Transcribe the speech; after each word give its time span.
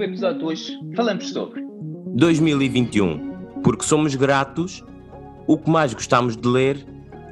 No 0.00 0.06
episódio 0.06 0.38
de 0.38 0.44
hoje 0.46 0.80
falamos 0.96 1.28
sobre 1.28 1.62
2021, 2.16 3.60
porque 3.62 3.84
somos 3.84 4.14
gratos, 4.14 4.82
o 5.46 5.58
que 5.58 5.68
mais 5.68 5.92
gostamos 5.92 6.38
de 6.38 6.48
ler 6.48 6.86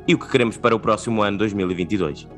e 0.07 0.15
o 0.15 0.19
que 0.19 0.31
queremos 0.31 0.59
para 0.59 0.77
o 0.77 0.79
próximo 0.79 1.23
ano 1.23 1.39
2022. 1.39 2.29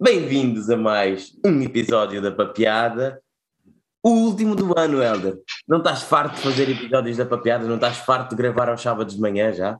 Bem-vindos 0.00 0.70
a 0.70 0.76
mais 0.76 1.36
um 1.44 1.62
episódio 1.62 2.22
da 2.22 2.30
Papeada, 2.30 3.20
o 4.00 4.10
último 4.10 4.54
do 4.54 4.78
ano, 4.78 5.02
Helder. 5.02 5.40
Não 5.66 5.78
estás 5.78 6.04
farto 6.04 6.36
de 6.36 6.42
fazer 6.42 6.70
episódios 6.70 7.16
da 7.16 7.26
Papeada? 7.26 7.66
Não 7.66 7.74
estás 7.74 7.96
farto 7.96 8.36
de 8.36 8.36
gravar 8.36 8.68
aos 8.68 8.80
sábados 8.80 9.16
de 9.16 9.20
manhã 9.20 9.52
já? 9.52 9.76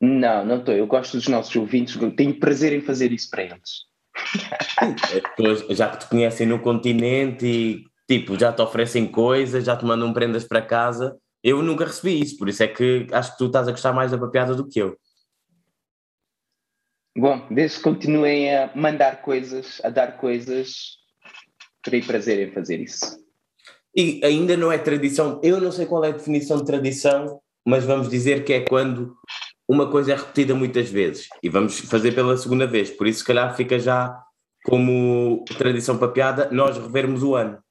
Não, 0.00 0.46
não 0.46 0.58
estou. 0.58 0.74
Eu 0.74 0.86
gosto 0.86 1.16
dos 1.16 1.26
nossos 1.26 1.56
ouvintes, 1.56 1.98
tenho 2.16 2.38
prazer 2.38 2.72
em 2.72 2.80
fazer 2.80 3.10
isso 3.10 3.28
para 3.28 3.42
eles. 3.42 3.92
As 4.76 5.76
já 5.76 5.88
que 5.90 5.98
te 5.98 6.06
conhecem 6.08 6.46
no 6.46 6.60
continente 6.60 7.46
e 7.46 7.84
tipo, 8.08 8.38
já 8.38 8.52
te 8.52 8.62
oferecem 8.62 9.06
coisas, 9.06 9.64
já 9.64 9.76
te 9.76 9.84
mandam 9.84 10.12
prendas 10.12 10.44
para 10.44 10.62
casa. 10.62 11.16
Eu 11.42 11.62
nunca 11.62 11.84
recebi 11.84 12.20
isso, 12.20 12.38
por 12.38 12.48
isso 12.48 12.62
é 12.62 12.68
que 12.68 13.06
acho 13.12 13.32
que 13.32 13.38
tu 13.38 13.46
estás 13.46 13.68
a 13.68 13.70
gostar 13.70 13.92
mais 13.92 14.10
da 14.10 14.18
papeada 14.18 14.54
do 14.54 14.66
que 14.66 14.80
eu. 14.80 14.96
Bom, 17.16 17.46
desde 17.50 17.76
que 17.76 17.84
continuem 17.84 18.54
a 18.54 18.72
mandar 18.74 19.22
coisas, 19.22 19.80
a 19.84 19.88
dar 19.88 20.16
coisas, 20.16 20.98
terei 21.82 22.02
prazer 22.02 22.48
em 22.48 22.52
fazer 22.52 22.80
isso. 22.80 23.22
E 23.94 24.20
ainda 24.24 24.56
não 24.56 24.72
é 24.72 24.78
tradição, 24.78 25.40
eu 25.44 25.60
não 25.60 25.70
sei 25.70 25.86
qual 25.86 26.04
é 26.04 26.08
a 26.08 26.12
definição 26.12 26.56
de 26.56 26.64
tradição, 26.64 27.40
mas 27.64 27.84
vamos 27.84 28.08
dizer 28.08 28.44
que 28.44 28.52
é 28.52 28.64
quando 28.64 29.14
uma 29.68 29.90
coisa 29.90 30.12
é 30.12 30.16
repetida 30.16 30.54
muitas 30.54 30.90
vezes 30.90 31.28
e 31.42 31.48
vamos 31.48 31.78
fazer 31.80 32.12
pela 32.12 32.36
segunda 32.36 32.66
vez, 32.66 32.90
por 32.90 33.06
isso 33.06 33.20
se 33.20 33.24
calhar 33.24 33.54
fica 33.56 33.78
já 33.78 34.22
como 34.64 35.44
tradição 35.58 35.98
para 35.98 36.08
piada 36.08 36.50
nós 36.50 36.78
revermos 36.78 37.22
o 37.22 37.34
ano. 37.34 37.62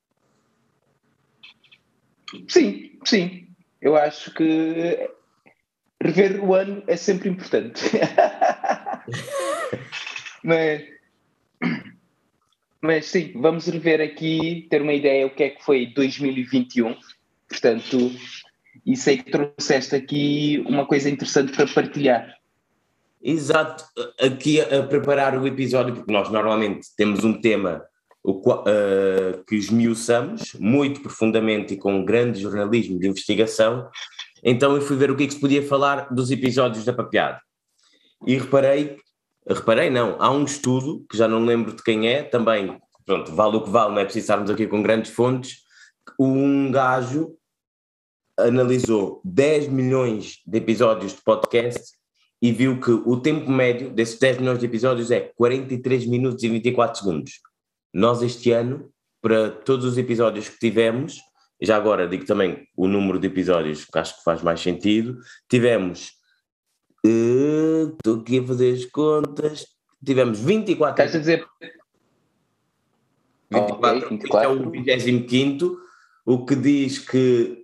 Sim, 2.48 2.98
sim. 3.06 3.48
Eu 3.82 3.96
acho 3.96 4.34
que 4.34 5.10
rever 6.02 6.44
o 6.44 6.54
ano 6.54 6.84
é 6.88 6.96
sempre 6.96 7.30
importante. 7.30 7.84
mas, 10.44 10.84
mas 12.82 13.06
sim, 13.06 13.34
vamos 13.36 13.68
rever 13.68 14.02
aqui, 14.02 14.68
ter 14.70 14.82
uma 14.82 14.94
ideia 14.94 15.26
o 15.26 15.34
que 15.34 15.44
é 15.44 15.50
que 15.50 15.64
foi 15.64 15.88
2021. 15.88 16.96
Portanto, 17.48 18.12
e 18.86 18.96
sei 18.98 19.18
que 19.18 19.32
trouxeste 19.32 19.96
aqui 19.96 20.64
uma 20.68 20.86
coisa 20.86 21.10
interessante 21.10 21.56
para 21.56 21.68
partilhar. 21.68 22.36
Exato, 23.22 23.86
aqui 24.20 24.60
a, 24.60 24.84
preparar 24.84 25.38
o 25.40 25.48
episódio, 25.48 25.96
porque 25.96 26.12
nós 26.12 26.30
normalmente 26.30 26.88
temos 26.98 27.24
um 27.24 27.40
tema 27.40 27.82
o, 28.22 28.32
uh, 28.32 29.44
que 29.48 29.56
esmiuçamos 29.56 30.54
muito 30.60 31.02
profundamente 31.02 31.74
e 31.74 31.78
com 31.78 32.04
grande 32.04 32.42
jornalismo 32.42 33.00
de 33.00 33.08
investigação, 33.08 33.90
então 34.44 34.76
eu 34.76 34.82
fui 34.82 34.98
ver 34.98 35.10
o 35.10 35.16
que 35.16 35.24
é 35.24 35.28
que 35.28 35.34
se 35.34 35.40
podia 35.40 35.66
falar 35.66 36.14
dos 36.14 36.32
episódios 36.32 36.84
da 36.84 36.92
Papeada. 36.92 37.40
E 38.28 38.38
reparei, 38.38 38.98
reparei 39.48 39.90
não, 39.90 40.18
há 40.20 40.30
um 40.30 40.44
estudo, 40.44 41.06
que 41.10 41.18
já 41.18 41.28
não 41.28 41.46
lembro 41.46 41.74
de 41.74 41.82
quem 41.82 42.08
é, 42.10 42.24
também, 42.24 42.78
pronto, 43.06 43.34
vale 43.34 43.56
o 43.56 43.62
que 43.62 43.70
vale, 43.70 43.94
não 43.94 44.00
é 44.00 44.04
preciso 44.04 44.24
estarmos 44.24 44.50
aqui 44.50 44.68
com 44.68 44.84
grandes 44.84 45.12
fontes, 45.12 45.60
um 46.20 46.70
gajo 46.72 47.38
analisou 48.38 49.22
10 49.24 49.68
milhões 49.68 50.42
de 50.46 50.58
episódios 50.58 51.14
de 51.14 51.22
podcast 51.22 51.94
e 52.42 52.52
viu 52.52 52.80
que 52.80 52.92
o 52.92 53.18
tempo 53.20 53.50
médio 53.50 53.90
desses 53.90 54.20
10 54.20 54.40
milhões 54.40 54.60
de 54.60 54.66
episódios 54.66 55.12
é 55.12 55.20
43 55.20 56.06
minutos 56.08 56.44
e 56.44 56.50
24 56.50 57.00
segundos. 57.00 57.40
Nós 57.94 58.22
este 58.22 58.52
ano, 58.52 58.92
para 59.22 59.50
todos 59.50 59.86
os 59.86 59.98
episódios 59.98 60.50
que 60.50 60.60
tivemos, 60.60 61.20
já 61.62 61.78
agora 61.78 62.08
digo 62.08 62.26
também 62.26 62.68
o 62.76 62.88
número 62.88 63.20
de 63.20 63.28
episódios 63.28 63.86
que 63.86 63.98
acho 63.98 64.18
que 64.18 64.24
faz 64.24 64.42
mais 64.42 64.60
sentido, 64.60 65.18
tivemos, 65.48 66.12
estou 67.06 68.18
uh, 68.18 68.20
aqui 68.20 68.40
a 68.40 68.44
fazer 68.44 68.74
as 68.74 68.86
contas, 68.86 69.68
tivemos 70.04 70.40
24... 70.40 70.92
Estás 70.92 71.16
a 71.16 71.20
dizer... 71.20 71.48
24, 73.52 73.98
okay, 73.98 74.10
24. 74.10 74.44
é 74.44 74.48
o 74.48 74.70
25 74.72 75.84
o 76.26 76.46
que 76.46 76.56
diz 76.56 77.00
que 77.00 77.63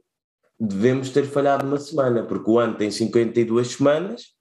devemos 0.60 1.10
ter 1.10 1.24
falhado 1.26 1.66
uma 1.66 1.78
semana, 1.78 2.24
porque 2.24 2.50
o 2.50 2.60
ano 2.60 2.76
tem 2.76 2.92
52 2.92 3.68
semanas 3.68 4.34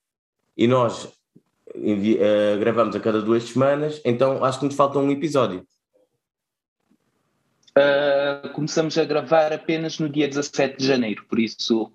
e 0.56 0.66
nós 0.66 1.04
uh, 1.04 2.58
gravamos 2.58 2.96
a 2.96 3.00
cada 3.00 3.22
duas 3.22 3.44
semanas, 3.44 4.00
então 4.04 4.42
acho 4.44 4.58
que 4.58 4.64
nos 4.64 4.74
falta 4.74 4.98
um 4.98 5.10
episódio. 5.10 5.64
Uh, 7.76 8.48
começamos 8.52 8.98
a 8.98 9.04
gravar 9.04 9.52
apenas 9.52 10.00
no 10.00 10.08
dia 10.08 10.26
17 10.26 10.78
de 10.78 10.86
janeiro, 10.86 11.24
por 11.28 11.38
isso. 11.38 11.92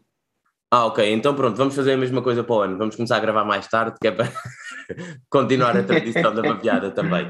Ah, 0.71 0.85
ok, 0.85 1.11
então 1.11 1.35
pronto, 1.35 1.57
vamos 1.57 1.75
fazer 1.75 1.93
a 1.93 1.97
mesma 1.97 2.21
coisa 2.21 2.43
para 2.43 2.55
o 2.55 2.61
ano, 2.61 2.77
vamos 2.77 2.95
começar 2.95 3.17
a 3.17 3.19
gravar 3.19 3.43
mais 3.43 3.67
tarde, 3.67 3.97
que 4.01 4.07
é 4.07 4.11
para 4.11 4.31
continuar 5.29 5.75
a 5.75 5.83
tradição 5.83 6.33
da 6.33 6.41
papiada 6.41 6.89
também. 6.91 7.29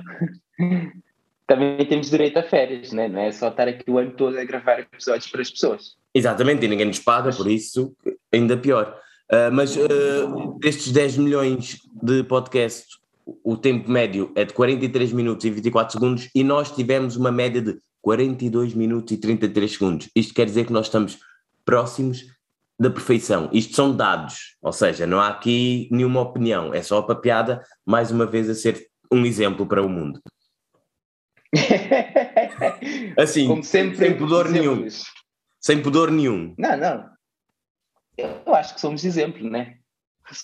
Também 1.48 1.86
temos 1.86 2.10
direito 2.10 2.38
a 2.38 2.44
férias, 2.44 2.94
né? 2.94 3.08
não 3.08 3.20
é 3.20 3.32
só 3.32 3.50
estar 3.50 3.68
aqui 3.68 3.90
o 3.90 3.98
ano 3.98 4.12
todo 4.12 4.38
a 4.38 4.46
gravar 4.46 4.80
episódios 4.80 5.30
para 5.30 5.42
as 5.42 5.50
pessoas. 5.50 6.03
Exatamente, 6.14 6.66
e 6.66 6.68
ninguém 6.68 6.86
nos 6.86 7.00
paga, 7.00 7.32
por 7.32 7.50
isso 7.50 7.96
ainda 8.32 8.56
pior. 8.58 9.00
Uh, 9.32 9.52
mas 9.52 9.76
uh, 9.76 10.60
destes 10.60 10.92
10 10.92 11.18
milhões 11.18 11.80
de 12.02 12.24
podcasts, 12.24 12.98
o 13.44 13.58
tempo 13.58 13.90
médio 13.90 14.32
é 14.36 14.44
de 14.44 14.54
43 14.54 15.14
minutos 15.14 15.46
e 15.46 15.50
24 15.50 15.94
segundos 15.94 16.30
e 16.36 16.44
nós 16.44 16.72
tivemos 16.72 17.16
uma 17.16 17.32
média 17.32 17.62
de 17.62 17.78
42 18.02 18.74
minutos 18.74 19.14
e 19.14 19.18
33 19.18 19.72
segundos. 19.72 20.10
Isto 20.16 20.34
quer 20.34 20.46
dizer 20.46 20.66
que 20.66 20.74
nós 20.74 20.88
estamos 20.88 21.20
próximos 21.66 22.26
da 22.80 22.90
perfeição. 22.90 23.50
Isto 23.54 23.76
são 23.76 23.96
dados, 23.96 24.58
ou 24.62 24.74
seja, 24.74 25.08
não 25.08 25.20
há 25.20 25.30
aqui 25.30 25.88
nenhuma 25.90 26.20
opinião, 26.22 26.74
é 26.74 26.82
só 26.82 26.98
a 26.98 27.04
papiada, 27.04 27.64
mais 27.86 28.12
uma 28.12 28.26
vez 28.26 28.50
a 28.50 28.56
ser 28.56 28.88
um 29.12 29.26
exemplo 29.26 29.66
para 29.66 29.82
o 29.82 29.88
mundo. 29.88 30.20
assim, 33.18 33.48
Como 33.48 33.64
sempre, 33.64 33.98
sem 33.98 34.18
pudor 34.18 34.50
nenhum. 34.50 34.86
Sem 35.64 35.82
pudor 35.82 36.12
nenhum. 36.12 36.54
Não, 36.58 36.76
não. 36.76 37.10
Eu 38.18 38.54
acho 38.54 38.76
que 38.76 38.82
somos 38.82 39.06
exemplo, 39.06 39.50
né? 39.50 39.78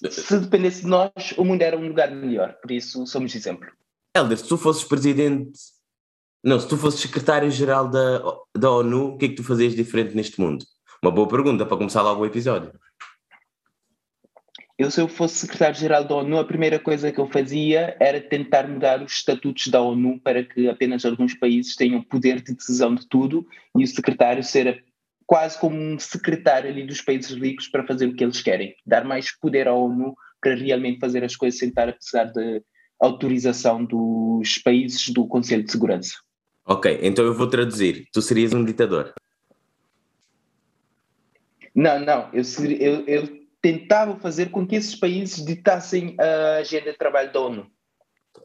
Se 0.09 0.39
dependesse 0.39 0.81
de 0.81 0.87
nós, 0.87 1.11
o 1.37 1.43
mundo 1.43 1.61
era 1.61 1.77
um 1.77 1.87
lugar 1.87 2.09
melhor. 2.11 2.53
Por 2.61 2.71
isso, 2.71 3.05
somos 3.05 3.35
exemplo. 3.35 3.69
Helder, 4.15 4.37
se 4.37 4.47
tu 4.47 4.57
fosses 4.57 4.83
presidente. 4.83 5.59
Não, 6.43 6.57
se 6.57 6.67
tu 6.67 6.77
fosses 6.77 7.01
secretário-geral 7.01 7.89
da, 7.89 8.21
da 8.57 8.71
ONU, 8.71 9.09
o 9.09 9.17
que 9.17 9.25
é 9.25 9.29
que 9.29 9.35
tu 9.35 9.43
fazias 9.43 9.75
diferente 9.75 10.15
neste 10.15 10.39
mundo? 10.39 10.63
Uma 11.03 11.11
boa 11.11 11.27
pergunta 11.27 11.65
para 11.65 11.77
começar 11.77 12.01
logo 12.01 12.21
o 12.21 12.25
episódio. 12.25 12.71
Eu, 14.77 14.89
se 14.89 15.01
eu 15.01 15.09
fosse 15.09 15.35
secretário-geral 15.35 16.05
da 16.05 16.15
ONU, 16.15 16.39
a 16.39 16.45
primeira 16.45 16.79
coisa 16.79 17.11
que 17.11 17.19
eu 17.19 17.27
fazia 17.27 17.97
era 17.99 18.21
tentar 18.21 18.65
mudar 18.69 19.03
os 19.03 19.11
estatutos 19.11 19.67
da 19.67 19.81
ONU 19.81 20.17
para 20.21 20.45
que 20.45 20.69
apenas 20.69 21.03
alguns 21.03 21.33
países 21.33 21.75
tenham 21.75 22.01
poder 22.01 22.41
de 22.41 22.55
decisão 22.55 22.95
de 22.95 23.05
tudo 23.05 23.45
e 23.77 23.83
o 23.83 23.87
secretário 23.87 24.41
ser 24.41 24.85
quase 25.29 25.59
como 25.59 25.79
um 25.79 25.99
secretário 25.99 26.71
ali 26.71 26.83
dos 26.83 27.03
países 27.03 27.29
ricos 27.39 27.67
para 27.67 27.85
fazer 27.85 28.07
o 28.07 28.15
que 28.15 28.23
eles 28.23 28.41
querem, 28.41 28.73
dar 28.83 29.05
mais 29.05 29.31
poder 29.37 29.67
à 29.67 29.73
ONU 29.75 30.15
para 30.41 30.55
realmente 30.55 30.99
fazer 30.99 31.23
as 31.23 31.35
coisas 31.35 31.59
sem 31.59 31.69
estar 31.69 31.87
a 31.87 31.93
precisar 31.93 32.23
de 32.23 32.63
autorização 32.99 33.85
dos 33.85 34.57
países 34.57 35.07
do 35.09 35.27
Conselho 35.27 35.63
de 35.63 35.71
Segurança. 35.71 36.15
Ok, 36.65 36.99
então 37.03 37.23
eu 37.23 37.35
vou 37.35 37.45
traduzir. 37.45 38.07
Tu 38.11 38.23
serias 38.23 38.55
um 38.55 38.65
ditador? 38.65 39.13
Não, 41.75 41.99
não. 41.99 42.29
Eu, 42.33 42.43
seria, 42.43 42.83
eu, 42.83 43.05
eu 43.05 43.39
tentava 43.61 44.19
fazer 44.19 44.49
com 44.49 44.65
que 44.65 44.77
esses 44.77 44.95
países 44.95 45.45
ditassem 45.45 46.15
a 46.19 46.57
agenda 46.57 46.91
de 46.91 46.97
trabalho 46.97 47.31
da 47.31 47.39
ONU. 47.39 47.67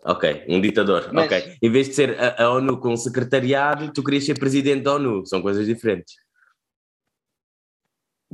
Ok, 0.04 0.44
um 0.50 0.60
ditador. 0.60 1.08
Mas, 1.14 1.24
ok. 1.24 1.56
Em 1.62 1.70
vez 1.70 1.88
de 1.88 1.94
ser 1.94 2.20
a, 2.20 2.44
a 2.44 2.50
ONU 2.50 2.78
com 2.78 2.92
um 2.92 2.96
secretariado, 2.96 3.90
tu 3.90 4.04
querias 4.04 4.26
ser 4.26 4.38
presidente 4.38 4.82
da 4.82 4.96
ONU. 4.96 5.24
São 5.24 5.40
coisas 5.40 5.66
diferentes. 5.66 6.22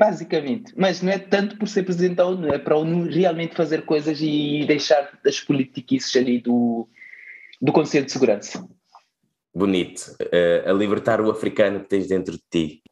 Basicamente, 0.00 0.72
mas 0.78 1.02
não 1.02 1.12
é 1.12 1.18
tanto 1.18 1.58
por 1.58 1.68
ser 1.68 1.82
presidente 1.82 2.14
da 2.14 2.26
ONU, 2.26 2.48
é 2.48 2.58
para 2.58 2.74
a 2.74 2.78
ONU 2.78 3.04
realmente 3.04 3.54
fazer 3.54 3.84
coisas 3.84 4.18
e 4.22 4.64
deixar 4.66 5.12
as 5.26 5.40
politiquices 5.40 6.16
ali 6.16 6.40
do, 6.40 6.88
do 7.60 7.70
Conselho 7.70 8.06
de 8.06 8.12
Segurança. 8.12 8.66
Bonito. 9.54 10.16
Uh, 10.18 10.70
a 10.70 10.72
libertar 10.72 11.20
o 11.20 11.30
africano 11.30 11.80
que 11.80 11.90
tens 11.90 12.08
dentro 12.08 12.32
de 12.32 12.42
ti. 12.50 12.82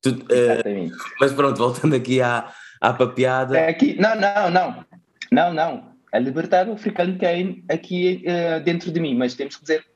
Tu, 0.00 0.08
uh, 0.12 0.90
mas 1.20 1.34
pronto, 1.34 1.58
voltando 1.58 1.94
aqui 1.94 2.22
à, 2.22 2.54
à 2.80 2.94
papeada. 2.94 3.58
É 3.58 3.68
aqui, 3.68 4.00
não, 4.00 4.14
não, 4.18 4.50
não. 4.50 4.86
Não, 5.30 5.52
não. 5.52 5.92
A 6.10 6.18
libertar 6.18 6.70
o 6.70 6.72
africano 6.72 7.18
que 7.18 7.26
é 7.26 7.36
aqui 7.68 8.24
uh, 8.26 8.64
dentro 8.64 8.90
de 8.90 8.98
mim, 8.98 9.14
mas 9.14 9.34
temos 9.34 9.56
que 9.56 9.60
dizer 9.60 9.91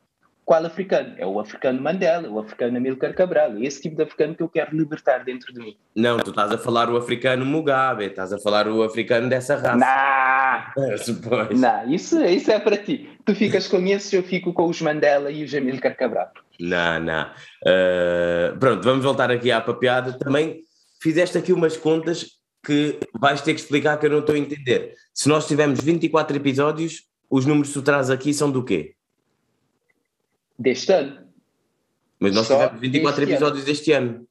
qual 0.46 0.64
africano? 0.64 1.12
É 1.18 1.26
o 1.26 1.40
africano 1.40 1.82
Mandela, 1.82 2.30
o 2.30 2.38
africano 2.38 2.76
Amílcar 2.76 3.12
Cabral, 3.14 3.56
é 3.56 3.64
esse 3.64 3.82
tipo 3.82 3.96
de 3.96 4.04
africano 4.04 4.32
que 4.36 4.44
eu 4.44 4.48
quero 4.48 4.76
libertar 4.76 5.24
dentro 5.24 5.52
de 5.52 5.58
mim. 5.58 5.76
Não, 5.92 6.18
tu 6.18 6.30
estás 6.30 6.52
a 6.52 6.56
falar 6.56 6.88
o 6.88 6.96
africano 6.96 7.44
Mugabe, 7.44 8.04
estás 8.04 8.32
a 8.32 8.38
falar 8.38 8.68
o 8.68 8.84
africano 8.84 9.28
dessa 9.28 9.56
raça. 9.56 10.72
Não, 10.76 11.50
não 11.58 11.92
isso, 11.92 12.24
isso 12.24 12.52
é 12.52 12.60
para 12.60 12.76
ti. 12.76 13.10
Tu 13.24 13.34
ficas 13.34 13.66
com 13.66 13.84
esses, 13.88 14.12
eu 14.12 14.22
fico 14.22 14.52
com 14.52 14.66
os 14.66 14.80
Mandela 14.80 15.32
e 15.32 15.42
os 15.42 15.52
Amílcar 15.52 15.96
Cabral. 15.96 16.30
Não, 16.60 17.00
não. 17.00 17.24
Uh, 17.66 18.56
pronto, 18.60 18.84
vamos 18.84 19.04
voltar 19.04 19.32
aqui 19.32 19.50
à 19.50 19.60
papiada. 19.60 20.16
Também 20.16 20.62
fizeste 21.02 21.36
aqui 21.36 21.52
umas 21.52 21.76
contas 21.76 22.36
que 22.64 23.00
vais 23.18 23.42
ter 23.42 23.52
que 23.52 23.60
explicar 23.60 23.98
que 23.98 24.06
eu 24.06 24.10
não 24.10 24.20
estou 24.20 24.36
a 24.36 24.38
entender. 24.38 24.94
Se 25.12 25.28
nós 25.28 25.48
tivermos 25.48 25.80
24 25.80 26.36
episódios, 26.36 27.02
os 27.28 27.44
números 27.44 27.68
que 27.68 27.74
tu 27.74 27.82
traz 27.82 28.10
aqui 28.10 28.32
são 28.32 28.48
do 28.48 28.64
quê? 28.64 28.95
Deste 30.58 30.92
ano. 30.92 31.26
Mas 32.18 32.34
nós 32.34 32.46
Só 32.46 32.56
tivemos 32.56 32.80
24 32.80 33.22
episódios 33.24 33.58
ano. 33.58 33.66
deste 33.66 33.92
ano. 33.92 34.26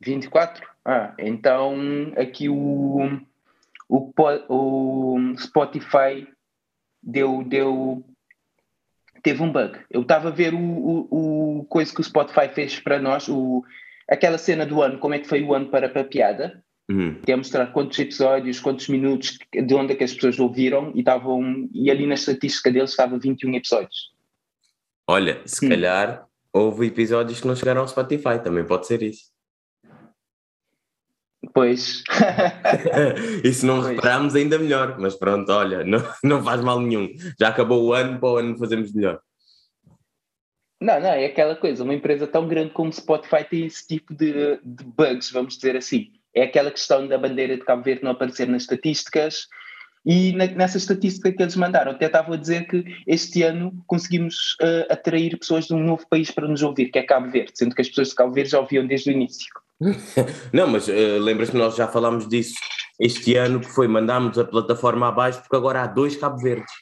24? 0.00 0.66
Ah, 0.84 1.14
então 1.18 2.12
aqui 2.16 2.48
o, 2.48 3.20
o, 3.88 4.12
o 4.48 5.36
Spotify 5.38 6.28
deu, 7.02 7.42
deu 7.42 8.04
teve 9.22 9.42
um 9.42 9.50
bug. 9.50 9.78
Eu 9.90 10.02
estava 10.02 10.28
a 10.28 10.32
ver 10.32 10.54
o, 10.54 10.58
o, 10.58 11.60
o, 11.60 11.64
coisa 11.64 11.92
que 11.92 12.00
o 12.00 12.04
Spotify 12.04 12.48
fez 12.52 12.78
para 12.78 13.00
nós, 13.00 13.26
o, 13.28 13.64
aquela 14.08 14.36
cena 14.36 14.66
do 14.66 14.82
ano, 14.82 14.98
como 14.98 15.14
é 15.14 15.18
que 15.18 15.26
foi 15.26 15.42
o 15.42 15.54
ano 15.54 15.70
para 15.70 15.86
a 15.86 16.04
piada, 16.04 16.62
uhum. 16.88 17.20
que 17.24 17.32
é 17.32 17.36
mostrar 17.36 17.66
quantos 17.68 17.98
episódios, 17.98 18.60
quantos 18.60 18.86
minutos, 18.88 19.38
de 19.50 19.74
onde 19.74 19.94
é 19.94 19.96
que 19.96 20.04
as 20.04 20.12
pessoas 20.12 20.38
ouviram, 20.38 20.92
e, 20.94 20.98
estavam, 20.98 21.68
e 21.72 21.90
ali 21.90 22.06
na 22.06 22.14
estatística 22.14 22.70
deles 22.70 22.90
estava 22.90 23.18
21 23.18 23.54
episódios. 23.54 24.13
Olha, 25.06 25.42
se 25.44 25.66
hum. 25.66 25.68
calhar 25.68 26.26
houve 26.52 26.86
episódios 26.86 27.40
que 27.40 27.46
não 27.46 27.56
chegaram 27.56 27.82
ao 27.82 27.88
Spotify, 27.88 28.42
também 28.42 28.64
pode 28.64 28.86
ser 28.86 29.02
isso. 29.02 29.34
Pois. 31.52 32.02
e 33.44 33.52
se 33.52 33.66
não 33.66 33.82
pois. 33.82 33.94
repararmos, 33.94 34.34
ainda 34.34 34.58
melhor. 34.58 34.98
Mas 34.98 35.14
pronto, 35.14 35.50
olha, 35.52 35.84
não, 35.84 35.98
não 36.22 36.42
faz 36.42 36.60
mal 36.62 36.80
nenhum. 36.80 37.08
Já 37.38 37.48
acabou 37.48 37.84
o 37.84 37.92
ano, 37.92 38.18
para 38.18 38.28
o 38.28 38.36
ano 38.38 38.58
fazemos 38.58 38.92
melhor. 38.92 39.20
Não, 40.80 41.00
não, 41.00 41.08
é 41.08 41.26
aquela 41.26 41.56
coisa. 41.56 41.84
Uma 41.84 41.94
empresa 41.94 42.26
tão 42.26 42.46
grande 42.46 42.70
como 42.70 42.92
Spotify 42.92 43.44
tem 43.44 43.66
esse 43.66 43.86
tipo 43.86 44.14
de, 44.14 44.58
de 44.62 44.84
bugs, 44.84 45.30
vamos 45.30 45.56
dizer 45.56 45.76
assim. 45.76 46.12
É 46.34 46.42
aquela 46.42 46.70
questão 46.70 47.06
da 47.06 47.16
bandeira 47.16 47.56
de 47.56 47.64
Cabo 47.64 47.82
Verde 47.82 48.02
não 48.02 48.10
aparecer 48.10 48.48
nas 48.48 48.62
estatísticas, 48.62 49.46
e 50.04 50.32
na, 50.32 50.46
nessa 50.46 50.76
estatística 50.76 51.32
que 51.32 51.42
eles 51.42 51.56
mandaram, 51.56 51.92
até 51.92 52.06
estava 52.06 52.34
a 52.34 52.36
dizer 52.36 52.66
que 52.66 52.84
este 53.06 53.42
ano 53.42 53.72
conseguimos 53.86 54.56
uh, 54.60 54.92
atrair 54.92 55.38
pessoas 55.38 55.66
de 55.66 55.74
um 55.74 55.82
novo 55.82 56.06
país 56.08 56.30
para 56.30 56.46
nos 56.46 56.62
ouvir, 56.62 56.90
que 56.90 56.98
é 56.98 57.02
Cabo 57.02 57.30
Verde, 57.30 57.52
sendo 57.54 57.74
que 57.74 57.80
as 57.80 57.88
pessoas 57.88 58.08
de 58.08 58.14
Cabo 58.14 58.32
Verde 58.32 58.50
já 58.50 58.60
ouviam 58.60 58.86
desde 58.86 59.10
o 59.10 59.12
início. 59.12 59.46
Não, 60.52 60.66
mas 60.66 60.88
uh, 60.88 61.18
lembras 61.20 61.50
que 61.50 61.56
nós 61.56 61.74
já 61.74 61.88
falámos 61.88 62.28
disso 62.28 62.54
este 63.00 63.34
ano, 63.36 63.60
que 63.60 63.70
foi 63.70 63.88
mandámos 63.88 64.38
a 64.38 64.44
plataforma 64.44 65.08
abaixo, 65.08 65.40
porque 65.40 65.56
agora 65.56 65.82
há 65.82 65.86
dois 65.86 66.16
Cabo 66.16 66.38
Verdes. 66.38 66.72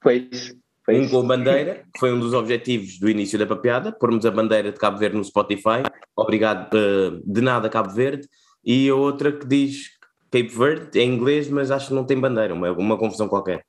Pois. 0.00 0.54
Pois. 0.84 0.98
Um 0.98 1.08
com 1.08 1.24
bandeira, 1.24 1.84
que 1.94 2.00
foi 2.00 2.12
um 2.12 2.18
dos 2.18 2.34
objetivos 2.34 2.98
do 2.98 3.08
início 3.08 3.38
da 3.38 3.46
papeada, 3.46 3.92
pormos 3.92 4.26
a 4.26 4.32
bandeira 4.32 4.72
de 4.72 4.78
Cabo 4.78 4.98
Verde 4.98 5.16
no 5.16 5.24
Spotify, 5.24 5.84
obrigado 6.16 6.74
uh, 6.74 7.22
de 7.24 7.40
nada 7.40 7.68
Cabo 7.68 7.90
Verde, 7.90 8.28
e 8.64 8.88
a 8.88 8.94
outra 8.94 9.30
que 9.30 9.46
diz 9.46 10.01
Cape 10.32 10.48
Verde 10.48 10.98
é 10.98 11.04
inglês, 11.04 11.48
mas 11.50 11.70
acho 11.70 11.88
que 11.88 11.94
não 11.94 12.06
tem 12.06 12.18
bandeira, 12.18 12.54
uma, 12.54 12.72
uma 12.72 12.96
confusão 12.96 13.28
qualquer. 13.28 13.64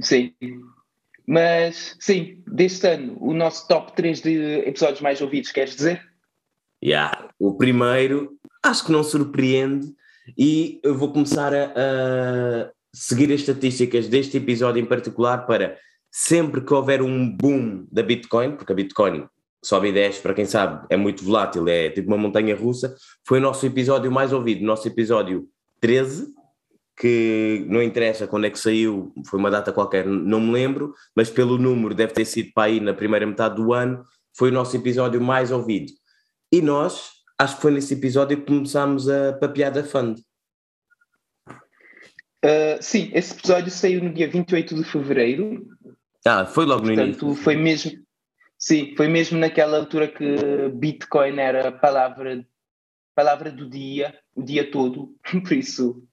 Sim. 0.00 0.32
Mas, 1.26 1.96
sim, 1.98 2.42
deste 2.46 2.86
ano, 2.86 3.18
o 3.20 3.34
nosso 3.34 3.66
top 3.66 3.92
3 3.94 4.20
de 4.20 4.60
episódios 4.60 5.00
mais 5.00 5.20
ouvidos, 5.20 5.50
queres 5.50 5.74
dizer? 5.74 6.08
Yeah. 6.82 7.28
O 7.38 7.56
primeiro, 7.56 8.38
acho 8.62 8.86
que 8.86 8.92
não 8.92 9.02
surpreende, 9.02 9.92
e 10.38 10.80
eu 10.84 10.96
vou 10.96 11.12
começar 11.12 11.52
a, 11.52 11.64
a 11.66 12.70
seguir 12.94 13.32
as 13.32 13.40
estatísticas 13.40 14.08
deste 14.08 14.36
episódio 14.36 14.80
em 14.80 14.86
particular 14.86 15.46
para 15.46 15.76
sempre 16.12 16.60
que 16.60 16.72
houver 16.72 17.02
um 17.02 17.28
boom 17.28 17.86
da 17.90 18.04
Bitcoin, 18.04 18.56
porque 18.56 18.72
a 18.72 18.76
Bitcoin 18.76 19.28
sobe 19.62 19.88
e 19.88 19.92
desce, 19.92 20.20
para 20.20 20.34
quem 20.34 20.46
sabe, 20.46 20.86
é 20.88 20.96
muito 20.96 21.24
volátil, 21.24 21.68
é 21.68 21.90
tipo 21.90 22.08
uma 22.08 22.16
montanha 22.16 22.56
russa. 22.56 22.94
Foi 23.26 23.38
o 23.38 23.42
nosso 23.42 23.64
episódio 23.66 24.10
mais 24.10 24.32
ouvido, 24.32 24.64
nosso 24.64 24.88
episódio 24.88 25.48
13, 25.80 26.32
que 26.98 27.64
não 27.68 27.82
interessa 27.82 28.26
quando 28.26 28.46
é 28.46 28.50
que 28.50 28.58
saiu, 28.58 29.12
foi 29.26 29.38
uma 29.38 29.50
data 29.50 29.72
qualquer, 29.72 30.06
não 30.06 30.40
me 30.40 30.52
lembro, 30.52 30.94
mas 31.16 31.30
pelo 31.30 31.56
número 31.56 31.94
deve 31.94 32.12
ter 32.12 32.24
sido 32.24 32.50
para 32.54 32.64
aí 32.64 32.80
na 32.80 32.92
primeira 32.92 33.26
metade 33.26 33.56
do 33.56 33.72
ano, 33.72 34.04
foi 34.36 34.50
o 34.50 34.52
nosso 34.52 34.76
episódio 34.76 35.20
mais 35.20 35.50
ouvido. 35.50 35.92
E 36.52 36.60
nós, 36.60 37.10
acho 37.38 37.56
que 37.56 37.62
foi 37.62 37.70
nesse 37.70 37.94
episódio 37.94 38.38
que 38.38 38.46
começámos 38.46 39.08
a 39.08 39.32
papear 39.34 39.72
da 39.72 39.84
Fund. 39.84 40.18
Uh, 42.44 42.80
sim, 42.80 43.10
esse 43.12 43.34
episódio 43.34 43.70
saiu 43.70 44.02
no 44.02 44.12
dia 44.12 44.28
28 44.28 44.74
de 44.74 44.84
fevereiro. 44.84 45.66
Ah, 46.26 46.46
foi 46.46 46.64
logo 46.64 46.82
Portanto, 46.82 47.26
no 47.26 47.28
início. 47.28 47.34
Foi 47.42 47.56
mesmo, 47.56 47.92
Sim, 48.60 48.94
foi 48.94 49.08
mesmo 49.08 49.38
naquela 49.38 49.78
altura 49.78 50.06
que 50.06 50.68
Bitcoin 50.74 51.38
era 51.38 51.68
a 51.68 51.72
palavra, 51.72 52.46
palavra 53.14 53.50
do 53.50 53.66
dia, 53.66 54.14
o 54.34 54.42
dia 54.42 54.70
todo, 54.70 55.16
por 55.42 55.52
isso, 55.52 56.04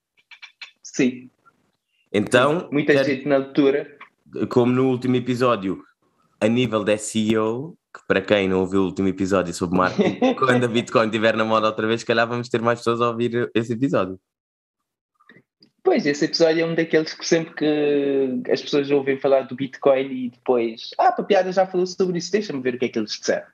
sim. 0.82 1.30
Então, 2.12 2.70
muita 2.72 2.94
quer, 2.94 3.04
gente 3.04 3.28
na 3.28 3.36
altura. 3.36 3.98
Como 4.50 4.72
no 4.72 4.90
último 4.90 5.18
episódio, 5.18 5.84
a 6.40 6.48
nível 6.48 6.86
da 6.86 6.98
SEO, 6.98 7.78
que 7.94 8.00
para 8.08 8.22
quem 8.22 8.48
não 8.48 8.62
ouviu 8.62 8.84
o 8.84 8.86
último 8.86 9.10
episódio 9.10 9.54
sobre 9.54 9.78
marketing, 9.78 10.34
quando 10.40 10.64
a 10.64 10.70
Bitcoin 10.70 11.08
estiver 11.08 11.36
na 11.36 11.44
moda 11.44 11.68
outra 11.68 11.86
vez, 11.86 12.00
se 12.00 12.06
calhar 12.06 12.26
vamos 12.26 12.48
ter 12.48 12.62
mais 12.62 12.80
pessoas 12.80 13.02
a 13.02 13.10
ouvir 13.10 13.52
esse 13.54 13.74
episódio. 13.74 14.18
Pois, 15.84 16.06
esse 16.06 16.26
episódio 16.26 16.64
é 16.64 16.66
um 16.66 16.76
daqueles 16.76 17.14
que 17.14 17.26
sempre 17.26 17.54
que 17.54 18.52
as 18.52 18.62
pessoas 18.62 18.92
ouvem 18.92 19.18
falar 19.18 19.42
do 19.42 19.56
Bitcoin 19.56 20.12
e 20.12 20.30
depois, 20.30 20.90
ah, 20.98 21.08
a 21.08 21.12
Papiada 21.12 21.52
já 21.52 21.66
falou 21.66 21.88
sobre 21.88 22.18
isso, 22.18 22.32
deixa-me 22.32 22.62
ver 22.62 22.76
o 22.76 22.80
que 22.80 22.86
é 22.86 22.90
que 22.90 23.00
eles 23.00 23.12
disseram. 23.12 23.48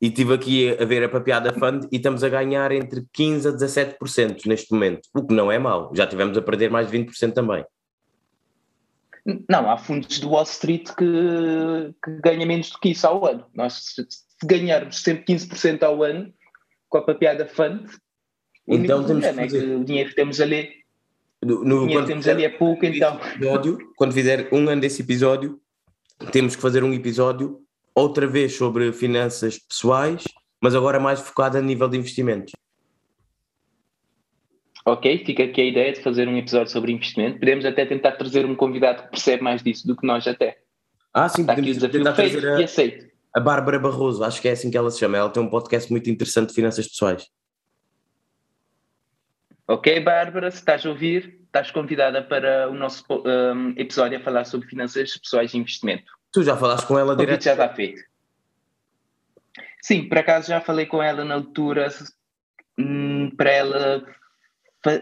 E 0.00 0.06
estive 0.06 0.34
aqui 0.34 0.70
a 0.80 0.84
ver 0.84 1.02
a 1.02 1.08
Papiada 1.08 1.52
Fund 1.52 1.88
e 1.90 1.96
estamos 1.96 2.22
a 2.22 2.28
ganhar 2.28 2.70
entre 2.70 3.04
15% 3.16 3.46
a 3.46 3.56
17% 3.56 4.46
neste 4.46 4.72
momento, 4.72 5.08
o 5.14 5.26
que 5.26 5.34
não 5.34 5.50
é 5.50 5.58
mau, 5.58 5.90
já 5.94 6.06
tivemos 6.06 6.36
a 6.36 6.42
perder 6.42 6.70
mais 6.70 6.90
de 6.90 6.98
20% 6.98 7.32
também. 7.32 7.64
Não, 9.48 9.70
há 9.70 9.76
fundos 9.76 10.20
do 10.20 10.30
Wall 10.30 10.44
Street 10.44 10.88
que, 10.96 11.94
que 12.02 12.20
ganham 12.22 12.46
menos 12.46 12.70
do 12.70 12.78
que 12.78 12.90
isso 12.90 13.06
ao 13.06 13.26
ano. 13.26 13.44
Nós, 13.54 13.94
se 13.94 14.06
ganharmos 14.46 15.02
sempre 15.02 15.34
15% 15.34 15.82
ao 15.82 16.02
ano 16.02 16.32
com 16.88 16.98
a 16.98 17.02
Papiada 17.02 17.46
Fund, 17.46 17.90
então 18.66 19.04
temos 19.04 19.26
que 19.26 19.32
fazer... 19.32 19.58
é 19.58 19.60
que 19.60 19.74
o 19.74 19.84
dinheiro 19.84 20.10
que 20.10 20.14
temos 20.14 20.40
ali 20.40 20.70
no, 21.44 21.64
no, 21.64 21.92
quando 21.92 22.06
temos 22.06 22.26
ali 22.26 22.44
é 22.44 22.48
pouco, 22.48 22.84
então. 22.84 23.18
Episódio, 23.34 23.78
quando 23.96 24.12
fizer 24.12 24.48
um 24.52 24.68
ano 24.68 24.80
desse 24.80 25.02
episódio, 25.02 25.60
temos 26.32 26.56
que 26.56 26.62
fazer 26.62 26.82
um 26.82 26.92
episódio 26.92 27.60
outra 27.94 28.26
vez 28.26 28.54
sobre 28.56 28.92
finanças 28.92 29.58
pessoais, 29.58 30.24
mas 30.60 30.74
agora 30.74 30.98
mais 30.98 31.20
focado 31.20 31.56
a 31.56 31.60
nível 31.60 31.88
de 31.88 31.96
investimentos. 31.96 32.52
Ok, 34.84 35.24
fica 35.24 35.44
aqui 35.44 35.60
a 35.60 35.64
ideia 35.64 35.92
de 35.92 36.00
fazer 36.00 36.26
um 36.26 36.36
episódio 36.36 36.72
sobre 36.72 36.92
investimento. 36.92 37.38
Podemos 37.38 37.64
até 37.64 37.84
tentar 37.84 38.12
trazer 38.12 38.46
um 38.46 38.54
convidado 38.54 39.02
que 39.02 39.10
percebe 39.10 39.42
mais 39.42 39.62
disso 39.62 39.86
do 39.86 39.94
que 39.94 40.06
nós 40.06 40.26
até. 40.26 40.56
Ah, 41.12 41.28
sim, 41.28 41.42
Está 41.42 41.54
podemos 41.54 41.78
tentar 41.78 42.12
trazer 42.14 42.46
a, 42.48 42.60
e 42.60 42.64
aceito. 42.64 43.06
a 43.34 43.40
Bárbara 43.40 43.78
Barroso, 43.78 44.24
acho 44.24 44.40
que 44.40 44.48
é 44.48 44.52
assim 44.52 44.70
que 44.70 44.76
ela 44.76 44.90
se 44.90 44.98
chama. 44.98 45.18
Ela 45.18 45.28
tem 45.28 45.42
um 45.42 45.48
podcast 45.48 45.90
muito 45.90 46.08
interessante 46.08 46.48
de 46.48 46.54
finanças 46.54 46.88
pessoais. 46.88 47.26
Ok, 49.70 50.00
Bárbara, 50.00 50.50
se 50.50 50.56
estás 50.56 50.86
a 50.86 50.88
ouvir, 50.88 51.40
estás 51.44 51.70
convidada 51.70 52.22
para 52.22 52.70
o 52.70 52.74
nosso 52.74 53.04
um, 53.10 53.74
episódio 53.76 54.16
a 54.16 54.20
falar 54.22 54.44
sobre 54.44 54.66
finanças 54.66 55.14
pessoais 55.18 55.52
e 55.52 55.58
investimento. 55.58 56.10
Tu 56.32 56.42
já 56.42 56.56
falaste 56.56 56.86
com 56.86 56.98
ela 56.98 57.14
direto? 57.14 57.44
já 57.44 57.52
está 57.52 57.68
feito. 57.68 58.02
Sim, 59.82 60.08
por 60.08 60.16
acaso 60.16 60.48
já 60.48 60.58
falei 60.58 60.86
com 60.86 61.02
ela 61.02 61.22
na 61.22 61.34
altura 61.34 61.88
hum, 62.78 63.30
para 63.36 63.50
ela 63.50 64.06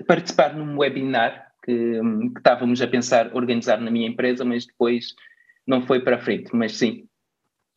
participar 0.05 0.53
num 0.53 0.77
webinar 0.77 1.47
que, 1.65 2.01
hum, 2.01 2.33
que 2.33 2.41
estávamos 2.41 2.83
a 2.83 2.89
pensar 2.89 3.31
organizar 3.37 3.81
na 3.81 3.91
minha 3.91 4.09
empresa, 4.09 4.45
mas 4.45 4.67
depois 4.67 5.15
não 5.65 5.87
foi 5.87 6.01
para 6.01 6.19
frente. 6.19 6.51
Mas 6.53 6.77
sim, 6.77 7.09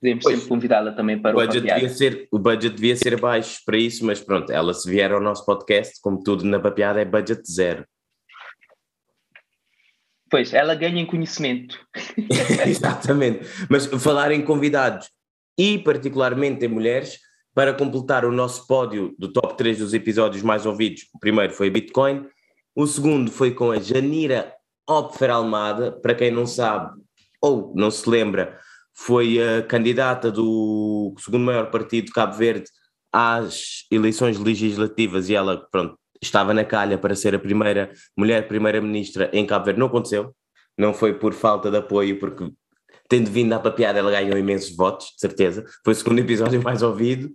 Podemos 0.01 0.23
pois, 0.23 0.35
sempre 0.35 0.49
convidá-la 0.49 0.91
também 0.93 1.21
para 1.21 1.35
o, 1.35 1.41
budget 1.41 1.67
devia 1.67 1.89
ser 1.89 2.27
O 2.31 2.39
budget 2.39 2.75
devia 2.75 2.95
ser 2.95 3.19
baixo 3.19 3.59
para 3.65 3.77
isso, 3.77 4.05
mas 4.05 4.21
pronto, 4.21 4.49
ela 4.51 4.73
se 4.73 4.89
vier 4.89 5.11
ao 5.11 5.19
nosso 5.19 5.45
podcast, 5.45 5.99
como 6.01 6.23
tudo 6.23 6.45
na 6.45 6.59
papeada, 6.59 7.01
é 7.01 7.05
budget 7.05 7.41
zero. 7.51 7.85
Pois, 10.31 10.53
ela 10.53 10.75
ganha 10.75 11.01
em 11.01 11.05
conhecimento. 11.05 11.77
Exatamente. 12.65 13.41
Mas 13.69 13.87
falar 13.87 14.31
em 14.31 14.41
convidados 14.41 15.09
e 15.57 15.77
particularmente 15.79 16.65
em 16.65 16.69
mulheres, 16.69 17.19
para 17.53 17.73
completar 17.73 18.23
o 18.23 18.31
nosso 18.31 18.65
pódio 18.65 19.13
do 19.19 19.33
top 19.33 19.57
3 19.57 19.79
dos 19.79 19.93
episódios 19.93 20.41
mais 20.41 20.65
ouvidos, 20.65 21.01
o 21.13 21.19
primeiro 21.19 21.51
foi 21.51 21.69
Bitcoin, 21.69 22.25
o 22.73 22.87
segundo 22.87 23.29
foi 23.29 23.51
com 23.51 23.71
a 23.71 23.79
Janira 23.79 24.53
Opfer 24.87 25.29
Almada, 25.29 25.91
para 25.91 26.15
quem 26.15 26.31
não 26.31 26.45
sabe, 26.45 26.97
ou 27.41 27.73
não 27.75 27.91
se 27.91 28.09
lembra, 28.09 28.57
foi 28.99 29.41
a 29.41 29.63
candidata 29.63 30.29
do 30.29 31.15
segundo 31.17 31.45
maior 31.45 31.71
partido 31.71 32.11
Cabo 32.11 32.35
Verde 32.35 32.65
às 33.13 33.85
eleições 33.89 34.37
legislativas 34.37 35.29
e 35.29 35.35
ela, 35.35 35.65
pronto, 35.71 35.97
estava 36.21 36.53
na 36.53 36.65
calha 36.65 36.97
para 36.97 37.15
ser 37.15 37.33
a 37.33 37.39
primeira 37.39 37.91
mulher 38.17 38.45
primeira-ministra 38.47 39.29
em 39.31 39.45
Cabo 39.45 39.65
Verde. 39.65 39.79
Não 39.79 39.87
aconteceu, 39.87 40.35
não 40.77 40.93
foi 40.93 41.13
por 41.13 41.33
falta 41.33 41.71
de 41.71 41.77
apoio, 41.77 42.19
porque 42.19 42.51
tendo 43.07 43.31
vindo 43.31 43.53
à 43.53 43.59
papiada 43.59 43.99
ela 43.99 44.11
ganhou 44.11 44.37
imensos 44.37 44.75
votos, 44.75 45.07
de 45.13 45.21
certeza. 45.21 45.63
Foi 45.83 45.93
o 45.93 45.95
segundo 45.95 46.19
episódio 46.19 46.61
mais 46.61 46.83
ouvido. 46.83 47.31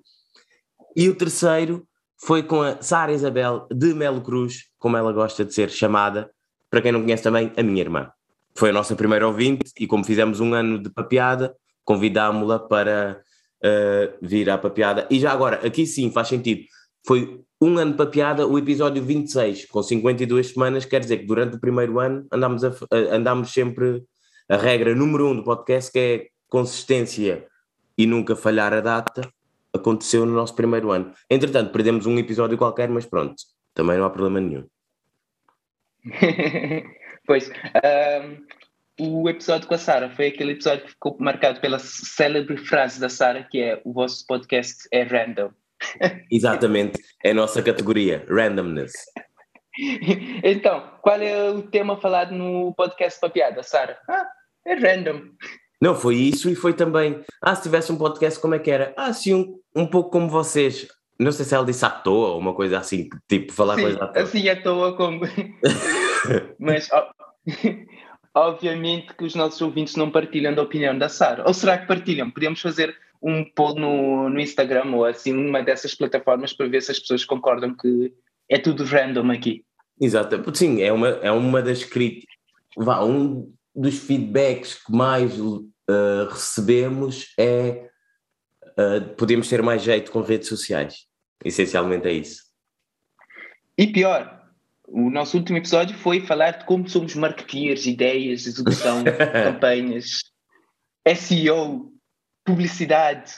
E 0.94 1.09
o 1.09 1.14
terceiro 1.16 1.88
foi 2.21 2.42
com 2.42 2.61
a 2.61 2.80
Sara 2.83 3.12
Isabel 3.12 3.66
de 3.73 3.94
Melo 3.94 4.21
Cruz, 4.21 4.64
como 4.78 4.99
ela 4.99 5.12
gosta 5.12 5.44
de 5.47 5.54
ser 5.54 5.71
chamada, 5.71 6.30
para 6.71 6.83
quem 6.83 6.92
não 6.92 7.00
conhece 7.02 7.23
também, 7.23 7.50
a 7.56 7.62
minha 7.62 7.80
irmã. 7.80 8.11
Foi 8.56 8.70
a 8.70 8.73
nossa 8.73 8.94
primeira 8.94 9.26
ouvinte 9.26 9.73
e 9.78 9.87
como 9.87 10.04
fizemos 10.04 10.40
um 10.40 10.54
ano 10.54 10.78
de 10.78 10.88
papiada, 10.90 11.54
convidámo-la 11.84 12.58
para 12.58 13.23
uh, 13.64 14.16
vir 14.23 14.49
à 14.49 14.56
papiada. 14.56 15.06
E 15.11 15.18
já 15.18 15.32
agora, 15.32 15.66
aqui 15.66 15.87
sim 15.87 16.11
faz 16.11 16.28
sentido, 16.28 16.62
foi 17.06 17.40
um 17.61 17.78
ano 17.78 17.92
de 17.92 17.96
papiada, 17.96 18.46
o 18.46 18.58
episódio 18.58 19.02
26, 19.02 19.66
com 19.66 19.82
52 19.82 20.52
semanas, 20.52 20.84
quer 20.84 21.00
dizer 21.00 21.18
que 21.18 21.26
durante 21.26 21.56
o 21.56 21.61
primeiro 21.61 21.99
ano 21.99 22.26
andámos, 22.32 22.64
a, 22.64 22.73
andámos 23.11 23.52
sempre 23.52 24.04
a 24.49 24.56
regra 24.56 24.94
número 24.94 25.28
um 25.28 25.37
do 25.37 25.44
podcast, 25.44 25.90
que 25.90 25.99
é 25.99 26.26
consistência 26.49 27.46
e 27.96 28.06
nunca 28.06 28.37
falhar 28.37 28.73
a 28.73 28.80
data, 28.80 29.28
aconteceu 29.73 30.25
no 30.25 30.32
nosso 30.32 30.54
primeiro 30.54 30.90
ano. 30.90 31.12
Entretanto, 31.28 31.73
perdemos 31.73 32.06
um 32.06 32.18
episódio 32.18 32.56
qualquer, 32.56 32.88
mas 32.88 33.06
pronto, 33.06 33.34
também 33.73 33.99
não 33.99 34.04
há 34.04 34.11
problema 34.11 34.40
nenhum. 34.40 34.66
pois, 37.26 37.50
um, 37.50 38.45
o 39.00 39.28
episódio 39.28 39.66
com 39.66 39.75
a 39.75 39.78
Sara 39.78 40.11
foi 40.11 40.28
aquele 40.28 40.52
episódio 40.52 40.85
que 40.85 40.90
ficou 40.90 41.16
marcado 41.19 41.61
pela 41.61 41.78
célebre 41.78 42.57
frase 42.57 43.00
da 43.00 43.09
Sara, 43.09 43.47
que 43.50 43.61
é 43.61 43.81
o 43.85 43.93
vosso 43.93 44.25
podcast 44.26 44.88
é 44.93 45.02
random. 45.02 45.50
Exatamente, 46.31 47.02
é 47.25 47.31
a 47.31 47.35
nossa 47.35 47.62
categoria, 47.62 48.25
randomness. 48.28 48.93
Então, 50.45 50.88
qual 51.02 51.21
é 51.21 51.50
o 51.50 51.62
tema 51.62 52.00
falado 52.00 52.33
no 52.33 52.73
podcast 52.76 53.19
Papiada, 53.19 53.61
Sara? 53.61 53.99
Ah, 54.09 54.25
é 54.64 54.75
random. 54.75 55.23
Não, 55.83 55.95
foi 55.95 56.14
isso 56.14 56.49
e 56.49 56.54
foi 56.54 56.73
também. 56.73 57.21
Ah, 57.43 57.54
se 57.54 57.64
tivesse 57.64 57.90
um 57.90 57.99
podcast, 57.99 58.40
como 58.40 58.54
é 58.54 58.59
que 58.59 58.71
era? 58.71 58.95
Ah, 58.97 59.12
sim, 59.12 59.35
um, 59.35 59.61
um 59.75 59.87
pouco 59.87 60.11
como 60.11 60.28
vocês. 60.28 60.87
Não 61.19 61.33
sei 61.33 61.45
se 61.45 61.54
ela 61.54 61.66
disse 61.66 61.85
à 61.85 61.90
toa 61.90 62.31
ou 62.31 62.38
uma 62.38 62.54
coisa 62.54 62.78
assim, 62.78 63.09
tipo, 63.28 63.52
falar 63.52 63.75
sim, 63.76 63.83
coisa 63.83 64.04
à 64.04 64.07
toa. 64.07 64.23
Assim 64.23 64.49
à 64.49 64.62
toa, 64.62 64.97
como. 64.97 65.21
Mas, 66.59 66.88
obviamente, 68.34 69.14
que 69.14 69.24
os 69.24 69.34
nossos 69.34 69.60
ouvintes 69.60 69.96
não 69.96 70.10
partilham 70.10 70.54
da 70.54 70.62
opinião 70.62 70.96
da 70.96 71.08
Sara. 71.08 71.44
Ou 71.46 71.54
será 71.54 71.78
que 71.78 71.86
partilham? 71.86 72.30
Podíamos 72.30 72.60
fazer 72.60 72.96
um 73.22 73.44
poll 73.44 73.76
no, 73.76 74.28
no 74.28 74.40
Instagram 74.40 74.94
ou 74.94 75.04
assim, 75.04 75.32
numa 75.32 75.62
dessas 75.62 75.94
plataformas 75.94 76.52
para 76.52 76.68
ver 76.68 76.82
se 76.82 76.90
as 76.90 76.98
pessoas 76.98 77.24
concordam 77.24 77.74
que 77.74 78.12
é 78.50 78.58
tudo 78.58 78.84
random 78.84 79.30
aqui. 79.30 79.64
Exato, 80.00 80.42
sim, 80.54 80.82
é 80.82 80.92
uma, 80.92 81.08
é 81.08 81.30
uma 81.30 81.62
das 81.62 81.84
críticas. 81.84 82.34
Vá, 82.76 83.02
um 83.02 83.52
dos 83.74 83.98
feedbacks 83.98 84.74
que 84.74 84.92
mais 84.92 85.38
uh, 85.40 86.28
recebemos 86.28 87.32
é 87.38 87.88
uh, 88.78 89.14
podemos 89.16 89.48
ter 89.48 89.62
mais 89.62 89.82
jeito 89.82 90.10
com 90.10 90.20
redes 90.20 90.48
sociais. 90.48 91.06
Essencialmente 91.44 92.08
é 92.08 92.12
isso. 92.12 92.42
E 93.78 93.86
pior, 93.86 94.43
o 94.88 95.11
nosso 95.11 95.37
último 95.37 95.59
episódio 95.59 95.97
foi 95.97 96.21
falar 96.21 96.53
de 96.53 96.64
como 96.64 96.88
somos 96.88 97.14
marketeers, 97.14 97.87
ideias, 97.87 98.47
execução, 98.47 99.03
campanhas, 99.45 100.23
SEO, 101.17 101.93
publicidade. 102.45 103.33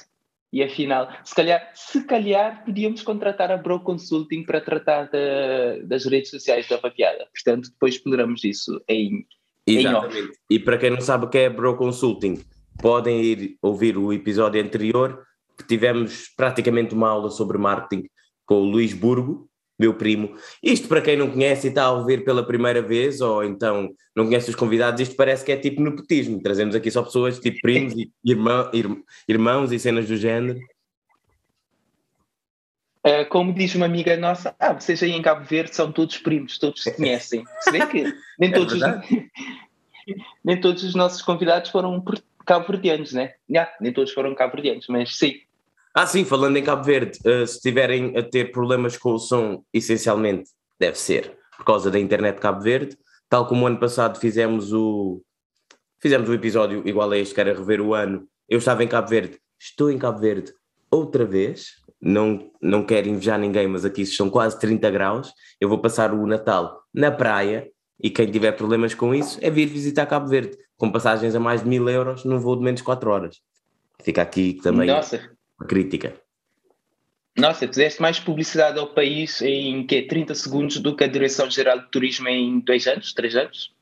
E 0.53 0.63
afinal, 0.63 1.11
se 1.25 1.35
calhar, 1.35 1.71
se 1.75 2.05
calhar 2.05 2.65
podíamos 2.65 3.03
contratar 3.03 3.51
a 3.51 3.57
Bro 3.57 3.81
Consulting 3.81 4.45
para 4.45 4.61
tratar 4.61 5.11
de, 5.11 5.83
das 5.83 6.07
redes 6.07 6.31
sociais 6.31 6.69
da 6.69 6.79
papiada. 6.79 7.27
Portanto, 7.33 7.71
depois 7.71 7.95
exploramos 7.95 8.43
isso 8.45 8.81
em, 8.89 9.27
Exatamente. 9.67 10.39
Em 10.51 10.55
e 10.55 10.59
para 10.59 10.79
quem 10.79 10.91
não 10.91 11.01
sabe 11.01 11.27
o 11.27 11.29
que 11.29 11.39
é 11.39 11.51
Bro 11.51 11.77
Consulting, 11.77 12.43
podem 12.81 13.23
ir 13.23 13.59
ouvir 13.61 13.99
o 13.99 14.13
episódio 14.13 14.63
anterior, 14.63 15.27
que 15.59 15.67
tivemos 15.67 16.29
praticamente 16.37 16.95
uma 16.95 17.09
aula 17.09 17.31
sobre 17.31 17.59
marketing 17.59 18.09
com 18.45 18.63
o 18.63 18.65
Luís 18.65 18.95
Burgo, 18.95 19.49
meu 19.79 19.95
primo. 19.95 20.35
Isto 20.63 20.89
para 20.89 21.03
quem 21.03 21.17
não 21.17 21.31
conhece 21.31 21.67
e 21.67 21.71
está 21.71 21.85
a 21.85 21.93
ouvir 21.93 22.25
pela 22.25 22.47
primeira 22.47 22.81
vez, 22.81 23.21
ou 23.21 23.45
então 23.45 23.91
não 24.15 24.25
conhece 24.25 24.51
os 24.51 24.57
convidados, 24.57 25.01
isto 25.01 25.17
parece 25.17 25.45
que 25.45 25.53
é 25.53 25.57
tipo 25.57 25.83
nepotismo. 25.83 26.43
Trazemos 26.43 26.75
aqui 26.75 26.91
só 26.91 27.03
pessoas 27.03 27.39
tipo 27.39 27.59
primos 27.61 27.95
e 27.95 28.11
irmão, 28.25 28.71
irmãos 29.29 29.73
e 29.73 29.79
cenas 29.79 30.07
do 30.07 30.17
género. 30.17 30.59
Uh, 33.07 33.25
como 33.29 33.53
diz 33.53 33.73
uma 33.77 33.87
amiga 33.87 34.17
nossa, 34.17 34.57
ah, 34.59 34.73
vocês 34.73 35.01
aí 35.01 35.13
em 35.13 35.23
Cabo 35.23 35.45
Verde 35.45 35.77
são 35.77 35.93
todos 35.93 36.19
primos, 36.19 36.59
todos 36.59 36.83
se 36.83 36.91
conhecem. 36.91 37.45
Se 37.61 37.71
bem 37.71 37.87
que 37.87 38.03
nem 38.37 38.51
é 38.51 38.53
todos, 38.53 38.75
os, 38.75 38.83
nem 40.45 40.61
todos 40.61 40.83
os 40.83 40.95
nossos 40.97 41.23
convidados 41.23 41.71
foram 41.71 42.03
cabo-verdianos, 42.45 43.13
né? 43.13 43.35
Yeah, 43.49 43.71
nem 43.81 43.93
todos 43.93 44.13
foram 44.13 44.35
cabo-verdianos, 44.35 44.87
mas 44.89 45.17
sim. 45.17 45.35
Ah, 45.99 46.07
sim, 46.07 46.27
falando 46.27 46.59
em 46.59 46.63
Cabo 46.63 46.85
Verde, 46.85 47.19
uh, 47.21 47.47
se 47.47 47.55
estiverem 47.55 48.19
a 48.19 48.23
ter 48.23 48.53
problemas 48.53 48.99
com 48.99 49.15
o 49.15 49.19
som, 49.19 49.65
essencialmente 49.73 50.51
deve 50.79 50.99
ser 50.99 51.35
por 51.57 51.65
causa 51.65 51.91
da 51.91 51.99
internet 51.99 52.35
de 52.35 52.43
Cabo 52.43 52.61
Verde, 52.61 52.99
tal 53.31 53.47
como 53.47 53.65
o 53.65 53.67
ano 53.67 53.81
passado 53.81 54.21
fizemos 54.21 54.75
o 54.75 55.23
fizemos 55.99 56.29
o 56.29 56.35
episódio 56.35 56.87
igual 56.87 57.11
a 57.11 57.17
este, 57.17 57.35
que 57.35 57.41
era 57.41 57.55
rever 57.55 57.81
o 57.81 57.95
ano. 57.95 58.29
Eu 58.47 58.59
estava 58.59 58.85
em 58.85 58.89
Cabo 58.89 59.09
Verde, 59.09 59.39
estou 59.59 59.91
em 59.91 59.97
Cabo 59.97 60.19
Verde 60.21 60.53
outra 60.91 61.25
vez, 61.25 61.69
não, 61.99 62.51
não 62.61 62.85
quero 62.85 63.09
invejar 63.09 63.39
ninguém, 63.39 63.67
mas 63.67 63.87
aqui 63.87 64.05
são 64.05 64.29
quase 64.29 64.59
30 64.61 64.91
graus. 64.91 65.33
Eu 65.59 65.71
vou 65.71 65.79
passar 65.79 66.13
o 66.13 66.27
Natal 66.27 66.79
na 66.93 67.11
praia 67.11 67.71
e 67.99 68.11
quem 68.11 68.31
tiver 68.31 68.53
problemas 68.53 68.93
com 68.93 69.15
isso 69.15 69.39
é 69.41 69.49
vir 69.49 69.65
visitar 69.65 70.05
Cabo 70.05 70.29
Verde, 70.29 70.59
com 70.77 70.93
passagens 70.93 71.35
a 71.35 71.41
mais 71.41 71.63
de 71.63 71.69
mil 71.71 71.89
euros 71.89 72.23
num 72.23 72.39
voo 72.39 72.55
de 72.55 72.65
menos 72.65 72.83
4 72.83 73.11
horas. 73.11 73.41
Fica 74.03 74.21
aqui 74.21 74.61
também. 74.63 74.89
Nossa, 74.89 75.35
crítica. 75.65 76.21
Nossa, 77.39 77.69
fizeste 77.69 78.01
mais 78.01 78.19
publicidade 78.19 78.79
ao 78.79 78.89
país 78.89 79.43
em 79.43 79.87
que 79.87 80.03
30 80.03 80.35
segundos 80.35 80.79
do 80.79 80.97
que 80.97 81.05
a 81.05 81.07
Direção-Geral 81.07 81.81
de 81.81 81.91
Turismo 81.91 82.29
em 82.29 82.61
dois 82.61 82.87
anos, 82.87 83.13
três 83.13 83.37
anos? 83.37 83.75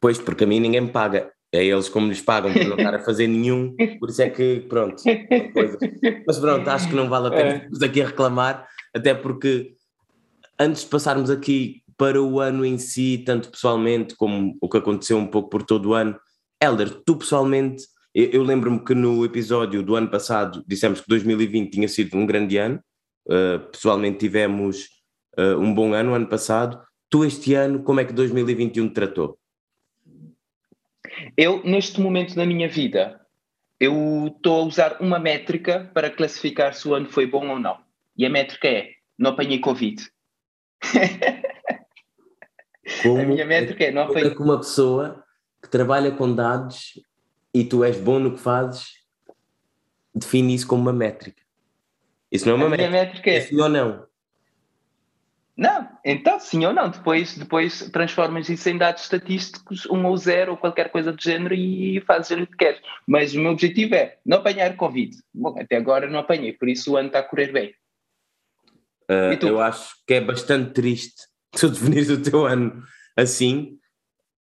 Pois, 0.00 0.18
porque 0.18 0.44
a 0.44 0.46
mim 0.46 0.60
ninguém 0.60 0.80
me 0.80 0.90
paga. 0.90 1.30
É 1.52 1.64
eles 1.64 1.88
como 1.88 2.08
lhes 2.08 2.20
pagam 2.20 2.52
por 2.52 2.64
não 2.64 2.76
estar 2.76 2.94
a 2.94 2.98
fazer 3.04 3.28
nenhum, 3.28 3.76
por 4.00 4.10
isso 4.10 4.22
é 4.22 4.28
que, 4.28 4.64
pronto, 4.68 5.00
Mas 6.26 6.38
pronto, 6.38 6.68
acho 6.68 6.88
que 6.88 6.96
não 6.96 7.08
vale 7.08 7.28
a 7.28 7.30
pena 7.30 7.70
é. 7.80 7.84
aqui 7.84 8.02
a 8.02 8.06
reclamar, 8.06 8.66
até 8.92 9.14
porque 9.14 9.76
antes 10.58 10.82
de 10.82 10.88
passarmos 10.88 11.30
aqui 11.30 11.82
para 11.96 12.20
o 12.20 12.40
ano 12.40 12.64
em 12.64 12.76
si, 12.76 13.22
tanto 13.24 13.50
pessoalmente 13.50 14.16
como 14.16 14.56
o 14.60 14.68
que 14.68 14.78
aconteceu 14.78 15.16
um 15.16 15.28
pouco 15.28 15.48
por 15.48 15.62
todo 15.62 15.90
o 15.90 15.94
ano, 15.94 16.18
Helder, 16.60 16.90
tu 16.90 17.16
pessoalmente 17.16 17.84
eu, 18.14 18.44
lembro-me 18.44 18.84
que 18.84 18.94
no 18.94 19.24
episódio 19.24 19.82
do 19.82 19.96
ano 19.96 20.08
passado 20.08 20.64
dissemos 20.68 21.00
que 21.00 21.08
2020 21.08 21.72
tinha 21.72 21.88
sido 21.88 22.16
um 22.16 22.24
grande 22.24 22.56
ano. 22.56 22.80
Uh, 23.26 23.58
pessoalmente 23.72 24.18
tivemos 24.18 24.86
uh, 25.36 25.58
um 25.58 25.74
bom 25.74 25.92
ano 25.92 26.14
ano 26.14 26.28
passado. 26.28 26.80
Tu 27.10 27.24
este 27.24 27.54
ano, 27.54 27.82
como 27.82 27.98
é 27.98 28.04
que 28.04 28.12
2021 28.12 28.88
te 28.88 28.94
tratou? 28.94 29.36
Eu, 31.36 31.60
neste 31.64 32.00
momento 32.00 32.36
da 32.36 32.46
minha 32.46 32.68
vida, 32.68 33.20
eu 33.80 34.28
estou 34.28 34.62
a 34.62 34.64
usar 34.64 34.98
uma 35.00 35.18
métrica 35.18 35.90
para 35.92 36.08
classificar 36.08 36.72
se 36.74 36.86
o 36.86 36.94
ano 36.94 37.10
foi 37.10 37.26
bom 37.26 37.48
ou 37.48 37.58
não. 37.58 37.78
E 38.16 38.24
a 38.24 38.30
métrica 38.30 38.68
é, 38.68 38.90
não 39.18 39.30
apanhei 39.30 39.58
Covid. 39.58 40.08
Como 43.02 43.20
a 43.20 43.24
minha 43.24 43.44
métrica 43.44 43.84
é, 43.84 43.90
não 43.90 44.02
apanhei... 44.02 44.30
Como 44.30 44.34
é 44.34 44.36
que 44.36 44.42
uma 44.42 44.58
pessoa 44.58 45.24
que 45.60 45.68
trabalha 45.68 46.12
com 46.12 46.32
dados 46.32 46.92
e 47.54 47.64
tu 47.64 47.84
és 47.84 47.96
bom 47.96 48.18
no 48.18 48.32
que 48.32 48.40
fazes, 48.40 48.88
define 50.12 50.54
isso 50.54 50.66
como 50.66 50.82
uma 50.82 50.92
métrica. 50.92 51.42
Isso 52.30 52.46
não 52.46 52.54
é 52.54 52.56
uma 52.56 52.68
métrica. 52.68 52.90
métrica 52.90 53.30
é... 53.30 53.36
é 53.36 53.40
sim 53.42 53.60
ou 53.60 53.68
não. 53.68 54.06
Não, 55.56 55.88
então 56.04 56.40
sim 56.40 56.66
ou 56.66 56.72
não. 56.72 56.90
Depois, 56.90 57.38
depois 57.38 57.88
transformas 57.90 58.48
isso 58.48 58.68
em 58.68 58.76
dados 58.76 59.04
estatísticos, 59.04 59.86
um 59.86 60.04
ou 60.04 60.16
zero, 60.16 60.52
ou 60.52 60.58
qualquer 60.58 60.90
coisa 60.90 61.12
do 61.12 61.22
género, 61.22 61.54
e 61.54 62.00
fazes 62.00 62.36
o 62.36 62.46
que 62.46 62.56
queres. 62.56 62.80
Mas 63.06 63.34
o 63.34 63.40
meu 63.40 63.52
objetivo 63.52 63.94
é 63.94 64.18
não 64.26 64.38
apanhar 64.38 64.76
Covid. 64.76 65.16
Bom, 65.32 65.56
até 65.56 65.76
agora 65.76 66.10
não 66.10 66.18
apanhei, 66.18 66.52
por 66.52 66.68
isso 66.68 66.92
o 66.92 66.96
ano 66.96 67.06
está 67.06 67.20
a 67.20 67.22
correr 67.22 67.52
bem. 67.52 67.72
Uh, 69.08 69.46
eu 69.46 69.60
acho 69.60 69.94
que 70.06 70.14
é 70.14 70.20
bastante 70.20 70.72
triste 70.72 71.28
tu 71.52 71.68
definires 71.68 72.10
o 72.10 72.20
teu 72.20 72.46
ano 72.46 72.82
assim, 73.16 73.78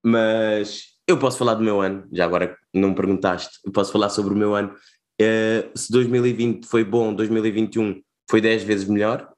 mas 0.01 0.92
eu 1.07 1.17
posso 1.17 1.37
falar 1.37 1.55
do 1.55 1.63
meu 1.63 1.81
ano, 1.81 2.07
já 2.11 2.25
agora 2.25 2.57
não 2.73 2.89
me 2.89 2.95
perguntaste, 2.95 3.59
eu 3.65 3.71
posso 3.71 3.91
falar 3.91 4.09
sobre 4.09 4.33
o 4.33 4.37
meu 4.37 4.55
ano. 4.55 4.73
Uh, 5.21 5.77
se 5.77 5.91
2020 5.91 6.65
foi 6.65 6.83
bom, 6.83 7.13
2021 7.13 8.01
foi 8.29 8.41
10 8.41 8.63
vezes 8.63 8.87
melhor. 8.87 9.31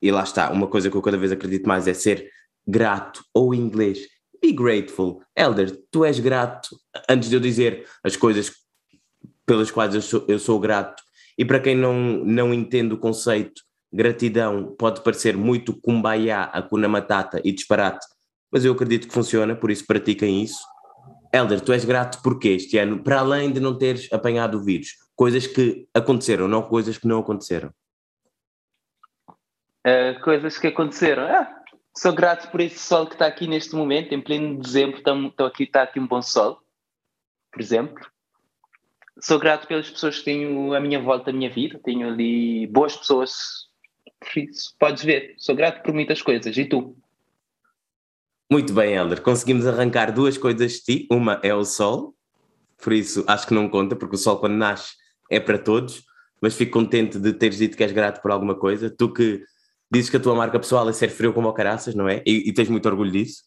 E 0.00 0.10
lá 0.10 0.22
está, 0.22 0.50
uma 0.50 0.66
coisa 0.66 0.90
que 0.90 0.96
eu 0.96 1.02
cada 1.02 1.16
vez 1.16 1.32
acredito 1.32 1.66
mais 1.66 1.88
é 1.88 1.94
ser 1.94 2.30
grato 2.66 3.24
ou 3.34 3.54
inglês 3.54 4.06
Be 4.40 4.52
grateful. 4.52 5.22
Elder, 5.36 5.76
tu 5.90 6.04
és 6.04 6.20
grato, 6.20 6.78
antes 7.08 7.28
de 7.28 7.36
eu 7.36 7.40
dizer 7.40 7.86
as 8.04 8.16
coisas 8.16 8.52
pelas 9.44 9.70
quais 9.70 9.94
eu 9.94 10.02
sou, 10.02 10.24
eu 10.28 10.38
sou 10.38 10.58
grato, 10.58 11.02
e 11.38 11.44
para 11.44 11.60
quem 11.60 11.76
não, 11.76 11.94
não 12.24 12.52
entende 12.52 12.94
o 12.94 12.98
conceito, 12.98 13.62
gratidão 13.92 14.74
pode 14.78 15.02
parecer 15.02 15.36
muito 15.36 15.78
kumbaya, 15.80 16.42
akuna 16.42 16.88
matata 16.88 17.40
e 17.44 17.52
disparate, 17.52 18.04
mas 18.50 18.64
eu 18.64 18.72
acredito 18.72 19.08
que 19.08 19.14
funciona, 19.14 19.54
por 19.54 19.70
isso 19.70 19.86
pratiquem 19.86 20.42
isso. 20.42 20.60
Elder, 21.36 21.60
tu 21.60 21.72
és 21.72 21.84
grato 21.84 22.22
porque 22.22 22.48
este 22.48 22.78
ano, 22.78 23.02
para 23.02 23.20
além 23.20 23.52
de 23.52 23.60
não 23.60 23.76
teres 23.76 24.10
apanhado 24.12 24.58
o 24.58 24.64
vírus, 24.64 24.96
coisas 25.14 25.46
que 25.46 25.86
aconteceram, 25.94 26.48
não 26.48 26.62
coisas 26.62 26.96
que 26.98 27.06
não 27.06 27.18
aconteceram. 27.18 27.72
Uh, 29.86 30.20
coisas 30.22 30.58
que 30.58 30.66
aconteceram. 30.66 31.24
Ah, 31.24 31.62
sou 31.96 32.12
grato 32.12 32.50
por 32.50 32.60
esse 32.60 32.78
sol 32.78 33.06
que 33.06 33.14
está 33.14 33.26
aqui 33.26 33.46
neste 33.46 33.74
momento, 33.76 34.12
em 34.12 34.20
pleno 34.20 34.60
dezembro, 34.60 34.98
está 34.98 35.46
aqui, 35.46 35.64
está 35.64 35.82
aqui 35.82 36.00
um 36.00 36.06
bom 36.06 36.22
sol, 36.22 36.60
por 37.52 37.60
exemplo. 37.60 38.04
Sou 39.20 39.38
grato 39.38 39.66
pelas 39.66 39.88
pessoas 39.88 40.18
que 40.18 40.24
tenho 40.24 40.74
à 40.74 40.80
minha 40.80 41.00
volta, 41.00 41.30
a 41.30 41.32
minha 41.32 41.50
vida, 41.50 41.80
tenho 41.82 42.08
ali 42.08 42.66
boas 42.66 42.96
pessoas. 42.96 43.66
Podes 44.78 45.04
ver, 45.04 45.34
sou 45.38 45.54
grato 45.54 45.82
por 45.82 45.94
muitas 45.94 46.20
coisas. 46.20 46.56
E 46.56 46.64
tu? 46.64 46.96
Muito 48.50 48.72
bem, 48.72 48.94
Helder. 48.94 49.20
Conseguimos 49.22 49.66
arrancar 49.66 50.12
duas 50.12 50.38
coisas 50.38 50.72
de 50.72 50.80
ti. 50.80 51.06
Uma 51.10 51.40
é 51.42 51.52
o 51.54 51.64
sol, 51.64 52.14
por 52.82 52.92
isso 52.92 53.24
acho 53.26 53.46
que 53.46 53.54
não 53.54 53.68
conta, 53.68 53.96
porque 53.96 54.14
o 54.14 54.18
sol, 54.18 54.38
quando 54.38 54.54
nasce, 54.54 54.94
é 55.30 55.40
para 55.40 55.58
todos. 55.58 56.04
Mas 56.40 56.54
fico 56.54 56.72
contente 56.72 57.18
de 57.18 57.32
teres 57.32 57.58
dito 57.58 57.76
que 57.76 57.82
és 57.82 57.92
grato 57.92 58.20
por 58.20 58.30
alguma 58.30 58.54
coisa. 58.54 58.88
Tu 58.90 59.12
que 59.12 59.42
dizes 59.90 60.10
que 60.10 60.16
a 60.16 60.20
tua 60.20 60.34
marca 60.34 60.58
pessoal 60.58 60.88
é 60.88 60.92
ser 60.92 61.08
frio 61.08 61.32
como 61.32 61.48
o 61.48 61.52
caraças, 61.52 61.94
não 61.94 62.08
é? 62.08 62.22
E, 62.26 62.48
e 62.48 62.52
tens 62.52 62.68
muito 62.68 62.86
orgulho 62.86 63.10
disso. 63.10 63.42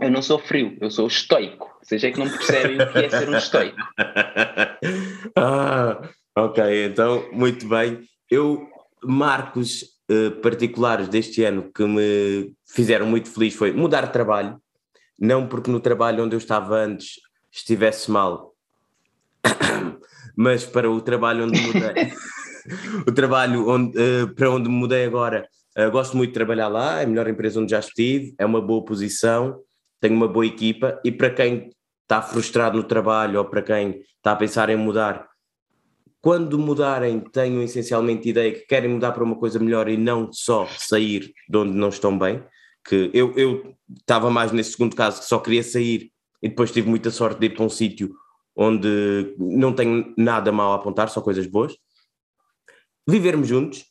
Eu 0.00 0.10
não 0.10 0.22
sou 0.22 0.38
frio, 0.38 0.76
eu 0.80 0.90
sou 0.90 1.06
estoico. 1.06 1.70
Vocês 1.82 2.02
é 2.04 2.10
que 2.10 2.18
não 2.18 2.28
percebem 2.28 2.80
o 2.80 2.92
que 2.92 2.98
é 2.98 3.08
ser 3.08 3.28
um 3.28 3.36
estoico. 3.36 3.76
ah, 5.36 6.00
ok, 6.36 6.86
então, 6.86 7.28
muito 7.32 7.68
bem. 7.68 8.00
Eu, 8.30 8.66
marcos 9.02 9.84
uh, 10.10 10.30
particulares 10.40 11.08
deste 11.08 11.44
ano 11.44 11.70
que 11.72 11.84
me 11.84 12.52
fizeram 12.66 13.06
muito 13.06 13.30
feliz 13.30 13.54
foi 13.54 13.72
mudar 13.72 14.06
de 14.06 14.12
trabalho. 14.12 14.60
Não 15.18 15.46
porque 15.46 15.70
no 15.70 15.80
trabalho 15.80 16.24
onde 16.24 16.34
eu 16.34 16.38
estava 16.38 16.76
antes 16.76 17.20
estivesse 17.52 18.10
mal, 18.10 18.54
mas 20.36 20.64
para 20.64 20.90
o 20.90 21.00
trabalho 21.00 21.44
onde 21.44 21.60
mudei. 21.60 22.12
o 23.06 23.12
trabalho 23.12 23.68
onde, 23.68 23.98
uh, 23.98 24.34
para 24.34 24.50
onde 24.50 24.68
mudei 24.68 25.04
agora, 25.04 25.46
uh, 25.78 25.90
gosto 25.90 26.16
muito 26.16 26.30
de 26.30 26.34
trabalhar 26.34 26.68
lá, 26.68 27.00
é 27.00 27.04
a 27.04 27.06
melhor 27.06 27.28
empresa 27.28 27.60
onde 27.60 27.70
já 27.70 27.80
estive, 27.80 28.34
é 28.38 28.46
uma 28.46 28.60
boa 28.60 28.84
posição, 28.84 29.60
tenho 30.00 30.14
uma 30.14 30.28
boa 30.28 30.46
equipa 30.46 30.98
e 31.04 31.12
para 31.12 31.30
quem 31.30 31.70
está 32.02 32.22
frustrado 32.22 32.76
no 32.78 32.84
trabalho 32.84 33.38
ou 33.38 33.44
para 33.44 33.62
quem 33.62 34.02
está 34.16 34.32
a 34.32 34.36
pensar 34.36 34.68
em 34.70 34.76
mudar, 34.76 35.29
quando 36.20 36.58
mudarem, 36.58 37.20
tenham 37.20 37.62
essencialmente 37.62 38.28
ideia 38.28 38.52
que 38.52 38.66
querem 38.66 38.90
mudar 38.90 39.12
para 39.12 39.24
uma 39.24 39.36
coisa 39.36 39.58
melhor 39.58 39.88
e 39.88 39.96
não 39.96 40.30
só 40.32 40.66
sair 40.66 41.32
de 41.48 41.56
onde 41.56 41.72
não 41.72 41.88
estão 41.88 42.16
bem. 42.18 42.42
Que 42.84 43.10
eu, 43.14 43.32
eu 43.36 43.74
estava 43.98 44.30
mais 44.30 44.52
nesse 44.52 44.72
segundo 44.72 44.94
caso 44.94 45.20
que 45.20 45.26
só 45.26 45.38
queria 45.38 45.62
sair 45.62 46.10
e 46.42 46.48
depois 46.48 46.70
tive 46.70 46.88
muita 46.88 47.10
sorte 47.10 47.40
de 47.40 47.46
ir 47.46 47.50
para 47.50 47.64
um 47.64 47.68
sítio 47.68 48.14
onde 48.54 49.34
não 49.38 49.72
tenho 49.72 50.12
nada 50.16 50.52
mal 50.52 50.72
a 50.72 50.76
apontar, 50.76 51.08
só 51.08 51.20
coisas 51.20 51.46
boas. 51.46 51.74
Vivermos 53.08 53.48
juntos, 53.48 53.84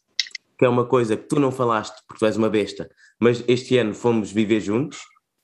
que 0.58 0.66
é 0.66 0.70
uma 0.70 0.86
coisa 0.86 1.18
que 1.18 1.28
tu 1.28 1.40
não 1.40 1.52
falaste 1.52 1.96
porque 2.08 2.20
tu 2.20 2.26
és 2.26 2.38
uma 2.38 2.50
besta, 2.50 2.90
mas 3.20 3.44
este 3.48 3.78
ano 3.78 3.94
fomos 3.94 4.32
viver 4.32 4.60
juntos, 4.60 5.00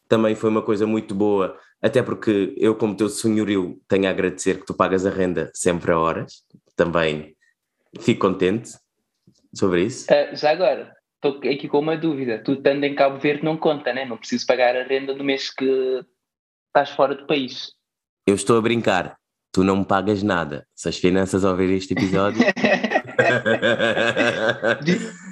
também 0.07 0.35
foi 0.35 0.49
uma 0.49 0.61
coisa 0.61 0.85
muito 0.85 1.15
boa, 1.15 1.57
até 1.81 2.03
porque 2.03 2.53
eu, 2.57 2.75
como 2.75 2.95
teu 2.95 3.09
senhorio, 3.09 3.81
tenho 3.87 4.07
a 4.07 4.11
agradecer 4.11 4.59
que 4.59 4.65
tu 4.65 4.73
pagas 4.73 5.05
a 5.05 5.09
renda 5.09 5.51
sempre 5.53 5.91
a 5.91 5.99
horas, 5.99 6.43
também 6.75 7.35
fico 7.99 8.21
contente 8.21 8.71
sobre 9.53 9.83
isso. 9.83 10.07
Uh, 10.11 10.35
já 10.35 10.51
agora, 10.51 10.93
estou 11.15 11.37
aqui 11.49 11.67
com 11.67 11.79
uma 11.79 11.97
dúvida, 11.97 12.41
tu 12.43 12.53
estando 12.53 12.83
em 12.83 12.95
Cabo 12.95 13.19
Verde 13.19 13.43
não 13.43 13.57
conta, 13.57 13.93
né? 13.93 14.05
não 14.05 14.17
preciso 14.17 14.45
pagar 14.45 14.75
a 14.75 14.83
renda 14.83 15.13
do 15.13 15.23
mês 15.23 15.49
que 15.49 16.03
estás 16.67 16.89
fora 16.91 17.15
do 17.15 17.25
país. 17.25 17.71
Eu 18.27 18.35
estou 18.35 18.57
a 18.57 18.61
brincar, 18.61 19.17
tu 19.51 19.63
não 19.63 19.77
me 19.77 19.85
pagas 19.85 20.21
nada, 20.23 20.67
se 20.75 20.89
as 20.89 20.97
finanças 20.97 21.43
ouvir 21.43 21.69
este 21.71 21.93
episódio... 21.93 22.43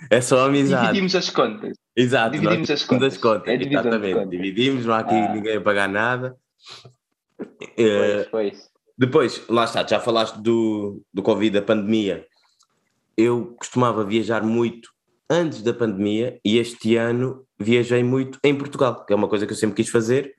é 0.10 0.21
só 0.21 0.45
amizade. 0.45 0.86
Dividimos 0.88 1.15
as 1.15 1.29
contas. 1.29 1.77
Exato, 1.95 2.32
dividimos 2.32 2.71
as 2.71 2.86
contas. 2.86 3.13
As 3.13 3.19
contas. 3.19 3.47
É 3.47 3.56
exatamente, 3.56 4.13
contas. 4.13 4.29
dividimos, 4.29 4.86
não 4.86 4.93
há 4.93 4.99
aqui 4.99 5.15
ah. 5.15 5.34
ninguém 5.34 5.58
a 5.58 5.62
pagar 5.62 5.89
nada. 5.89 6.38
Pois, 7.75 8.27
pois. 8.32 8.72
Depois, 8.97 9.43
lá 9.49 9.65
está, 9.65 9.86
já 9.86 9.99
falaste 9.99 10.36
do, 10.38 11.01
do 11.13 11.23
Covid, 11.23 11.60
da 11.60 11.62
pandemia. 11.62 12.25
Eu 13.17 13.56
costumava 13.58 14.03
viajar 14.03 14.43
muito 14.43 14.89
antes 15.29 15.62
da 15.62 15.73
pandemia 15.73 16.39
e 16.45 16.58
este 16.58 16.95
ano 16.95 17.45
viajei 17.60 18.03
muito 18.03 18.39
em 18.43 18.56
Portugal, 18.56 19.06
que 19.06 19.13
é 19.13 19.15
uma 19.15 19.27
coisa 19.27 19.45
que 19.45 19.53
eu 19.53 19.58
sempre 19.58 19.77
quis 19.77 19.89
fazer. 19.89 20.36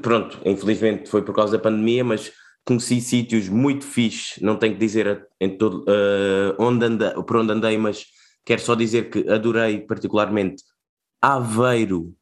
Pronto, 0.00 0.38
infelizmente 0.44 1.08
foi 1.08 1.22
por 1.22 1.34
causa 1.34 1.56
da 1.56 1.62
pandemia, 1.62 2.04
mas 2.04 2.32
conheci 2.64 3.00
sítios 3.00 3.48
muito 3.48 3.84
fixes, 3.84 4.40
não 4.40 4.56
tenho 4.56 4.74
que 4.74 4.80
dizer 4.80 5.26
em 5.40 5.56
todo, 5.56 5.80
uh, 5.80 6.54
onde 6.58 6.84
andei, 6.84 7.10
por 7.26 7.36
onde 7.36 7.52
andei, 7.52 7.76
mas 7.76 8.06
quero 8.44 8.60
só 8.60 8.76
dizer 8.76 9.10
que 9.10 9.28
adorei 9.28 9.80
particularmente 9.80 10.62
Aveiro 11.20 12.14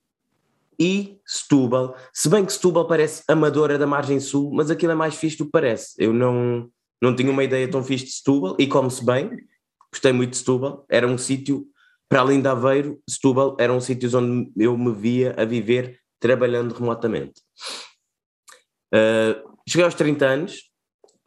e 0.80 1.20
Setúbal, 1.26 1.94
se 2.10 2.26
bem 2.30 2.42
que 2.42 2.54
Setúbal 2.54 2.86
parece 2.86 3.22
amadora 3.28 3.76
da 3.76 3.86
margem 3.86 4.18
sul, 4.18 4.50
mas 4.54 4.70
aquilo 4.70 4.92
é 4.92 4.94
mais 4.94 5.14
fixe 5.14 5.36
do 5.36 5.44
que 5.44 5.50
parece. 5.50 5.92
Eu 5.98 6.14
não, 6.14 6.70
não 7.02 7.14
tinha 7.14 7.30
uma 7.30 7.44
ideia 7.44 7.70
tão 7.70 7.84
fixe 7.84 8.06
de 8.06 8.12
Setúbal 8.12 8.56
e 8.58 8.66
come-se 8.66 9.04
bem, 9.04 9.30
gostei 9.92 10.10
muito 10.10 10.30
de 10.30 10.38
Setúbal, 10.38 10.86
era 10.88 11.06
um 11.06 11.18
sítio, 11.18 11.66
para 12.08 12.20
além 12.20 12.40
de 12.40 12.48
Aveiro, 12.48 12.98
Setúbal 13.06 13.58
era 13.60 13.70
um 13.70 13.80
sítio 13.80 14.08
onde 14.18 14.50
eu 14.56 14.76
me 14.78 14.94
via 14.94 15.34
a 15.36 15.44
viver 15.44 16.00
trabalhando 16.18 16.72
remotamente. 16.72 17.42
Uh, 18.92 19.54
cheguei 19.68 19.84
aos 19.84 19.94
30 19.94 20.26
anos, 20.26 20.62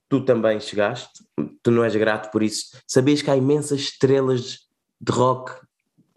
tu 0.09 0.25
também 0.25 0.59
chegaste, 0.59 1.23
tu 1.61 1.69
não 1.69 1.83
és 1.83 1.95
grato 1.95 2.31
por 2.31 2.41
isso. 2.41 2.75
Sabias 2.87 3.21
que 3.21 3.29
há 3.29 3.37
imensas 3.37 3.81
estrelas 3.81 4.61
de 4.99 5.11
rock, 5.11 5.51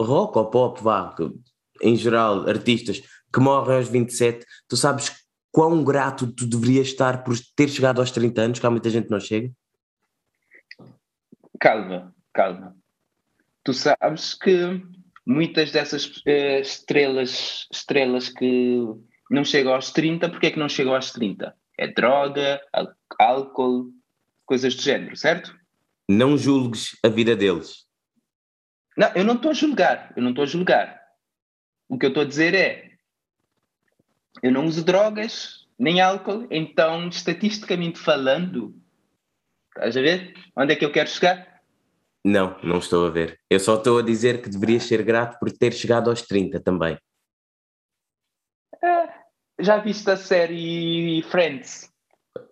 rock 0.00 0.38
ou 0.38 0.46
pop, 0.46 0.82
vá, 0.82 1.14
em 1.82 1.96
geral, 1.96 2.48
artistas 2.48 3.02
que 3.32 3.40
morre 3.40 3.74
aos 3.74 3.88
27, 3.88 4.44
tu 4.68 4.76
sabes 4.76 5.26
quão 5.52 5.82
grato 5.82 6.30
tu 6.32 6.46
deverias 6.46 6.88
estar 6.88 7.24
por 7.24 7.34
ter 7.54 7.68
chegado 7.68 8.00
aos 8.00 8.10
30 8.10 8.40
anos, 8.40 8.58
que 8.58 8.66
há 8.66 8.70
muita 8.70 8.90
gente 8.90 9.06
que 9.06 9.10
não 9.10 9.20
chega? 9.20 9.50
Calma, 11.58 12.14
calma. 12.32 12.76
Tu 13.64 13.72
sabes 13.72 14.34
que 14.34 14.82
muitas 15.26 15.72
dessas 15.72 16.06
uh, 16.06 16.60
estrelas, 16.60 17.66
estrelas 17.72 18.28
que 18.28 18.82
não 19.30 19.44
chegam 19.44 19.74
aos 19.74 19.90
30, 19.90 20.28
porque 20.28 20.46
é 20.46 20.50
que 20.50 20.58
não 20.58 20.68
chegam 20.68 20.94
aos 20.94 21.10
30? 21.10 21.54
É 21.78 21.88
droga, 21.88 22.60
álcool, 23.18 23.90
coisas 24.44 24.74
do 24.74 24.82
género, 24.82 25.16
certo? 25.16 25.54
Não 26.08 26.38
julgues 26.38 26.96
a 27.02 27.08
vida 27.08 27.34
deles. 27.34 27.86
Não, 28.96 29.12
eu 29.14 29.24
não 29.24 29.34
estou 29.34 29.50
a 29.50 29.54
julgar, 29.54 30.12
eu 30.16 30.22
não 30.22 30.30
estou 30.30 30.44
a 30.44 30.46
julgar. 30.46 31.00
O 31.88 31.98
que 31.98 32.06
eu 32.06 32.08
estou 32.08 32.22
a 32.22 32.26
dizer 32.26 32.54
é, 32.54 32.95
eu 34.42 34.52
não 34.52 34.66
uso 34.66 34.84
drogas, 34.84 35.66
nem 35.78 36.00
álcool, 36.00 36.46
então, 36.50 37.08
estatisticamente 37.08 37.98
falando, 37.98 38.74
estás 39.74 39.96
a 39.96 40.00
ver? 40.00 40.34
Onde 40.56 40.72
é 40.72 40.76
que 40.76 40.84
eu 40.84 40.92
quero 40.92 41.08
chegar? 41.08 41.62
Não, 42.24 42.58
não 42.62 42.78
estou 42.78 43.06
a 43.06 43.10
ver. 43.10 43.38
Eu 43.48 43.60
só 43.60 43.76
estou 43.76 43.98
a 43.98 44.02
dizer 44.02 44.42
que 44.42 44.48
deverias 44.48 44.82
ser 44.82 45.02
grato 45.04 45.38
por 45.38 45.50
ter 45.52 45.72
chegado 45.72 46.10
aos 46.10 46.22
30 46.22 46.60
também. 46.60 46.98
É, 48.82 49.08
já 49.60 49.78
viste 49.78 50.10
a 50.10 50.16
série 50.16 51.22
Friends? 51.30 51.88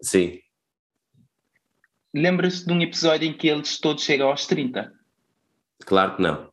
Sim. 0.01 0.39
Lembras-te 2.15 2.67
de 2.67 2.73
um 2.73 2.81
episódio 2.81 3.29
em 3.29 3.37
que 3.37 3.49
eles 3.49 3.81
todos 3.81 4.05
chegam 4.05 4.29
aos 4.29 4.47
30? 4.47 4.93
Claro 5.85 6.17
que 6.17 6.23
não. 6.23 6.53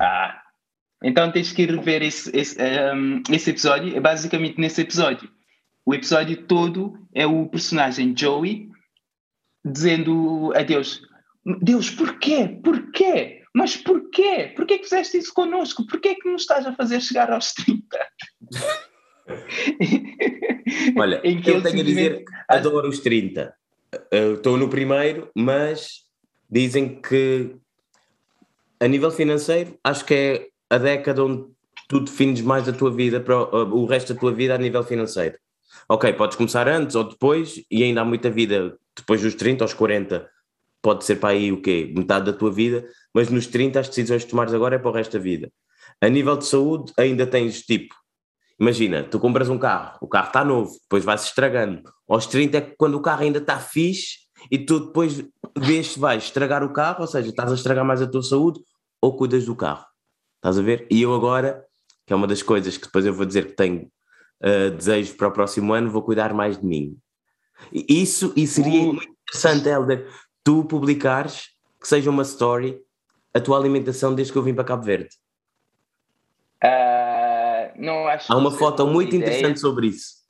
Ah, 0.00 0.42
então 1.06 1.30
tens 1.30 1.52
que 1.52 1.62
ir 1.62 1.80
ver 1.82 2.02
esse, 2.02 2.36
esse, 2.36 2.58
um, 2.60 3.22
esse 3.30 3.50
episódio. 3.50 3.96
É 3.96 4.00
basicamente 4.00 4.60
nesse 4.60 4.80
episódio. 4.80 5.30
O 5.84 5.94
episódio 5.94 6.36
todo 6.48 6.98
é 7.14 7.24
o 7.24 7.46
personagem 7.46 8.12
Joey 8.16 8.68
dizendo 9.64 10.52
a 10.56 10.64
Deus: 10.64 11.00
Deus, 11.62 11.90
porquê? 11.90 12.58
Porquê? 12.62 13.40
Mas 13.54 13.76
porquê? 13.76 14.52
Porquê 14.56 14.78
que 14.78 14.84
fizeste 14.84 15.16
isso 15.16 15.32
connosco? 15.32 15.86
Porquê 15.86 16.16
que 16.16 16.28
nos 16.28 16.42
estás 16.42 16.66
a 16.66 16.74
fazer 16.74 17.00
chegar 17.00 17.30
aos 17.30 17.52
30? 17.52 17.86
Olha, 20.98 21.20
eu 21.24 21.62
tenho 21.62 21.80
a 21.80 21.84
dizer 21.84 22.24
que 22.24 22.32
adoro 22.48 22.88
os 22.88 22.98
30. 22.98 23.54
Estou 24.10 24.56
no 24.56 24.68
primeiro, 24.68 25.30
mas 25.36 26.00
dizem 26.50 27.00
que 27.00 27.54
a 28.80 28.88
nível 28.88 29.12
financeiro 29.12 29.78
acho 29.84 30.04
que 30.04 30.14
é 30.14 30.46
a 30.70 30.78
década 30.78 31.24
onde 31.24 31.46
tu 31.88 32.00
defines 32.00 32.40
mais 32.40 32.68
a 32.68 32.72
tua 32.72 32.90
vida, 32.90 33.20
para 33.20 33.36
o, 33.36 33.82
o 33.82 33.86
resto 33.86 34.14
da 34.14 34.20
tua 34.20 34.32
vida 34.32 34.54
a 34.54 34.58
nível 34.58 34.82
financeiro. 34.82 35.38
Ok, 35.88 36.12
podes 36.14 36.36
começar 36.36 36.68
antes 36.68 36.96
ou 36.96 37.04
depois, 37.04 37.62
e 37.70 37.82
ainda 37.82 38.00
há 38.00 38.04
muita 38.04 38.30
vida 38.30 38.76
depois 38.96 39.20
dos 39.20 39.34
30 39.34 39.62
aos 39.62 39.74
40, 39.74 40.28
pode 40.82 41.04
ser 41.04 41.16
para 41.16 41.30
aí 41.30 41.52
o 41.52 41.60
quê? 41.60 41.92
Metade 41.96 42.26
da 42.26 42.32
tua 42.36 42.50
vida, 42.50 42.88
mas 43.14 43.28
nos 43.28 43.46
30 43.46 43.80
as 43.80 43.88
decisões 43.88 44.24
que 44.24 44.30
tomares 44.30 44.54
agora 44.54 44.76
é 44.76 44.78
para 44.78 44.90
o 44.90 44.94
resto 44.94 45.12
da 45.12 45.22
vida. 45.22 45.50
A 46.00 46.08
nível 46.08 46.36
de 46.36 46.46
saúde, 46.46 46.92
ainda 46.98 47.26
tens 47.26 47.62
tipo, 47.62 47.94
imagina, 48.58 49.04
tu 49.04 49.20
compras 49.20 49.48
um 49.48 49.58
carro, 49.58 49.98
o 50.00 50.08
carro 50.08 50.28
está 50.28 50.44
novo, 50.44 50.72
depois 50.82 51.04
vai-se 51.04 51.26
estragando. 51.26 51.82
Aos 52.08 52.26
30 52.26 52.58
é 52.58 52.60
quando 52.60 52.94
o 52.94 53.02
carro 53.02 53.22
ainda 53.22 53.38
está 53.38 53.58
fixe 53.58 54.26
e 54.50 54.58
tu 54.58 54.86
depois 54.86 55.24
vês 55.56 55.88
se 55.88 55.98
vais 55.98 56.24
estragar 56.24 56.64
o 56.64 56.72
carro, 56.72 57.02
ou 57.02 57.06
seja, 57.06 57.28
estás 57.28 57.52
a 57.52 57.54
estragar 57.54 57.84
mais 57.84 58.02
a 58.02 58.06
tua 58.06 58.22
saúde 58.22 58.60
ou 59.00 59.16
cuidas 59.16 59.44
do 59.44 59.54
carro. 59.54 59.84
Estás 60.36 60.58
a 60.58 60.62
ver? 60.62 60.86
E 60.90 61.02
eu 61.02 61.14
agora, 61.14 61.64
que 62.06 62.12
é 62.12 62.16
uma 62.16 62.26
das 62.26 62.42
coisas 62.42 62.76
que 62.76 62.86
depois 62.86 63.04
eu 63.04 63.14
vou 63.14 63.26
dizer 63.26 63.46
que 63.46 63.52
tenho 63.52 63.90
uh, 64.42 64.70
desejo 64.70 65.14
para 65.16 65.28
o 65.28 65.32
próximo 65.32 65.72
ano, 65.72 65.90
vou 65.90 66.02
cuidar 66.02 66.32
mais 66.32 66.58
de 66.58 66.64
mim. 66.64 66.96
Isso 67.72 68.32
e 68.36 68.46
seria 68.46 68.82
uh. 68.82 68.94
muito 68.94 69.12
interessante, 69.28 69.68
Helder, 69.68 70.08
tu 70.44 70.64
publicares 70.64 71.48
que 71.80 71.88
seja 71.88 72.10
uma 72.10 72.22
story 72.22 72.80
a 73.34 73.40
tua 73.40 73.58
alimentação 73.58 74.14
desde 74.14 74.32
que 74.32 74.38
eu 74.38 74.42
vim 74.42 74.54
para 74.54 74.64
Cabo 74.64 74.82
Verde. 74.82 75.10
Uh, 76.64 77.78
não 77.78 78.08
acho 78.08 78.32
Há 78.32 78.36
uma 78.36 78.50
foto 78.50 78.86
muito 78.86 79.14
ideia. 79.14 79.28
interessante 79.28 79.60
sobre 79.60 79.88
isso. 79.88 80.24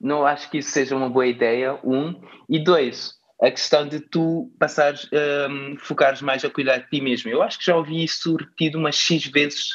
Não 0.00 0.26
acho 0.26 0.50
que 0.50 0.58
isso 0.58 0.70
seja 0.70 0.96
uma 0.96 1.10
boa 1.10 1.26
ideia, 1.26 1.78
um. 1.84 2.20
E 2.48 2.62
dois, 2.62 3.14
a 3.44 3.50
questão 3.50 3.86
de 3.86 4.00
tu 4.00 4.50
passares, 4.58 5.06
um, 5.50 5.76
focares 5.78 6.22
mais 6.22 6.42
a 6.44 6.50
cuidar 6.50 6.78
de 6.78 6.88
ti 6.88 7.00
mesmo. 7.00 7.30
Eu 7.30 7.42
acho 7.42 7.58
que 7.58 7.66
já 7.66 7.76
ouvi 7.76 8.02
isso 8.02 8.36
repetido 8.36 8.78
umas 8.78 8.96
X 8.96 9.26
vezes 9.26 9.72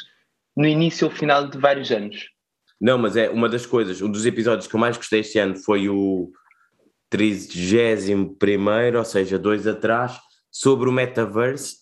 no 0.56 0.66
início 0.66 1.06
ou 1.06 1.14
final 1.14 1.48
de 1.48 1.56
vários 1.56 1.92
anos. 1.92 2.28
Não, 2.80 2.98
mas 2.98 3.16
é 3.16 3.30
uma 3.30 3.48
das 3.48 3.64
coisas, 3.66 4.02
um 4.02 4.10
dos 4.10 4.26
episódios 4.26 4.66
que 4.66 4.74
eu 4.74 4.80
mais 4.80 4.96
gostei 4.96 5.20
este 5.20 5.38
ano 5.38 5.54
foi 5.56 5.88
o 5.88 6.32
31, 7.10 8.36
ou 8.96 9.04
seja, 9.04 9.38
dois 9.38 9.66
atrás, 9.66 10.18
sobre 10.50 10.88
o 10.88 10.92
metaverse, 10.92 11.76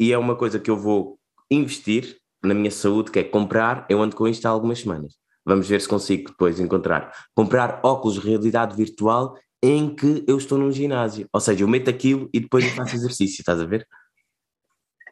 e 0.00 0.12
é 0.12 0.18
uma 0.18 0.34
coisa 0.34 0.58
que 0.58 0.70
eu 0.70 0.76
vou 0.76 1.18
investir 1.50 2.16
na 2.42 2.54
minha 2.54 2.70
saúde, 2.70 3.12
que 3.12 3.20
é 3.20 3.24
comprar, 3.24 3.86
eu 3.88 4.02
ando 4.02 4.16
com 4.16 4.26
isto 4.26 4.46
há 4.46 4.50
algumas 4.50 4.80
semanas. 4.80 5.14
Vamos 5.44 5.68
ver 5.68 5.80
se 5.80 5.88
consigo 5.88 6.30
depois 6.30 6.58
encontrar. 6.58 7.12
Comprar 7.34 7.80
óculos 7.84 8.14
de 8.14 8.26
realidade 8.26 8.74
virtual 8.74 9.36
em 9.62 9.94
que 9.94 10.24
eu 10.26 10.36
estou 10.36 10.58
num 10.58 10.72
ginásio. 10.72 11.28
Ou 11.32 11.40
seja, 11.40 11.62
eu 11.62 11.68
meto 11.68 11.88
aquilo 11.88 12.28
e 12.34 12.40
depois 12.40 12.64
eu 12.64 12.70
faço 12.72 12.96
exercício, 12.96 13.40
estás 13.40 13.60
a 13.60 13.64
ver? 13.64 13.86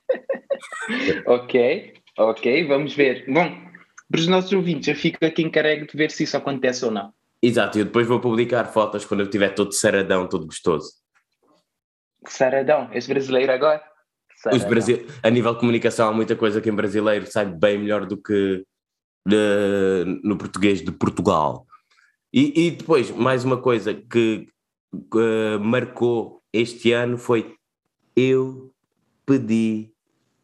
ok, 1.27 1.95
ok, 2.19 2.67
vamos 2.67 2.95
ver. 2.95 3.25
Bom, 3.29 3.49
para 4.11 4.21
os 4.21 4.27
nossos 4.27 4.53
ouvintes, 4.53 4.89
eu 4.89 4.97
fico 4.97 5.25
aqui 5.25 5.43
encarregue 5.43 5.87
de 5.87 5.97
ver 5.97 6.11
se 6.11 6.25
isso 6.25 6.37
acontece 6.37 6.85
ou 6.85 6.91
não. 6.91 7.13
Exato, 7.43 7.79
e 7.79 7.83
eu 7.83 7.85
depois 7.85 8.07
vou 8.07 8.21
publicar 8.21 8.65
fotos 8.65 9.05
quando 9.05 9.21
eu 9.21 9.27
estiver 9.27 9.51
todo 9.51 9.73
saradão, 9.73 10.29
todo 10.29 10.47
gostoso. 10.47 10.93
Saradão? 12.27 12.91
És 12.93 13.07
brasileiro 13.07 13.53
agora? 13.53 13.83
Os 14.53 14.65
Brasil... 14.65 15.07
A 15.23 15.31
nível 15.31 15.55
de 15.55 15.61
comunicação 15.61 16.09
há 16.09 16.13
muita 16.13 16.35
coisa 16.35 16.61
que 16.61 16.69
em 16.69 16.75
brasileiro 16.75 17.27
sai 17.27 17.47
bem 17.47 17.79
melhor 17.79 18.05
do 18.05 18.21
que 18.21 18.65
de... 19.27 20.21
no 20.25 20.37
português 20.37 20.83
de 20.83 20.91
Portugal. 20.91 21.67
E, 22.33 22.66
e 22.66 22.71
depois, 22.71 23.11
mais 23.11 23.45
uma 23.45 23.61
coisa 23.61 23.95
que 23.95 24.49
uh, 24.95 25.61
marcou 25.61 26.43
este 26.53 26.93
ano 26.93 27.19
foi 27.19 27.55
eu 28.16 28.73
pedi 29.25 29.93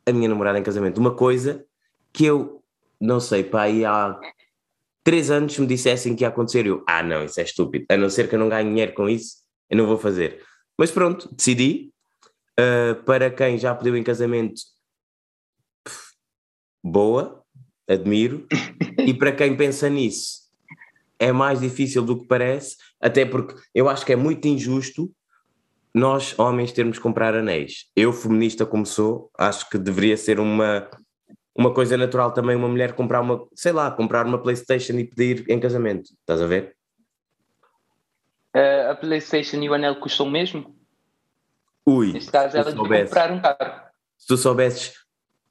a 0.07 0.13
minha 0.13 0.29
namorada 0.29 0.59
em 0.59 0.63
casamento. 0.63 0.99
Uma 0.99 1.15
coisa 1.15 1.65
que 2.13 2.25
eu 2.25 2.63
não 3.01 3.21
sei, 3.21 3.45
pá, 3.45 3.63
aí 3.63 3.85
há 3.85 4.19
três 5.05 5.31
anos 5.31 5.59
me 5.59 5.67
dissessem 5.67 6.17
que 6.17 6.25
ia 6.25 6.29
acontecer, 6.29 6.67
eu, 6.67 6.83
ah 6.89 7.03
não, 7.03 7.25
isso 7.25 7.39
é 7.39 7.45
estúpido, 7.45 7.87
a 7.89 7.97
não 7.97 8.09
ser 8.09 8.29
que 8.29 8.35
eu 8.35 8.39
não 8.39 8.49
ganhe 8.49 8.69
dinheiro 8.69 8.95
com 8.95 9.09
isso, 9.09 9.37
eu 9.69 9.77
não 9.77 9.87
vou 9.87 9.99
fazer. 9.99 10.43
Mas 10.79 10.91
pronto, 10.91 11.33
decidi. 11.35 11.93
Uh, 12.59 13.03
para 13.05 13.31
quem 13.31 13.59
já 13.59 13.75
pediu 13.75 13.95
em 13.97 14.03
casamento, 14.03 14.63
boa, 16.83 17.45
admiro. 17.87 18.47
e 19.07 19.13
para 19.13 19.31
quem 19.31 19.55
pensa 19.55 19.91
nisso, 19.91 20.46
é 21.19 21.33
mais 21.33 21.61
difícil 21.61 22.03
do 22.03 22.21
que 22.21 22.27
parece, 22.27 22.77
até 23.01 23.25
porque 23.25 23.55
eu 23.75 23.89
acho 23.89 24.05
que 24.05 24.13
é 24.13 24.17
muito 24.17 24.47
injusto 24.47 25.11
nós, 25.95 26.39
homens, 26.39 26.73
termos 26.73 26.99
que 26.99 27.03
comprar 27.03 27.35
anéis. 27.35 27.87
Eu, 27.97 28.13
feminista 28.13 28.67
como 28.67 28.85
sou, 28.85 29.31
acho 29.39 29.69
que 29.71 29.79
deveria 29.79 30.17
ser 30.17 30.39
uma 30.39 30.89
uma 31.57 31.73
coisa 31.73 31.97
natural 31.97 32.33
também 32.33 32.55
uma 32.55 32.69
mulher 32.69 32.93
comprar 32.93 33.23
uma, 33.23 33.47
sei 33.55 33.73
lá, 33.73 33.91
comprar 33.91 34.27
uma 34.27 34.41
Playstation 34.43 34.93
e 34.93 35.05
pedir 35.05 35.45
em 35.49 35.59
casamento, 35.59 36.11
estás 36.21 36.43
a 36.43 36.47
ver? 36.47 36.77
Uh, 38.55 38.91
a 38.91 38.95
Playstation 38.95 39.57
e 39.63 39.69
o 39.71 39.75
anel 39.75 39.97
custam 39.97 40.29
mesmo? 40.29 40.77
Ui, 41.87 42.13
Neste 42.13 42.31
caso 42.31 42.57
ela 42.57 42.73
deve 42.73 43.05
comprar 43.05 43.33
um 43.33 43.41
carro. 43.41 43.87
Se 44.19 44.27
tu 44.27 44.37
soubesses 44.37 44.93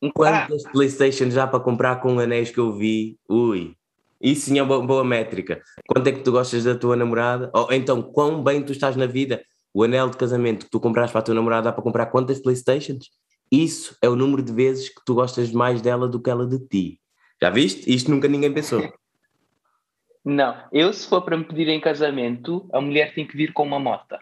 um 0.02 0.12
quantas 0.12 0.66
ah. 0.66 0.70
Playstation 0.70 1.30
já 1.32 1.48
para 1.48 1.60
comprar 1.60 2.00
com 2.02 2.20
anéis 2.20 2.52
que 2.52 2.60
eu 2.60 2.72
vi, 2.72 3.18
ui, 3.28 3.76
isso 4.22 4.50
sim 4.50 4.60
é 4.60 4.64
uma 4.64 4.82
boa 4.82 5.04
métrica. 5.04 5.62
Quanto 5.88 6.08
é 6.08 6.12
que 6.12 6.22
tu 6.22 6.32
gostas 6.32 6.64
da 6.64 6.76
tua 6.76 6.96
namorada? 6.96 7.50
Ou 7.54 7.72
então, 7.72 8.02
quão 8.02 8.44
bem 8.44 8.64
tu 8.64 8.72
estás 8.72 8.96
na 8.96 9.06
vida? 9.06 9.44
O 9.74 9.84
anel 9.84 10.10
de 10.10 10.18
casamento 10.18 10.66
que 10.66 10.72
tu 10.72 10.80
compraste 10.80 11.12
para 11.12 11.20
a 11.20 11.24
tua 11.24 11.36
namorada 11.36 11.64
dá 11.64 11.74
para 11.74 11.84
comprar 11.84 12.06
quantas 12.08 12.40
Playstations? 12.40 13.10
Isso 13.52 13.96
é 14.02 14.10
o 14.10 14.16
número 14.16 14.42
de 14.42 14.52
vezes 14.52 14.90
que 14.90 15.04
tu 15.06 15.16
gostas 15.16 15.52
mais 15.52 15.82
dela 15.82 16.08
do 16.08 16.22
que 16.22 16.30
ela 16.30 16.48
de 16.48 16.60
ti. 16.60 17.00
Já 17.42 17.50
viste? 17.50 17.94
Isto 17.94 18.10
nunca 18.10 18.28
ninguém 18.28 18.54
pensou. 18.54 18.82
Não, 20.24 20.58
eu 20.72 20.92
se 20.92 21.08
for 21.08 21.22
para 21.22 21.38
me 21.38 21.44
pedir 21.44 21.68
em 21.68 21.80
casamento, 21.80 22.68
a 22.74 22.82
mulher 22.82 23.14
tem 23.14 23.28
que 23.28 23.38
vir 23.38 23.54
com 23.54 23.62
uma 23.62 23.80
moto. 23.80 24.18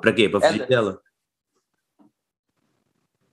Para 0.00 0.12
quê? 0.12 0.28
Para 0.28 0.40
fugir 0.40 0.68
dela? 0.68 1.00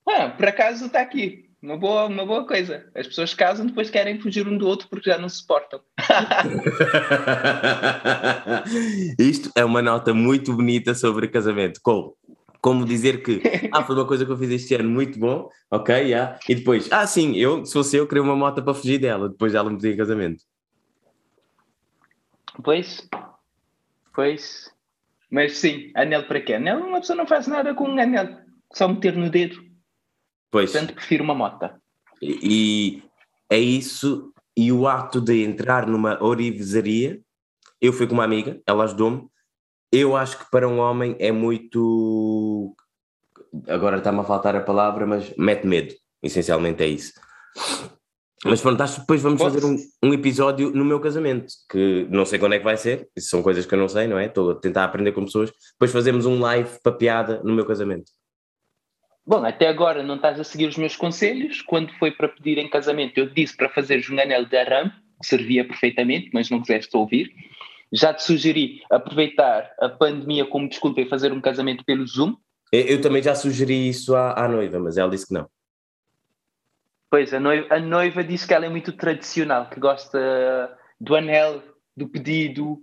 Ah, 0.08 0.30
por 0.30 0.48
acaso 0.48 0.88
está 0.88 1.02
aqui. 1.02 1.49
Uma 1.62 1.78
boa, 1.78 2.06
uma 2.06 2.26
boa 2.26 2.48
coisa. 2.48 2.90
As 2.96 3.08
pessoas 3.08 3.34
casam 3.34 3.66
depois 3.66 3.90
querem 3.90 4.18
fugir 4.20 4.48
um 4.48 4.58
do 4.58 4.66
outro 4.66 4.88
porque 4.88 5.10
já 5.10 5.18
não 5.18 5.28
se 5.28 5.38
suportam. 5.38 5.82
Isto 9.20 9.52
é 9.56 9.66
uma 9.66 9.82
nota 9.82 10.14
muito 10.14 10.54
bonita 10.54 10.96
sobre 10.96 11.28
casamento. 11.28 11.82
Cole, 11.82 12.14
como 12.62 12.86
dizer 12.86 13.24
que 13.24 13.42
ah, 13.74 13.84
foi 13.84 13.96
uma 13.96 14.08
coisa 14.08 14.26
que 14.26 14.32
eu 14.32 14.38
fiz 14.38 14.52
este 14.52 14.76
ano 14.76 14.90
muito 14.90 15.20
bom, 15.20 15.50
ok, 15.70 15.96
yeah. 15.96 16.40
e 16.48 16.56
depois, 16.56 16.90
ah 16.92 17.06
sim, 17.06 17.36
eu, 17.36 17.66
se 17.66 17.74
fosse 17.74 17.98
eu, 17.98 18.08
queria 18.08 18.24
uma 18.24 18.38
moto 18.38 18.64
para 18.64 18.74
fugir 18.74 18.98
dela, 18.98 19.28
depois 19.28 19.52
dela 19.52 19.70
me 19.70 19.76
pedir 19.78 19.94
em 19.94 19.98
casamento. 19.98 20.44
Pois, 22.64 23.08
pois, 24.14 24.72
mas 25.30 25.58
sim, 25.58 25.92
anel 25.96 26.26
para 26.26 26.42
quê? 26.42 26.54
Anel, 26.54 26.80
uma 26.80 27.00
pessoa 27.00 27.18
não 27.18 27.28
faz 27.28 27.48
nada 27.48 27.74
com 27.74 27.86
um 27.86 28.00
anel, 28.00 28.38
só 28.74 28.88
meter 28.88 29.16
no 29.16 29.30
dedo. 29.30 29.69
Pois. 30.52 30.72
Portanto, 30.72 30.94
prefiro 30.94 31.24
uma 31.24 31.36
moto. 31.36 31.70
E, 32.22 32.40
e 32.42 33.04
é 33.50 33.58
isso, 33.58 34.32
e 34.56 34.72
o 34.72 34.88
ato 34.88 35.22
de 35.22 35.44
entrar 35.44 35.88
numa 35.88 36.22
orivesaria, 36.24 37.20
eu 37.82 37.94
fui 37.94 38.08
com 38.08 38.14
uma 38.14 38.26
amiga, 38.26 38.62
ela 38.68 38.84
ajudou-me, 38.84 39.28
eu 39.92 40.16
acho 40.16 40.38
que 40.38 40.52
para 40.52 40.68
um 40.68 40.80
homem 40.80 41.16
é 41.20 41.32
muito. 41.32 42.76
Agora 43.68 43.98
está-me 43.98 44.20
a 44.20 44.24
faltar 44.24 44.56
a 44.56 44.62
palavra, 44.62 45.08
mas 45.08 45.34
mete 45.38 45.66
medo. 45.66 45.96
Essencialmente 46.22 46.84
é 46.84 46.88
isso. 46.88 47.14
Mas 48.46 48.62
pronto, 48.62 48.82
acho 48.82 48.96
que 48.96 49.02
depois 49.02 49.22
vamos 49.22 49.42
fazer 49.42 49.66
um, 49.66 49.76
um, 50.04 50.14
episódio 50.14 50.72
no 50.72 50.86
meu 50.86 51.00
casamento, 51.00 51.48
que 51.70 52.08
não 52.10 52.26
sei 52.26 52.40
quando 52.40 52.54
é 52.54 52.60
que 52.60 52.64
vai 52.64 52.78
ser, 52.78 53.10
isso 53.16 53.30
são 53.30 53.42
coisas 53.42 53.66
que 53.66 53.74
eu 53.74 53.80
não 53.80 53.90
sei, 53.90 54.08
não 54.08 54.18
é? 54.18 54.28
Estou 54.28 54.52
a 54.52 54.56
tentar 54.56 54.86
aprender 54.86 55.12
com 55.12 55.26
pessoas. 55.26 55.52
Depois 55.74 55.92
fazemos 55.92 56.26
um 56.26 56.40
live 56.40 56.70
para 56.82 56.94
piada 56.94 57.42
no 57.44 57.54
meu 57.54 57.66
casamento. 57.66 58.12
Bom, 59.30 59.46
até 59.46 59.68
agora 59.68 60.02
não 60.02 60.16
estás 60.16 60.40
a 60.40 60.44
seguir 60.44 60.66
os 60.66 60.76
meus 60.76 60.96
conselhos. 60.96 61.62
Quando 61.62 61.94
foi 62.00 62.10
para 62.10 62.28
pedir 62.28 62.58
em 62.58 62.68
casamento, 62.68 63.16
eu 63.20 63.30
disse 63.30 63.56
para 63.56 63.70
fazer 63.70 64.04
um 64.10 64.20
anel 64.20 64.44
de 64.44 64.58
arame, 64.58 64.92
que 65.22 65.28
servia 65.28 65.64
perfeitamente, 65.68 66.32
mas 66.34 66.50
não 66.50 66.60
quiseste 66.60 66.98
ouvir. 66.98 67.32
Já 67.94 68.12
te 68.12 68.24
sugeri 68.24 68.82
aproveitar 68.90 69.72
a 69.80 69.88
pandemia 69.88 70.48
como 70.48 70.68
desculpa 70.68 71.02
e 71.02 71.08
fazer 71.08 71.32
um 71.32 71.40
casamento 71.40 71.86
pelo 71.86 72.08
Zoom. 72.08 72.38
Eu, 72.72 72.82
eu 72.82 73.02
também 73.02 73.22
já 73.22 73.36
sugeri 73.36 73.88
isso 73.88 74.16
à, 74.16 74.34
à, 74.34 74.48
noiva, 74.48 74.80
mas 74.80 74.98
ela 74.98 75.12
disse 75.12 75.28
que 75.28 75.34
não. 75.36 75.48
Pois, 77.12 77.32
a 77.32 77.40
noiva, 77.40 77.68
a 77.72 77.80
noiva 77.80 78.24
disse 78.24 78.48
que 78.48 78.54
ela 78.56 78.66
é 78.66 78.70
muito 78.70 78.94
tradicional, 78.94 79.70
que 79.70 79.80
gosta 79.80 80.76
do 81.00 81.16
anel, 81.16 81.62
do 81.96 82.10
pedido. 82.10 82.80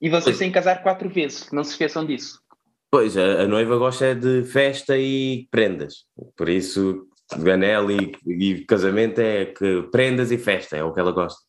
E 0.00 0.08
vocês 0.08 0.24
pois. 0.26 0.38
têm 0.38 0.48
que 0.48 0.54
casar 0.54 0.84
quatro 0.84 1.08
vezes, 1.08 1.50
não 1.50 1.64
se 1.64 1.72
esqueçam 1.72 2.06
disso. 2.06 2.40
Pois, 2.90 3.16
a, 3.16 3.42
a 3.42 3.46
noiva 3.46 3.76
gosta 3.76 4.14
de 4.14 4.44
festa 4.44 4.96
e 4.96 5.46
prendas. 5.50 6.04
Por 6.36 6.48
isso, 6.48 7.08
anel 7.32 7.90
e, 7.90 8.12
e 8.26 8.64
casamento 8.64 9.18
é 9.20 9.46
que 9.46 9.82
prendas 9.90 10.30
e 10.30 10.38
festa, 10.38 10.76
é 10.76 10.84
o 10.84 10.92
que 10.92 11.00
ela 11.00 11.12
gosta. 11.12 11.40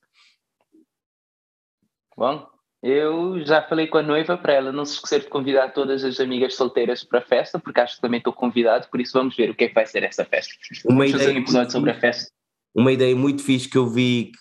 Bom, 2.17 2.47
eu 2.81 3.43
já 3.45 3.61
falei 3.61 3.87
com 3.87 3.99
a 3.99 4.03
noiva 4.03 4.37
para 4.37 4.53
ela 4.53 4.71
não 4.71 4.85
se 4.85 4.95
esquecer 4.95 5.21
de 5.21 5.27
convidar 5.27 5.69
todas 5.69 6.03
as 6.03 6.19
amigas 6.19 6.55
solteiras 6.55 7.03
para 7.03 7.19
a 7.19 7.21
festa, 7.23 7.59
porque 7.59 7.79
acho 7.79 7.95
que 7.95 8.01
também 8.01 8.17
estou 8.17 8.33
convidado, 8.33 8.87
por 8.89 8.99
isso 8.99 9.13
vamos 9.13 9.35
ver 9.35 9.51
o 9.51 9.55
que 9.55 9.65
é 9.65 9.67
que 9.67 9.75
vai 9.75 9.85
ser 9.85 10.03
essa 10.03 10.25
festa. 10.25 10.53
Uma 10.85 11.05
vamos 11.05 11.11
fazer 11.11 11.33
um 11.33 11.37
episódio 11.37 11.71
sobre 11.71 11.91
a 11.91 11.99
festa. 11.99 12.31
uma 12.75 12.91
ideia 12.91 13.15
muito 13.15 13.43
fixe 13.43 13.69
que 13.69 13.77
eu 13.77 13.87
vi, 13.87 14.31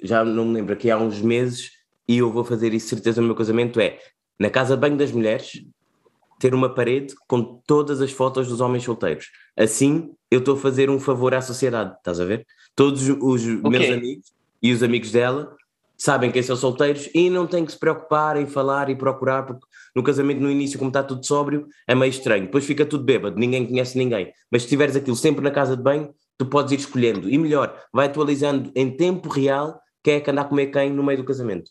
já 0.00 0.24
não 0.24 0.44
me 0.44 0.54
lembro, 0.54 0.74
aqui 0.74 0.90
há 0.90 0.96
uns 0.96 1.20
meses, 1.20 1.70
e 2.08 2.18
eu 2.18 2.30
vou 2.30 2.44
fazer 2.44 2.72
isso 2.72 2.88
certeza 2.88 3.20
no 3.20 3.26
meu 3.26 3.36
casamento, 3.36 3.80
é 3.80 3.98
na 4.38 4.50
casa 4.50 4.76
banho 4.76 4.96
das 4.96 5.10
mulheres 5.10 5.62
ter 6.38 6.54
uma 6.54 6.74
parede 6.74 7.14
com 7.26 7.60
todas 7.66 8.00
as 8.00 8.12
fotos 8.12 8.48
dos 8.48 8.60
homens 8.60 8.84
solteiros. 8.84 9.26
Assim 9.56 10.10
eu 10.30 10.40
estou 10.40 10.56
a 10.56 10.58
fazer 10.58 10.90
um 10.90 10.98
favor 10.98 11.34
à 11.34 11.40
sociedade, 11.40 11.94
estás 11.96 12.20
a 12.20 12.24
ver? 12.24 12.46
Todos 12.74 13.08
os 13.08 13.46
okay. 13.46 13.70
meus 13.70 13.90
amigos 13.90 14.32
e 14.62 14.72
os 14.72 14.82
amigos 14.82 15.10
dela 15.10 15.54
sabem 15.96 16.30
quem 16.30 16.42
são 16.42 16.56
solteiros 16.56 17.08
e 17.14 17.30
não 17.30 17.46
têm 17.46 17.64
que 17.64 17.72
se 17.72 17.78
preocupar 17.78 18.36
em 18.36 18.46
falar 18.46 18.90
e 18.90 18.96
procurar, 18.96 19.44
porque 19.44 19.64
no 19.94 20.02
casamento 20.02 20.40
no 20.40 20.50
início, 20.50 20.78
como 20.78 20.90
está 20.90 21.02
tudo 21.02 21.24
sóbrio, 21.24 21.66
é 21.86 21.94
meio 21.94 22.10
estranho. 22.10 22.44
Depois 22.44 22.66
fica 22.66 22.84
tudo 22.84 23.02
bêbado, 23.02 23.38
ninguém 23.38 23.66
conhece 23.66 23.96
ninguém. 23.96 24.30
Mas 24.50 24.62
se 24.62 24.68
tiveres 24.68 24.94
aquilo 24.94 25.16
sempre 25.16 25.42
na 25.42 25.50
casa 25.50 25.76
de 25.76 25.82
banho, 25.82 26.14
tu 26.36 26.44
podes 26.46 26.72
ir 26.72 26.76
escolhendo. 26.76 27.30
E 27.30 27.38
melhor, 27.38 27.82
vai 27.92 28.06
atualizando 28.06 28.70
em 28.74 28.94
tempo 28.94 29.28
real 29.28 29.80
quem 30.02 30.14
é 30.14 30.20
que 30.20 30.30
anda 30.30 30.42
a 30.42 30.44
comer 30.44 30.66
quem 30.66 30.90
no 30.90 31.02
meio 31.02 31.18
do 31.18 31.24
casamento. 31.24 31.70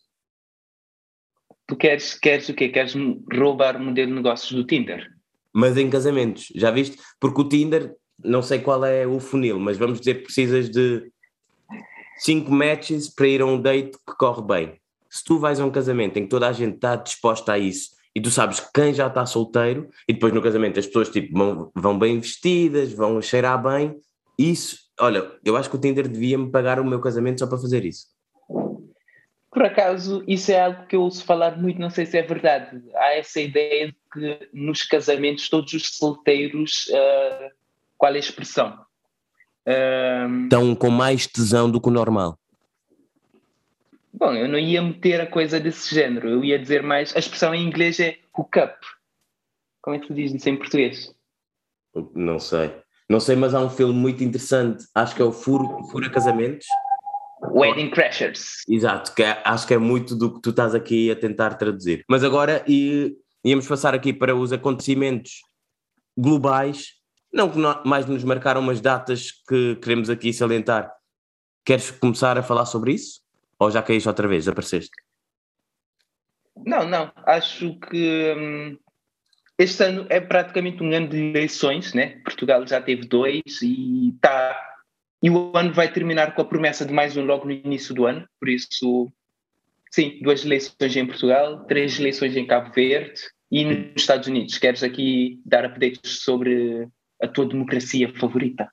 Tu 1.68 1.76
queres, 1.76 2.14
queres 2.14 2.50
o 2.50 2.54
quê? 2.54 2.70
Queres 2.70 2.94
roubar 3.34 3.78
o 3.78 3.84
modelo 3.84 4.10
de 4.10 4.16
negócios 4.16 4.52
do 4.52 4.66
Tinder? 4.66 5.12
Mas 5.54 5.78
em 5.78 5.90
casamentos, 5.90 6.52
já 6.56 6.70
viste? 6.70 6.98
Porque 7.20 7.42
o 7.42 7.48
Tinder, 7.48 7.96
não 8.24 8.42
sei 8.42 8.60
qual 8.60 8.86
é 8.86 9.08
o 9.08 9.20
funil, 9.20 9.58
mas 9.60 9.78
vamos 9.78 10.00
dizer 10.00 10.16
que 10.16 10.26
precisas 10.26 10.70
de 10.70 11.10
cinco 12.18 12.52
matches 12.52 13.10
para 13.10 13.28
ir 13.28 13.42
a 13.42 13.46
um 13.46 13.60
date 13.60 13.98
que 14.08 14.16
corre 14.18 14.42
bem. 14.42 14.74
Se 15.10 15.24
tu 15.24 15.40
vais 15.40 15.60
a 15.60 15.66
um 15.66 15.72
casamento 15.72 16.18
em 16.18 16.24
que 16.24 16.30
toda 16.30 16.48
a 16.48 16.54
gente 16.54 16.76
está 16.76 16.96
disposta 16.96 17.54
a 17.54 17.60
isso 17.60 17.92
e 18.14 18.22
tu 18.22 18.30
sabes 18.30 18.60
quem 18.74 18.94
já 18.94 19.08
está 19.08 19.26
solteiro 19.26 19.90
e 20.08 20.14
depois 20.14 20.34
no 20.34 20.42
casamento 20.42 20.80
as 20.80 20.86
pessoas 20.86 21.10
tipo, 21.10 21.38
vão, 21.38 21.72
vão 21.74 21.98
bem 21.98 22.20
vestidas, 22.20 22.92
vão 22.94 23.22
cheirar 23.22 23.62
bem, 23.62 23.96
isso, 24.38 24.78
olha, 25.00 25.32
eu 25.44 25.56
acho 25.56 25.70
que 25.70 25.76
o 25.76 25.80
Tinder 25.80 26.08
devia 26.08 26.38
me 26.38 26.52
pagar 26.52 26.80
o 26.80 26.86
meu 26.86 27.00
casamento 27.00 27.40
só 27.40 27.48
para 27.48 27.58
fazer 27.58 27.86
isso. 27.86 28.08
Por 29.56 29.64
acaso, 29.64 30.22
isso 30.28 30.52
é 30.52 30.60
algo 30.60 30.86
que 30.86 30.98
eu 30.98 31.02
ouço 31.02 31.24
falar 31.24 31.58
muito, 31.58 31.80
não 31.80 31.90
sei 31.90 32.06
se 32.06 32.18
é 32.18 32.22
verdade. 32.22 32.84
Há 32.94 33.14
essa 33.14 33.40
ideia 33.40 33.88
de 33.88 33.96
que 34.12 34.50
nos 34.52 34.84
casamentos 34.84 35.48
todos 35.48 35.72
os 35.72 35.96
solteiros, 35.96 36.88
uh, 36.90 37.50
qual 37.98 38.12
é 38.12 38.18
a 38.18 38.20
expressão? 38.20 38.78
Uh, 39.66 40.44
Estão 40.44 40.76
com 40.76 40.90
mais 40.90 41.26
tesão 41.26 41.72
do 41.72 41.80
que 41.80 41.88
o 41.88 41.92
normal. 41.92 42.38
Bom, 44.12 44.34
eu 44.34 44.50
não 44.50 44.60
ia 44.60 44.82
meter 44.82 45.22
a 45.22 45.26
coisa 45.26 45.58
desse 45.58 45.96
género, 45.96 46.28
eu 46.28 46.44
ia 46.44 46.60
dizer 46.60 46.84
mais. 46.84 47.16
A 47.16 47.20
expressão 47.20 47.56
em 47.56 47.66
inglês 47.66 47.98
é 48.02 48.18
hook 48.38 48.60
up. 48.60 48.76
Como 49.82 49.96
é 49.96 50.00
que 50.00 50.08
tu 50.08 50.14
dizes 50.14 50.36
isso 50.36 50.50
em 50.50 50.58
português? 50.58 51.16
Não 52.14 52.40
sei. 52.40 52.74
Não 53.10 53.22
sei, 53.22 53.38
mas 53.38 53.56
há 53.56 53.62
um 53.62 53.70
filme 53.70 53.94
muito 53.94 54.22
interessante, 54.22 54.84
acho 54.94 55.16
que 55.16 55.22
é 55.22 55.26
o 55.26 55.32
Furo, 55.32 55.82
Fura 55.86 56.10
Casamentos. 56.10 56.66
Wedding 57.42 57.90
Crashers. 57.90 58.64
Exato, 58.70 59.14
que 59.14 59.24
é, 59.24 59.42
acho 59.44 59.68
que 59.68 59.74
é 59.74 59.78
muito 59.78 60.16
do 60.16 60.34
que 60.34 60.42
tu 60.42 60.50
estás 60.50 60.74
aqui 60.74 61.12
a 61.12 61.16
tentar 61.16 61.56
traduzir. 61.56 62.04
Mas 62.10 62.24
agora 62.24 62.64
e, 62.68 63.16
íamos 63.44 63.68
passar 63.68 63.94
aqui 63.94 64.14
para 64.14 64.36
os 64.36 64.52
acontecimentos 64.52 65.42
globais, 66.18 66.94
não 67.34 67.50
que 67.50 67.60
mais 67.86 68.06
nos 68.06 68.24
marcaram 68.24 68.62
umas 68.62 68.80
datas 68.80 69.32
que 69.48 69.76
queremos 69.76 70.10
aqui 70.10 70.32
salientar. 70.32 70.92
Queres 71.66 71.92
começar 71.92 72.38
a 72.38 72.44
falar 72.44 72.66
sobre 72.66 72.94
isso? 72.94 73.22
Ou 73.60 73.72
já 73.72 73.82
caíste 73.82 74.08
outra 74.08 74.28
vez, 74.28 74.48
apareceste? 74.48 74.92
Não, 76.66 76.88
não. 76.88 77.12
Acho 77.26 77.78
que 77.80 78.34
hum, 78.38 78.78
este 79.58 79.84
ano 79.84 80.06
é 80.10 80.20
praticamente 80.20 80.84
um 80.84 80.94
ano 80.94 81.08
de 81.08 81.18
eleições, 81.18 81.94
né? 81.94 82.22
Portugal 82.24 82.66
já 82.68 82.82
teve 82.82 83.08
dois 83.08 83.62
e 83.62 84.10
está. 84.10 84.75
E 85.22 85.30
o 85.30 85.52
ano 85.56 85.74
vai 85.74 85.92
terminar 85.92 86.36
com 86.36 86.42
a 86.42 86.46
promessa 86.46 86.86
de 86.86 86.94
mais 86.94 87.16
um 87.18 87.26
logo 87.26 87.46
no 87.46 87.52
início 87.52 87.94
do 87.96 88.06
ano, 88.06 88.28
por 88.40 88.50
isso, 88.50 89.12
sim, 89.92 90.20
duas 90.22 90.46
eleições 90.46 90.96
em 90.96 91.06
Portugal, 91.06 91.66
três 91.66 92.00
eleições 92.00 92.36
em 92.36 92.46
Cabo 92.46 92.72
Verde 92.74 93.22
e 93.52 93.64
nos 93.64 93.94
Estados 93.96 94.28
Unidos. 94.28 94.58
Queres 94.58 94.84
aqui 94.84 95.40
dar 95.46 95.66
updates 95.66 96.24
sobre 96.24 96.88
a 97.22 97.28
tua 97.28 97.46
democracia 97.46 98.14
favorita? 98.14 98.70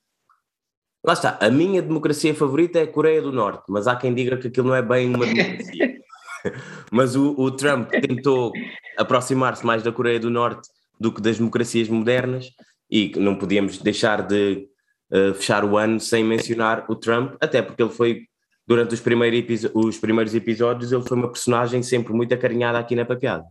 Lá 1.05 1.15
está, 1.15 1.39
a 1.41 1.51
minha 1.51 1.83
democracia 1.83 2.35
favorita 2.35 2.79
é 2.79 2.83
a 2.83 2.87
Coreia 2.87 3.21
do 3.21 3.33
Norte, 3.33 3.65
mas 3.69 3.87
há 3.87 3.97
quem 3.97 4.15
diga 4.15 4.37
que 4.37 4.49
aquilo 4.49 4.69
não 4.69 4.75
é 4.75 4.83
bem 4.83 5.09
uma 5.09 5.27
democracia. 5.27 6.01
mas 6.91 7.17
o, 7.17 7.35
o 7.39 7.51
Trump 7.51 7.91
tentou 7.91 8.53
aproximar-se 8.97 9.65
mais 9.65 9.83
da 9.83 9.91
Coreia 9.91 10.21
do 10.21 10.31
Norte 10.31 10.69
do 11.01 11.13
que 11.13 11.21
das 11.21 11.39
democracias 11.39 11.89
modernas 11.89 12.51
e 12.91 13.13
não 13.17 13.37
podíamos 13.37 13.79
deixar 13.79 14.27
de 14.27 14.69
uh, 15.13 15.35
fechar 15.35 15.65
o 15.65 15.77
ano 15.77 16.01
sem 16.01 16.25
mencionar 16.25 16.85
o 16.89 16.97
Trump, 16.97 17.35
até 17.41 17.61
porque 17.61 17.83
ele 17.83 17.93
foi, 17.93 18.27
durante 18.67 18.95
os, 18.95 19.01
primeiros, 19.01 19.71
os 19.75 19.99
primeiros 19.99 20.35
episódios, 20.35 20.93
ele 20.93 21.03
foi 21.03 21.17
uma 21.17 21.31
personagem 21.31 21.83
sempre 21.83 22.13
muito 22.13 22.33
acarinhada 22.33 22.79
aqui 22.79 22.97
na 22.97 23.05
papeada. 23.05 23.45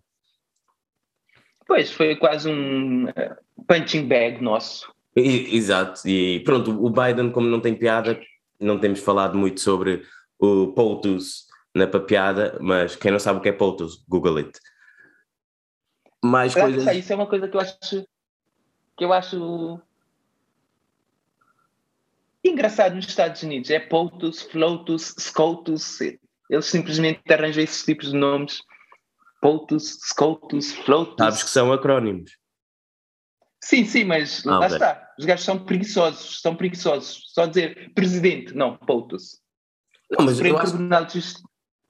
Pois, 1.68 1.92
foi 1.92 2.16
quase 2.16 2.50
um 2.50 3.08
eh, 3.10 3.38
punching 3.68 4.08
bag 4.08 4.44
nosso. 4.44 4.92
E, 5.16 5.56
exato, 5.56 6.08
e 6.08 6.42
pronto, 6.42 6.72
o 6.84 6.90
Biden, 6.90 7.32
como 7.32 7.48
não 7.48 7.60
tem 7.60 7.76
piada, 7.76 8.20
não 8.60 8.80
temos 8.80 9.00
falado 9.00 9.38
muito 9.38 9.62
sobre 9.62 10.04
o 10.40 10.74
POTUS 10.74 11.46
na 11.74 11.88
papeada, 11.88 12.58
mas 12.60 12.96
quem 12.96 13.12
não 13.12 13.20
sabe 13.20 13.40
o 13.40 13.42
que 13.42 13.50
é 13.50 13.54
POTUS, 13.54 14.04
Google 14.08 14.38
it. 14.38 14.60
Mais 16.24 16.54
coisas. 16.54 16.96
Isso 16.96 17.14
é 17.14 17.16
uma 17.16 17.28
coisa 17.28 17.48
que 17.48 17.56
eu 17.56 17.62
acho 17.62 18.06
que 18.98 19.06
eu 19.06 19.14
acho 19.14 19.82
engraçado 22.44 22.96
nos 22.96 23.08
Estados 23.08 23.44
Unidos. 23.44 23.70
É 23.70 23.80
POTUS, 23.80 24.42
FLOTUS, 24.44 25.16
SCOTUS. 25.18 26.00
Eles 26.50 26.66
simplesmente 26.66 27.22
arranjam 27.32 27.64
esses 27.64 27.84
tipos 27.84 28.12
de 28.12 28.18
nomes. 28.18 28.60
POTUS, 29.42 30.00
SCOTUS, 30.04 30.74
FLOTUS. 30.74 31.16
Sabes 31.18 31.44
que 31.44 31.50
são 31.50 31.72
acrónimos. 31.72 32.32
Sim, 33.64 33.86
sim, 33.86 34.04
mas 34.04 34.46
ah, 34.46 34.52
lá 34.52 34.68
bem. 34.68 34.74
está. 34.74 35.08
Os 35.20 35.26
gajos 35.26 35.46
são 35.46 35.60
preguiçosos, 35.64 36.42
são 36.42 36.56
preguiçosos. 36.56 37.24
Só 37.28 37.46
dizer 37.46 37.92
presidente, 37.94 38.56
não, 38.56 38.76
POTUS. 38.76 39.40
Não, 40.10 40.26
mas 40.26 40.40
eu 40.40 40.58
acho 40.58 40.78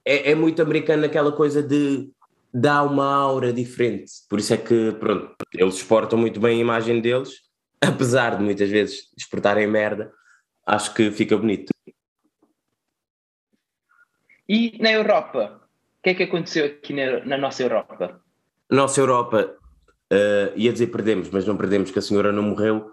é, 0.04 0.32
é 0.32 0.34
muito 0.34 0.60
americano 0.60 1.04
aquela 1.04 1.32
coisa 1.32 1.62
de 1.62 2.10
dar 2.52 2.82
uma 2.82 3.06
aura 3.06 3.52
diferente. 3.52 4.12
Por 4.28 4.38
isso 4.38 4.52
é 4.52 4.56
que, 4.56 4.92
pronto, 4.92 5.34
eles 5.54 5.76
exportam 5.76 6.18
muito 6.18 6.38
bem 6.38 6.58
a 6.58 6.60
imagem 6.60 7.00
deles, 7.00 7.40
apesar 7.80 8.36
de 8.36 8.44
muitas 8.44 8.68
vezes 8.68 9.08
exportarem 9.16 9.66
merda, 9.66 10.12
acho 10.72 10.94
que 10.94 11.10
fica 11.10 11.36
bonito. 11.36 11.70
E 14.48 14.78
na 14.80 14.90
Europa? 14.90 15.60
O 15.98 16.02
que 16.02 16.10
é 16.10 16.14
que 16.14 16.22
aconteceu 16.22 16.64
aqui 16.66 16.94
na, 16.94 17.24
na 17.24 17.38
nossa 17.38 17.62
Europa? 17.62 18.20
Nossa 18.70 19.00
Europa 19.00 19.54
uh, 20.12 20.52
ia 20.56 20.72
dizer 20.72 20.86
perdemos, 20.88 21.28
mas 21.30 21.46
não 21.46 21.56
perdemos 21.56 21.90
que 21.90 21.98
a 21.98 22.02
senhora 22.02 22.32
não 22.32 22.42
morreu, 22.42 22.90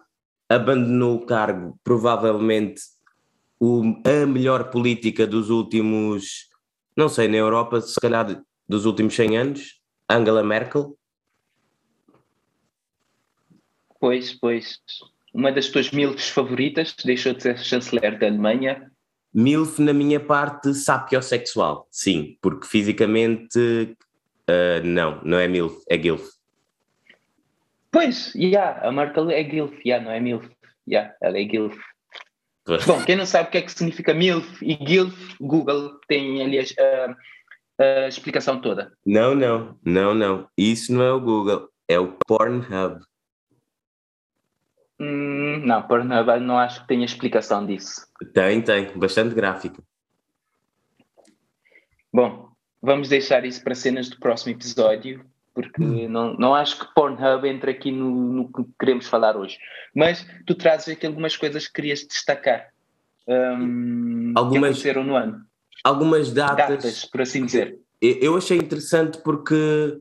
abandonou 0.50 1.16
o 1.16 1.26
cargo, 1.26 1.80
provavelmente 1.84 2.82
o, 3.60 3.82
a 4.06 4.26
melhor 4.26 4.70
política 4.72 5.26
dos 5.26 5.50
últimos, 5.50 6.50
não 6.96 7.08
sei, 7.08 7.30
na 7.30 7.38
Europa, 7.38 7.80
se 7.80 8.00
calhar 8.00 8.44
dos 8.68 8.86
últimos 8.86 9.16
100 9.16 9.38
anos, 9.38 9.82
Angela 10.10 10.44
Merkel. 10.44 10.98
Pois, 14.00 14.34
pois. 14.34 14.80
Uma 15.34 15.52
das 15.52 15.70
tuas 15.70 15.92
milfs 15.92 16.30
favoritas, 16.30 16.96
deixou 17.04 17.34
de 17.34 17.44
ser 17.44 17.58
chanceler 17.60 18.18
da 18.18 18.28
Alemanha. 18.28 18.92
Milf 19.34 19.80
na 19.80 19.94
minha 19.94 20.20
parte 20.20 20.74
sapiosexual, 20.74 21.88
sim, 21.92 22.38
porque 22.42 22.66
fisicamente 22.66 23.96
uh, 24.50 24.84
não, 24.84 25.22
não 25.24 25.38
é 25.38 25.48
milf, 25.48 25.84
é 25.88 26.02
gilf. 26.02 26.40
Pois, 27.92 28.34
yeah, 28.36 28.88
a 28.88 28.92
Merkel 28.92 29.32
é 29.32 29.44
GILF, 29.44 29.74
yeah, 29.84 30.04
não 30.04 30.12
é 30.12 30.20
MILF. 30.20 30.48
Yeah, 30.88 31.14
ela 31.22 31.38
é 31.38 31.44
GILF. 31.44 31.76
Bom, 32.86 33.04
quem 33.04 33.16
não 33.16 33.26
sabe 33.26 33.50
o 33.50 33.52
que 33.52 33.58
é 33.58 33.62
que 33.64 33.72
significa 33.72 34.14
MILF 34.14 34.64
e 34.64 34.78
GILF, 34.86 35.36
Google 35.42 36.00
tem 36.08 36.42
ali 36.42 36.60
a, 36.60 36.64
a, 37.80 37.84
a 37.84 38.08
explicação 38.08 38.62
toda. 38.62 38.92
Não, 39.04 39.34
não, 39.34 39.80
não, 39.84 40.14
não. 40.14 40.48
Isso 40.56 40.94
não 40.94 41.02
é 41.02 41.12
o 41.12 41.20
Google, 41.20 41.68
é 41.88 42.00
o 42.00 42.16
Pornhub. 42.28 43.00
Hum, 45.00 45.62
não, 45.66 45.82
Pornhub 45.84 46.40
não 46.42 46.58
acho 46.58 46.82
que 46.82 46.88
tenha 46.88 47.06
explicação 47.06 47.66
disso. 47.66 48.06
Tem, 48.34 48.62
tem, 48.62 48.98
bastante 48.98 49.34
gráfico. 49.34 49.82
Bom, 52.12 52.50
vamos 52.82 53.08
deixar 53.08 53.46
isso 53.46 53.64
para 53.64 53.76
cenas 53.76 54.10
do 54.10 54.20
próximo 54.20 54.52
episódio 54.52 55.24
porque 55.54 55.84
hum. 55.84 56.10
não, 56.10 56.34
não 56.36 56.56
acho 56.56 56.80
que 56.80 56.94
Pornhub 56.94 57.48
entre 57.48 57.72
aqui 57.72 57.92
no, 57.92 58.10
no, 58.10 58.52
que 58.52 58.64
queremos 58.80 59.08
falar 59.08 59.36
hoje. 59.36 59.58
Mas 59.94 60.26
tu 60.46 60.56
trazes 60.56 60.90
aqui 60.90 61.06
algumas 61.06 61.36
coisas 61.36 61.68
que 61.68 61.74
querias 61.74 62.06
destacar 62.08 62.70
um, 63.28 64.34
algumas, 64.36 64.60
que 64.60 64.66
aconteceram 64.66 65.04
no 65.04 65.16
ano. 65.16 65.42
Algumas 65.84 66.32
datas, 66.32 66.84
datas, 66.84 67.06
por 67.06 67.22
assim 67.22 67.46
dizer. 67.46 67.78
Eu 68.02 68.38
achei 68.38 68.58
interessante 68.58 69.20
porque, 69.22 70.00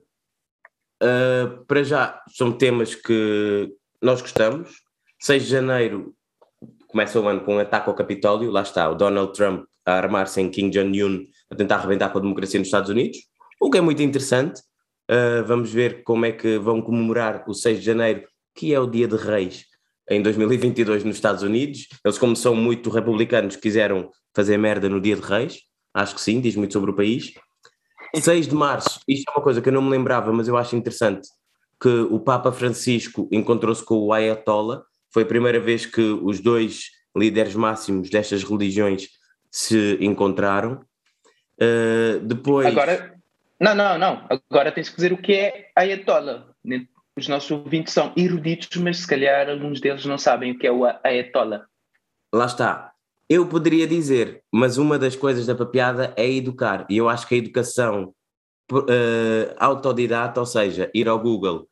uh, 1.02 1.64
para 1.66 1.82
já, 1.82 2.22
são 2.28 2.52
temas 2.52 2.94
que 2.94 3.74
nós 4.00 4.20
gostamos. 4.20 4.82
6 5.20 5.44
de 5.44 5.48
janeiro 5.48 6.14
começa 6.88 7.20
o 7.20 7.28
ano 7.28 7.42
com 7.42 7.56
um 7.56 7.58
ataque 7.58 7.88
ao 7.88 7.94
Capitólio, 7.94 8.50
lá 8.50 8.62
está, 8.62 8.88
o 8.90 8.94
Donald 8.94 9.32
Trump 9.32 9.64
a 9.84 9.92
armar-se 9.92 10.40
em 10.40 10.50
Kim 10.50 10.70
Jong-un 10.70 11.24
a 11.50 11.54
tentar 11.54 11.76
arrebentar 11.76 12.10
com 12.10 12.18
a 12.18 12.20
democracia 12.20 12.58
nos 12.58 12.68
Estados 12.68 12.90
Unidos, 12.90 13.18
o 13.60 13.70
que 13.70 13.78
é 13.78 13.80
muito 13.80 14.02
interessante. 14.02 14.60
Uh, 15.10 15.42
vamos 15.46 15.72
ver 15.72 16.02
como 16.02 16.26
é 16.26 16.32
que 16.32 16.58
vão 16.58 16.82
comemorar 16.82 17.42
o 17.48 17.54
6 17.54 17.78
de 17.78 17.84
janeiro, 17.84 18.24
que 18.54 18.74
é 18.74 18.80
o 18.80 18.86
dia 18.86 19.08
de 19.08 19.16
reis, 19.16 19.64
em 20.10 20.20
2022 20.20 21.02
nos 21.04 21.16
Estados 21.16 21.42
Unidos. 21.42 21.86
Eles, 22.04 22.18
como 22.18 22.36
são 22.36 22.54
muito 22.54 22.90
republicanos, 22.90 23.56
quiseram 23.56 24.10
fazer 24.34 24.58
merda 24.58 24.88
no 24.88 25.00
dia 25.00 25.16
de 25.16 25.22
reis. 25.22 25.60
Acho 25.94 26.14
que 26.14 26.20
sim, 26.20 26.40
diz 26.40 26.54
muito 26.56 26.74
sobre 26.74 26.90
o 26.90 26.94
país. 26.94 27.32
6 28.14 28.48
de 28.48 28.54
março, 28.54 29.00
isto 29.08 29.28
é 29.28 29.32
uma 29.32 29.42
coisa 29.42 29.60
que 29.60 29.68
eu 29.68 29.72
não 29.72 29.82
me 29.82 29.90
lembrava, 29.90 30.32
mas 30.32 30.48
eu 30.48 30.56
acho 30.56 30.76
interessante, 30.76 31.28
que 31.80 31.88
o 31.88 32.20
Papa 32.20 32.52
Francisco 32.52 33.28
encontrou-se 33.32 33.84
com 33.84 33.98
o 33.98 34.12
Ayatollah. 34.12 34.82
Foi 35.18 35.24
a 35.24 35.26
primeira 35.26 35.58
vez 35.58 35.84
que 35.84 36.00
os 36.00 36.38
dois 36.38 36.92
líderes 37.16 37.52
máximos 37.56 38.08
destas 38.08 38.44
religiões 38.44 39.08
se 39.50 39.98
encontraram. 40.00 40.80
Uh, 41.60 42.20
depois. 42.22 42.68
Agora, 42.68 43.16
não, 43.60 43.74
não, 43.74 43.98
não. 43.98 44.28
Agora 44.30 44.70
tens 44.70 44.88
que 44.88 44.94
dizer 44.94 45.12
o 45.12 45.20
que 45.20 45.32
é 45.32 45.72
Ayatollah. 45.74 46.46
Os 47.16 47.26
nossos 47.26 47.50
ouvintes 47.50 47.92
são 47.92 48.12
eruditos, 48.16 48.76
mas 48.76 48.98
se 48.98 49.08
calhar 49.08 49.48
alguns 49.48 49.80
deles 49.80 50.04
não 50.04 50.16
sabem 50.16 50.52
o 50.52 50.58
que 50.60 50.68
é 50.68 50.70
o 50.70 50.84
Ayatollah. 50.84 51.66
Lá 52.32 52.46
está. 52.46 52.92
Eu 53.28 53.48
poderia 53.48 53.88
dizer, 53.88 54.44
mas 54.54 54.78
uma 54.78 55.00
das 55.00 55.16
coisas 55.16 55.46
da 55.46 55.54
papiada 55.56 56.14
é 56.16 56.30
educar. 56.30 56.86
E 56.88 56.96
eu 56.96 57.08
acho 57.08 57.26
que 57.26 57.34
a 57.34 57.38
educação 57.38 58.14
uh, 58.70 59.54
autodidata, 59.56 60.38
ou 60.38 60.46
seja, 60.46 60.88
ir 60.94 61.08
ao 61.08 61.18
Google 61.18 61.67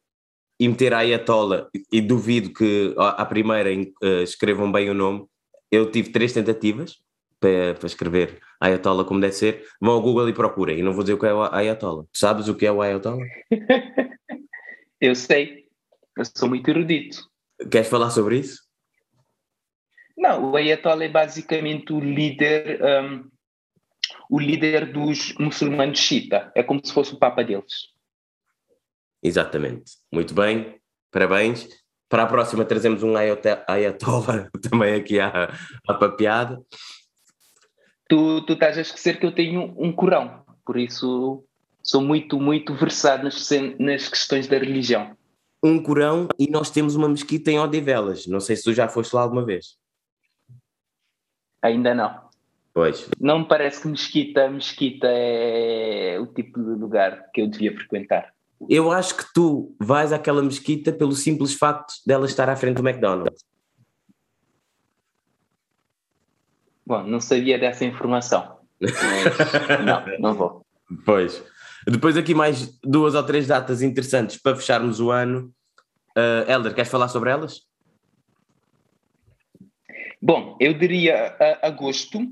e 0.59 0.69
meter 0.69 0.95
a 0.95 0.99
Ayatollah, 0.99 1.69
e 1.93 2.01
duvido 2.01 2.53
que 2.53 2.95
à 2.97 3.25
primeira 3.27 3.71
uh, 3.73 4.23
escrevam 4.23 4.71
bem 4.73 4.89
o 4.89 4.95
nome. 4.95 5.27
Eu 5.71 5.91
tive 5.91 6.11
três 6.11 6.33
tentativas 6.33 6.97
para, 7.39 7.75
para 7.75 7.87
escrever 7.87 8.41
Ayatollah 8.61 9.05
como 9.05 9.21
deve 9.21 9.35
ser. 9.35 9.67
Vão 9.81 9.95
ao 9.95 10.03
Google 10.03 10.29
e 10.29 10.33
procurem. 10.33 10.79
E 10.79 10.83
não 10.83 10.93
vou 10.93 11.03
dizer 11.03 11.15
o 11.15 11.19
que 11.19 11.27
é 11.27 11.35
o 11.35 11.43
Ayatollah. 11.43 12.07
Sabes 12.13 12.49
o 12.49 12.55
que 12.55 12.67
é 12.67 12.73
o 12.73 12.81
Ayatollah? 12.81 13.27
eu 15.01 15.15
sei. 15.15 15.67
Eu 16.17 16.25
sou 16.25 16.49
muito 16.49 16.69
erudito. 16.69 17.19
Queres 17.71 17.89
falar 17.89 18.11
sobre 18.11 18.39
isso? 18.39 18.63
Não, 20.17 20.53
o 20.53 20.57
Ayatollah 20.57 21.05
é 21.05 21.09
basicamente 21.09 21.93
o 21.93 22.01
líder, 22.01 22.81
um, 22.83 23.29
o 24.31 24.41
líder 24.41 24.91
dos 24.91 25.35
muçulmanos 25.39 25.99
xiita. 25.99 26.51
É 26.55 26.63
como 26.63 26.81
se 26.83 26.93
fosse 26.93 27.13
o 27.13 27.19
papa 27.19 27.45
deles. 27.45 27.95
Exatamente. 29.27 29.95
Muito 30.13 30.33
bem, 30.33 30.77
parabéns. 31.11 31.69
Para 32.09 32.23
a 32.23 32.27
próxima 32.27 32.65
trazemos 32.65 33.03
um 33.03 33.17
Ayatollah 33.17 34.49
também 34.71 34.95
aqui 34.95 35.19
à, 35.19 35.53
à 35.89 35.95
papeada. 35.95 36.63
Tu, 38.09 38.47
tu 38.47 38.53
estás 38.53 38.79
a 38.79 38.83
esquecer 38.83 39.19
que 39.19 39.27
eu 39.27 39.35
tenho 39.35 39.75
um 39.77 39.91
Corão, 39.93 40.45
por 40.65 40.77
isso 40.77 41.45
sou 41.83 42.01
muito, 42.01 42.39
muito 42.39 42.73
versado 42.73 43.25
nas, 43.25 43.51
nas 43.81 44.09
questões 44.09 44.47
da 44.47 44.59
religião. 44.59 45.17
Um 45.61 45.83
Corão 45.83 46.29
e 46.39 46.49
nós 46.49 46.71
temos 46.71 46.95
uma 46.95 47.09
mesquita 47.09 47.51
em 47.51 47.59
Odivelas. 47.59 48.29
Não 48.29 48.39
sei 48.39 48.55
se 48.55 48.63
tu 48.63 48.73
já 48.73 48.87
foste 48.89 49.13
lá 49.13 49.23
alguma 49.23 49.45
vez. 49.45 49.77
Ainda 51.61 51.93
não. 51.97 52.29
Pois. 52.73 53.11
Não 53.21 53.41
me 53.41 53.49
parece 53.49 53.83
que 53.83 53.89
mesquita, 53.89 54.49
mesquita 54.49 55.09
é 55.11 56.17
o 56.21 56.27
tipo 56.27 56.63
de 56.63 56.79
lugar 56.79 57.29
que 57.35 57.41
eu 57.41 57.49
devia 57.49 57.75
frequentar. 57.75 58.36
Eu 58.69 58.91
acho 58.91 59.17
que 59.17 59.25
tu 59.35 59.75
vais 59.79 60.13
àquela 60.13 60.43
mesquita 60.43 60.93
pelo 60.93 61.13
simples 61.13 61.55
facto 61.55 61.95
dela 62.07 62.27
estar 62.27 62.49
à 62.49 62.57
frente 62.57 62.77
do 62.77 62.89
McDonald's. 62.89 63.45
Bom, 66.87 67.03
não 67.03 67.21
sabia 67.21 67.59
dessa 67.59 67.85
informação. 67.85 68.59
não, 69.85 70.19
não 70.21 70.35
vou. 70.35 70.67
Pois. 71.05 71.45
Depois 71.87 72.17
aqui 72.17 72.35
mais 72.35 72.79
duas 72.81 73.15
ou 73.15 73.23
três 73.23 73.47
datas 73.47 73.83
interessantes 73.83 74.37
para 74.41 74.57
fecharmos 74.57 75.01
o 75.01 75.11
ano. 75.11 75.53
Uh, 76.17 76.51
Helder, 76.51 76.75
queres 76.75 76.91
falar 76.91 77.09
sobre 77.09 77.31
elas? 77.31 77.63
Bom, 80.21 80.57
eu 80.61 80.73
diria 80.75 81.37
agosto 81.63 82.27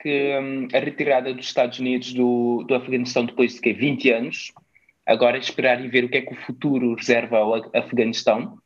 que 0.00 0.38
um, 0.38 0.68
a 0.72 0.78
retirada 0.78 1.32
dos 1.34 1.46
Estados 1.46 1.78
Unidos 1.78 2.12
do, 2.12 2.64
do 2.68 2.74
Afeganistão 2.74 3.24
depois 3.24 3.54
de 3.54 3.60
que 3.60 3.72
20 3.72 4.10
anos, 4.10 4.52
agora 5.08 5.38
é 5.38 5.40
esperar 5.40 5.82
e 5.82 5.88
ver 5.88 6.04
o 6.04 6.08
que 6.08 6.18
é 6.18 6.22
que 6.22 6.34
o 6.34 6.36
futuro 6.36 6.94
reserva 6.94 7.38
ao 7.38 7.54
Afeganistão. 7.74 8.58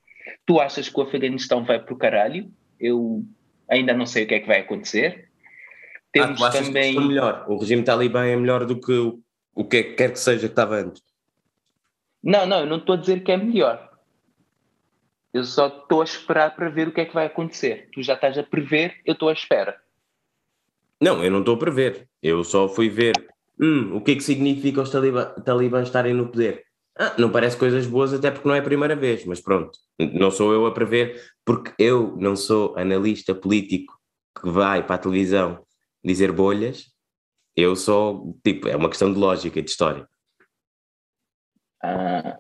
Tu 0.45 0.61
achas 0.61 0.89
que 0.89 0.99
o 0.99 1.03
Afeganistão 1.03 1.65
vai 1.65 1.79
para 1.79 1.95
o 1.95 1.97
caralho? 1.97 2.51
Eu 2.81 3.25
ainda 3.71 3.95
não 3.95 4.05
sei 4.05 4.25
o 4.25 4.27
que 4.27 4.35
é 4.35 4.41
que 4.41 4.47
vai 4.49 4.61
acontecer. 4.61 5.29
Temos 6.13 6.43
ah, 6.43 6.51
também... 6.51 6.99
melhor? 6.99 7.47
O 7.49 7.59
regime 7.59 7.85
talibã 7.85 8.27
é 8.27 8.37
melhor 8.37 8.67
do 8.67 8.79
que 8.79 8.93
o, 8.93 9.21
o 9.55 9.65
que 9.65 9.83
quer 9.95 10.11
que 10.13 10.19
seja 10.19 10.41
que 10.41 10.53
estava 10.53 10.77
antes? 10.77 11.01
Não, 12.23 12.45
não, 12.45 12.61
eu 12.61 12.67
não 12.67 12.79
estou 12.79 12.97
a 12.97 12.99
dizer 12.99 13.23
que 13.23 13.31
é 13.31 13.37
melhor. 13.37 13.91
Eu 15.33 15.45
só 15.45 15.69
estou 15.69 16.03
a 16.03 16.05
esperar 16.05 16.55
para 16.55 16.69
ver 16.69 16.89
o 16.89 16.93
que 16.93 17.01
é 17.01 17.05
que 17.07 17.15
vai 17.15 17.27
acontecer. 17.27 17.89
Tu 17.93 18.03
já 18.03 18.15
estás 18.15 18.37
a 18.37 18.43
prever, 18.43 19.01
eu 19.07 19.15
estou 19.15 19.29
à 19.29 19.33
espera. 19.33 19.81
Não, 21.01 21.25
eu 21.25 21.31
não 21.31 21.41
estou 21.41 21.55
a 21.55 21.59
prever. 21.59 22.09
Eu 22.23 22.45
só 22.45 22.69
fui 22.69 22.91
ver 22.91 23.32
hum, 23.63 23.97
o 23.97 24.01
que 24.01 24.13
é 24.13 24.15
que 24.17 24.23
significa 24.23 24.83
os 24.83 24.91
talibãs 24.91 25.87
estarem 25.87 26.13
no 26.13 26.29
poder. 26.29 26.65
Ah, 26.99 27.15
não 27.19 27.31
parece 27.31 27.57
coisas 27.57 27.87
boas, 27.87 28.13
até 28.13 28.31
porque 28.31 28.47
não 28.47 28.55
é 28.55 28.59
a 28.59 28.65
primeira 28.65 28.95
vez, 28.95 29.25
mas 29.25 29.41
pronto, 29.41 29.79
não 29.99 30.31
sou 30.31 30.53
eu 30.53 30.67
a 30.67 30.73
prever, 30.73 31.19
porque 31.45 31.73
eu 31.79 32.17
não 32.19 32.37
sou 32.37 32.77
analista 32.77 33.35
político 33.35 33.99
que 34.39 34.51
vai 34.51 34.85
para 34.85 34.97
a 34.97 34.99
televisão 34.99 35.65
dizer 36.05 36.33
bolhas, 36.33 36.93
eu 37.57 37.77
sou, 37.77 38.39
tipo, 38.45 38.69
é 38.69 38.77
uma 38.77 38.89
questão 38.89 39.13
de 39.13 39.19
lógica 39.19 39.59
e 39.59 39.63
de 39.63 39.71
história. 39.71 40.07
Ah, 41.83 42.39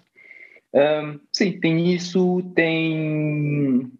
um, 0.75 1.21
sim, 1.33 1.59
tem 1.61 1.95
isso, 1.95 2.43
tem 2.55 3.91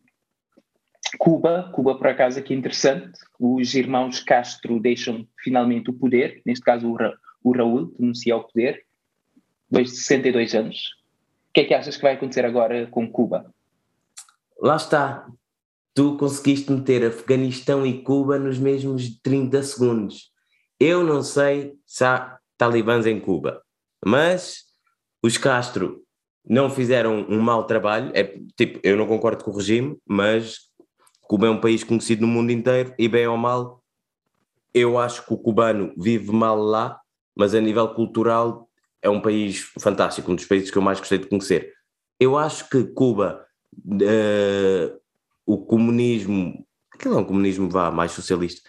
Cuba, 1.19 1.71
Cuba 1.73 1.97
por 1.97 2.07
acaso 2.07 2.39
aqui 2.39 2.55
é 2.55 2.57
interessante, 2.57 3.19
os 3.39 3.75
irmãos 3.75 4.21
Castro 4.21 4.81
deixam 4.81 5.27
finalmente 5.43 5.91
o 5.91 5.93
poder, 5.93 6.41
neste 6.45 6.65
caso 6.65 6.89
o, 6.89 6.95
Ra 6.95 7.15
o 7.43 7.53
Raul 7.53 7.95
denuncia 7.99 8.37
o 8.37 8.45
poder, 8.45 8.85
depois 9.71 9.91
de 9.91 9.97
62 9.97 10.55
anos. 10.55 10.77
O 11.51 11.53
que 11.55 11.61
é 11.61 11.65
que 11.65 11.75
achas 11.75 11.97
que 11.97 12.03
vai 12.03 12.15
acontecer 12.15 12.45
agora 12.45 12.87
com 12.87 13.11
Cuba? 13.11 13.53
Lá 14.61 14.77
está. 14.77 15.27
Tu 15.95 16.17
conseguiste 16.17 16.73
meter 16.73 17.05
Afeganistão 17.05 17.85
e 17.85 18.03
Cuba 18.03 18.39
nos 18.39 18.59
mesmos 18.59 19.21
30 19.21 19.63
segundos. 19.63 20.31
Eu 20.81 21.05
não 21.05 21.23
sei 21.23 21.75
se 21.87 22.05
há 22.05 22.39
talibãs 22.57 23.07
em 23.07 23.21
Cuba, 23.21 23.63
mas 24.05 24.65
os 25.23 25.37
Castro 25.37 26.03
não 26.49 26.71
fizeram 26.71 27.27
um 27.29 27.41
mau 27.41 27.65
trabalho. 27.65 28.11
É, 28.15 28.25
tipo, 28.57 28.81
eu 28.83 28.97
não 28.97 29.07
concordo 29.07 29.45
com 29.45 29.51
o 29.51 29.57
regime, 29.57 29.97
mas 30.07 30.71
Cuba 31.23 31.47
é 31.47 31.51
um 31.51 31.61
país 31.61 31.83
conhecido 31.83 32.23
no 32.23 32.29
mundo 32.29 32.51
inteiro 32.51 32.95
e, 32.99 33.09
bem 33.09 33.27
ou 33.27 33.37
mal, 33.37 33.83
eu 34.75 34.99
acho 34.99 35.25
que 35.27 35.33
o 35.33 35.39
cubano 35.39 35.93
vive 35.97 36.33
mal 36.33 36.61
lá, 36.61 37.01
mas 37.37 37.55
a 37.55 37.61
nível 37.61 37.89
cultural 37.89 38.69
é 39.01 39.09
um 39.09 39.21
país 39.21 39.71
fantástico, 39.81 40.31
um 40.31 40.35
dos 40.35 40.45
países 40.45 40.71
que 40.71 40.79
eu 40.79 40.83
mais 40.83 40.99
gostei 40.99 41.19
de 41.19 41.27
conhecer. 41.27 41.73
Eu 42.19 42.37
acho 42.37 42.69
que 42.69 42.85
Cuba, 42.85 43.45
uh, 43.87 45.01
o 45.45 45.59
comunismo, 45.59 46.65
aquilo 46.95 47.17
é 47.17 47.19
um 47.19 47.25
comunismo 47.25 47.69
vá, 47.69 47.91
mais 47.91 48.13
socialista, 48.13 48.69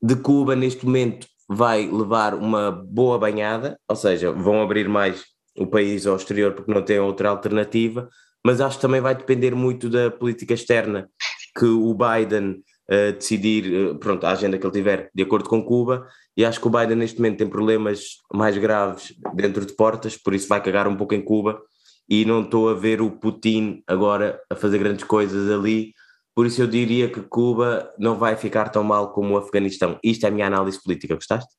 de 0.00 0.16
Cuba 0.16 0.54
neste 0.54 0.84
momento 0.84 1.26
vai 1.48 1.86
levar 1.86 2.34
uma 2.34 2.70
boa 2.70 3.18
banhada, 3.18 3.78
ou 3.88 3.96
seja, 3.96 4.32
vão 4.32 4.62
abrir 4.62 4.88
mais 4.88 5.24
o 5.56 5.66
país 5.66 6.06
ao 6.06 6.16
exterior 6.16 6.52
porque 6.52 6.72
não 6.72 6.82
tem 6.82 6.98
outra 6.98 7.30
alternativa, 7.30 8.08
mas 8.44 8.60
acho 8.60 8.76
que 8.76 8.82
também 8.82 9.00
vai 9.00 9.14
depender 9.14 9.54
muito 9.54 9.88
da 9.88 10.10
política 10.10 10.54
externa 10.54 11.08
que 11.56 11.64
o 11.64 11.94
Biden 11.94 12.62
uh, 12.90 13.12
decidir, 13.12 13.90
uh, 13.90 13.98
pronto, 13.98 14.24
a 14.24 14.32
agenda 14.32 14.58
que 14.58 14.66
ele 14.66 14.72
tiver 14.72 15.10
de 15.14 15.22
acordo 15.22 15.48
com 15.48 15.64
Cuba, 15.64 16.06
e 16.36 16.44
acho 16.44 16.60
que 16.60 16.66
o 16.66 16.70
Biden 16.70 16.96
neste 16.96 17.18
momento 17.18 17.38
tem 17.38 17.48
problemas 17.48 18.16
mais 18.32 18.56
graves 18.56 19.14
dentro 19.34 19.66
de 19.66 19.74
portas, 19.74 20.16
por 20.16 20.34
isso 20.34 20.48
vai 20.48 20.62
cagar 20.62 20.88
um 20.88 20.96
pouco 20.96 21.14
em 21.14 21.22
Cuba, 21.22 21.60
e 22.08 22.24
não 22.24 22.42
estou 22.42 22.68
a 22.68 22.74
ver 22.74 23.00
o 23.00 23.10
Putin 23.10 23.82
agora 23.86 24.40
a 24.50 24.54
fazer 24.54 24.78
grandes 24.78 25.04
coisas 25.04 25.50
ali, 25.50 25.92
por 26.34 26.46
isso 26.46 26.62
eu 26.62 26.66
diria 26.66 27.10
que 27.10 27.20
Cuba 27.20 27.92
não 27.98 28.16
vai 28.16 28.36
ficar 28.36 28.70
tão 28.70 28.82
mal 28.82 29.12
como 29.12 29.34
o 29.34 29.36
Afeganistão. 29.36 29.98
Isto 30.02 30.24
é 30.24 30.28
a 30.28 30.32
minha 30.32 30.46
análise 30.46 30.82
política, 30.82 31.14
gostaste? 31.14 31.54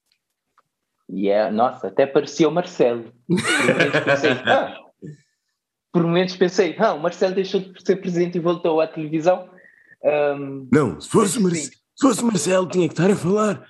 Yeah, 1.11 1.51
nossa, 1.51 1.89
até 1.89 2.07
parecia 2.07 2.49
o 2.49 2.51
Marcelo. 2.51 3.11
Por 5.91 6.01
momentos 6.01 6.35
pensei, 6.35 6.75
ah, 6.79 6.93
o 6.93 6.99
Marcelo 6.99 7.35
deixou 7.35 7.61
de 7.61 7.85
ser 7.85 7.97
presidente 7.97 8.37
e 8.37 8.41
voltou 8.41 8.81
à 8.81 8.87
televisão. 8.87 9.47
Um, 10.03 10.67
não, 10.71 10.99
se 10.99 11.09
fosse, 11.09 11.39
Mar 11.39 11.55
se 11.55 11.71
fosse 11.99 12.23
Marcelo 12.25 12.67
tinha 12.67 12.87
que 12.87 12.93
estar 12.93 13.09
a 13.09 13.15
falar 13.15 13.65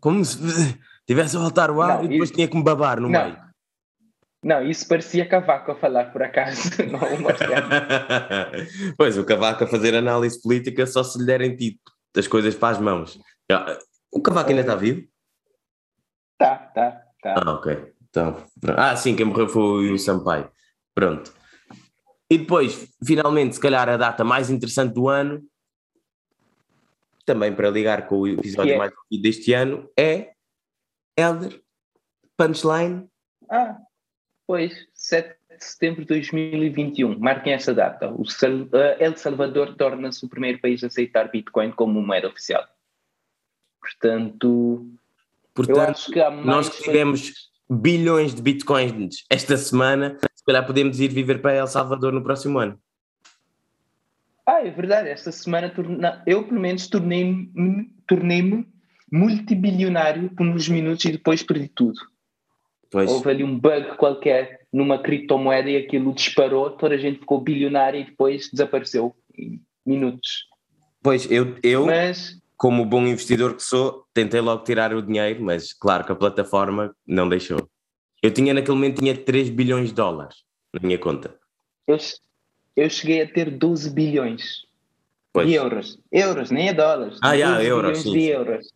como 0.00 0.22
se 0.24 0.38
tivesse 1.06 1.36
a 1.36 1.40
voltar 1.40 1.70
o 1.70 1.80
ar 1.80 1.98
não, 1.98 2.04
e 2.04 2.08
depois 2.08 2.30
tinha 2.30 2.46
que 2.46 2.56
me 2.56 2.62
babar 2.62 3.00
no 3.00 3.08
não. 3.08 3.24
meio. 3.24 3.48
Não, 4.42 4.62
isso 4.62 4.86
parecia 4.86 5.28
Cavaco 5.28 5.72
a 5.72 5.74
falar, 5.74 6.12
por 6.12 6.22
acaso, 6.22 6.70
não 6.86 7.00
o 7.00 7.22
Marcelo. 7.22 7.68
pois, 8.96 9.18
o 9.18 9.24
Cavaco 9.24 9.64
a 9.64 9.66
fazer 9.66 9.94
análise 9.94 10.40
política 10.40 10.86
só 10.86 11.02
se 11.02 11.18
lhe 11.18 11.26
derem 11.26 11.56
tipo 11.56 11.80
as 12.16 12.28
coisas 12.28 12.54
para 12.54 12.76
as 12.76 12.80
mãos. 12.80 13.18
O 14.12 14.20
Cavaco 14.20 14.50
ainda 14.50 14.60
está 14.62 14.74
vivo? 14.74 15.06
Tá, 16.38 16.56
tá, 16.56 17.02
tá. 17.22 17.34
Ah, 17.36 17.52
ok. 17.52 17.92
Então, 18.08 18.44
ah, 18.76 18.94
sim, 18.96 19.16
quem 19.16 19.26
morreu 19.26 19.48
foi 19.48 19.92
o 19.92 19.98
Sampaio. 19.98 20.48
Pronto. 20.94 21.32
E 22.30 22.38
depois, 22.38 22.88
finalmente, 23.04 23.54
se 23.54 23.60
calhar 23.60 23.88
a 23.88 23.96
data 23.96 24.22
mais 24.22 24.50
interessante 24.50 24.94
do 24.94 25.08
ano, 25.08 25.42
também 27.28 27.54
para 27.54 27.70
ligar 27.70 28.08
com 28.08 28.20
o 28.20 28.26
episódio 28.26 28.72
é? 28.72 28.76
mais 28.78 28.92
deste 29.20 29.52
ano, 29.52 29.88
é 29.96 30.32
Elder 31.16 31.60
Punchline. 32.36 33.08
Ah, 33.50 33.78
Pois, 34.48 34.72
7 34.94 35.36
de 35.58 35.64
setembro 35.64 36.00
de 36.00 36.06
2021. 36.06 37.18
Marquem 37.18 37.52
essa 37.52 37.74
data. 37.74 38.10
O 38.10 38.22
eh, 38.22 38.96
El 38.98 39.14
Salvador 39.14 39.76
torna-se 39.76 40.24
o 40.24 40.28
primeiro 40.28 40.58
país 40.58 40.82
a 40.82 40.86
aceitar 40.86 41.30
Bitcoin 41.30 41.70
como 41.72 42.00
moeda 42.00 42.28
oficial. 42.28 42.64
Portanto, 43.78 44.86
Portanto 45.52 45.76
eu 45.76 45.82
acho 45.82 46.10
que 46.10 46.18
há 46.18 46.30
mais 46.30 46.46
nós 46.46 46.68
que 46.70 46.82
tivemos 46.82 47.20
países... 47.20 47.50
bilhões 47.68 48.34
de 48.34 48.40
Bitcoins 48.40 49.26
esta 49.28 49.58
semana, 49.58 50.16
se 50.34 50.44
calhar 50.46 50.66
podemos 50.66 50.98
ir 50.98 51.08
viver 51.08 51.42
para 51.42 51.56
El 51.56 51.66
Salvador 51.66 52.14
no 52.14 52.22
próximo 52.22 52.58
ano. 52.58 52.80
Ah, 54.48 54.66
é 54.66 54.70
verdade. 54.70 55.10
Esta 55.10 55.30
semana 55.30 55.70
eu, 56.26 56.42
pelo 56.42 56.58
menos, 56.58 56.88
tornei-me 56.88 57.92
tornei 58.06 58.64
multibilionário 59.12 60.30
por 60.30 60.46
uns 60.46 60.66
minutos 60.70 61.04
e 61.04 61.12
depois 61.12 61.42
perdi 61.42 61.68
tudo. 61.68 62.00
Pois. 62.90 63.10
Houve 63.10 63.28
ali 63.28 63.44
um 63.44 63.58
bug 63.58 63.96
qualquer 63.98 64.66
numa 64.72 65.02
criptomoeda 65.02 65.68
e 65.68 65.76
aquilo 65.76 66.14
disparou, 66.14 66.70
toda 66.70 66.94
a 66.94 66.98
gente 66.98 67.18
ficou 67.18 67.38
bilionária 67.42 67.98
e 67.98 68.04
depois 68.04 68.48
desapareceu 68.50 69.14
em 69.36 69.60
minutos. 69.84 70.46
Pois, 71.02 71.30
eu, 71.30 71.58
eu 71.62 71.84
mas, 71.84 72.40
como 72.56 72.86
bom 72.86 73.06
investidor 73.06 73.54
que 73.54 73.62
sou, 73.62 74.06
tentei 74.14 74.40
logo 74.40 74.64
tirar 74.64 74.94
o 74.94 75.02
dinheiro, 75.02 75.42
mas 75.42 75.74
claro 75.74 76.04
que 76.04 76.12
a 76.12 76.16
plataforma 76.16 76.94
não 77.06 77.28
deixou. 77.28 77.68
Eu 78.22 78.30
tinha 78.30 78.54
naquele 78.54 78.76
momento 78.76 79.00
tinha 79.00 79.14
3 79.14 79.50
bilhões 79.50 79.90
de 79.90 79.94
dólares 79.94 80.36
na 80.72 80.80
minha 80.82 80.98
conta. 80.98 81.38
Eu, 81.86 81.98
eu 82.78 82.88
cheguei 82.88 83.22
a 83.22 83.28
ter 83.28 83.50
12 83.50 83.90
bilhões 83.90 84.64
pois. 85.32 85.48
de 85.48 85.54
euros. 85.54 85.98
Euros, 86.12 86.50
nem 86.50 86.68
é 86.68 86.72
dólares. 86.72 87.18
Ah, 87.22 87.32
yeah, 87.32 87.62
euros, 87.62 87.98
sim, 87.98 88.12
de 88.12 88.20
sim. 88.20 88.26
euros. 88.26 88.72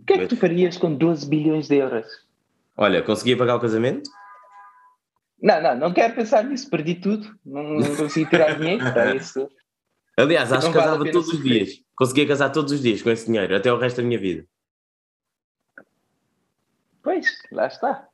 O 0.00 0.04
que 0.06 0.12
é 0.14 0.18
que 0.18 0.26
tu 0.26 0.36
farias 0.36 0.78
com 0.78 0.94
12 0.94 1.28
bilhões 1.28 1.68
de 1.68 1.76
euros? 1.76 2.06
Olha, 2.76 3.02
conseguia 3.02 3.36
pagar 3.36 3.56
o 3.56 3.60
casamento? 3.60 4.10
Não, 5.42 5.62
não, 5.62 5.76
não 5.76 5.92
quero 5.92 6.14
pensar 6.14 6.42
nisso, 6.44 6.68
perdi 6.68 6.94
tudo, 6.94 7.38
não, 7.44 7.62
não 7.62 7.96
consegui 7.96 8.28
tirar 8.28 8.58
dinheiro 8.58 8.84
para 8.92 9.14
isso. 9.16 9.48
Aliás, 10.16 10.52
acho 10.52 10.68
que 10.68 10.74
casava 10.74 10.98
vale 10.98 11.12
todos 11.12 11.28
os 11.28 11.42
dias. 11.42 11.82
Conseguia 11.94 12.26
casar 12.26 12.50
todos 12.50 12.72
os 12.72 12.80
dias 12.80 13.02
com 13.02 13.10
esse 13.10 13.26
dinheiro, 13.26 13.54
até 13.54 13.72
o 13.72 13.78
resto 13.78 13.98
da 13.98 14.02
minha 14.02 14.18
vida. 14.18 14.46
Pois, 17.02 17.26
lá 17.52 17.66
está. 17.66 18.09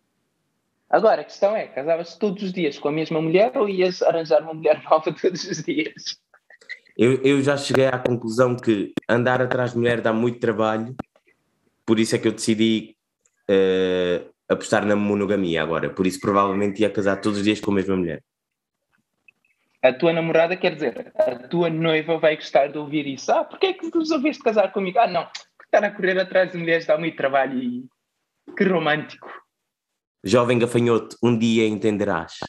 Agora, 0.88 1.22
a 1.22 1.24
questão 1.24 1.56
é, 1.56 1.66
casavas 1.66 2.16
todos 2.16 2.42
os 2.42 2.52
dias 2.52 2.78
com 2.78 2.88
a 2.88 2.92
mesma 2.92 3.20
mulher 3.20 3.56
ou 3.56 3.68
ias 3.68 4.02
arranjar 4.02 4.42
uma 4.42 4.54
mulher 4.54 4.82
nova 4.88 5.12
todos 5.12 5.44
os 5.44 5.62
dias? 5.62 6.18
Eu, 6.96 7.20
eu 7.22 7.42
já 7.42 7.56
cheguei 7.56 7.86
à 7.86 7.98
conclusão 7.98 8.56
que 8.56 8.94
andar 9.08 9.42
atrás 9.42 9.72
de 9.72 9.78
mulher 9.78 10.00
dá 10.00 10.12
muito 10.12 10.38
trabalho, 10.38 10.94
por 11.84 11.98
isso 11.98 12.16
é 12.16 12.18
que 12.18 12.26
eu 12.26 12.32
decidi 12.32 12.96
uh, 13.50 14.32
apostar 14.48 14.86
na 14.86 14.96
monogamia 14.96 15.62
agora, 15.62 15.90
por 15.90 16.06
isso 16.06 16.20
provavelmente 16.20 16.80
ia 16.80 16.90
casar 16.90 17.20
todos 17.20 17.38
os 17.38 17.44
dias 17.44 17.60
com 17.60 17.70
a 17.70 17.74
mesma 17.74 17.96
mulher. 17.96 18.22
A 19.82 19.92
tua 19.92 20.12
namorada 20.12 20.56
quer 20.56 20.74
dizer, 20.74 21.12
a 21.14 21.36
tua 21.48 21.68
noiva 21.68 22.18
vai 22.18 22.36
gostar 22.36 22.68
de 22.68 22.78
ouvir 22.78 23.06
isso. 23.06 23.30
Ah, 23.30 23.44
porquê 23.44 23.66
é 23.66 23.72
que 23.74 23.90
resolveste 23.96 24.42
casar 24.42 24.72
comigo? 24.72 24.98
Ah, 24.98 25.06
não, 25.06 25.28
estar 25.64 25.84
a 25.84 25.90
correr 25.90 26.18
atrás 26.18 26.50
de 26.50 26.58
mulheres 26.58 26.86
dá 26.86 26.96
muito 26.96 27.16
trabalho 27.16 27.58
e 27.62 27.84
que 28.56 28.64
romântico. 28.64 29.45
Jovem 30.26 30.58
gafanhoto, 30.58 31.16
um 31.22 31.38
dia 31.38 31.68
entenderás. 31.68 32.40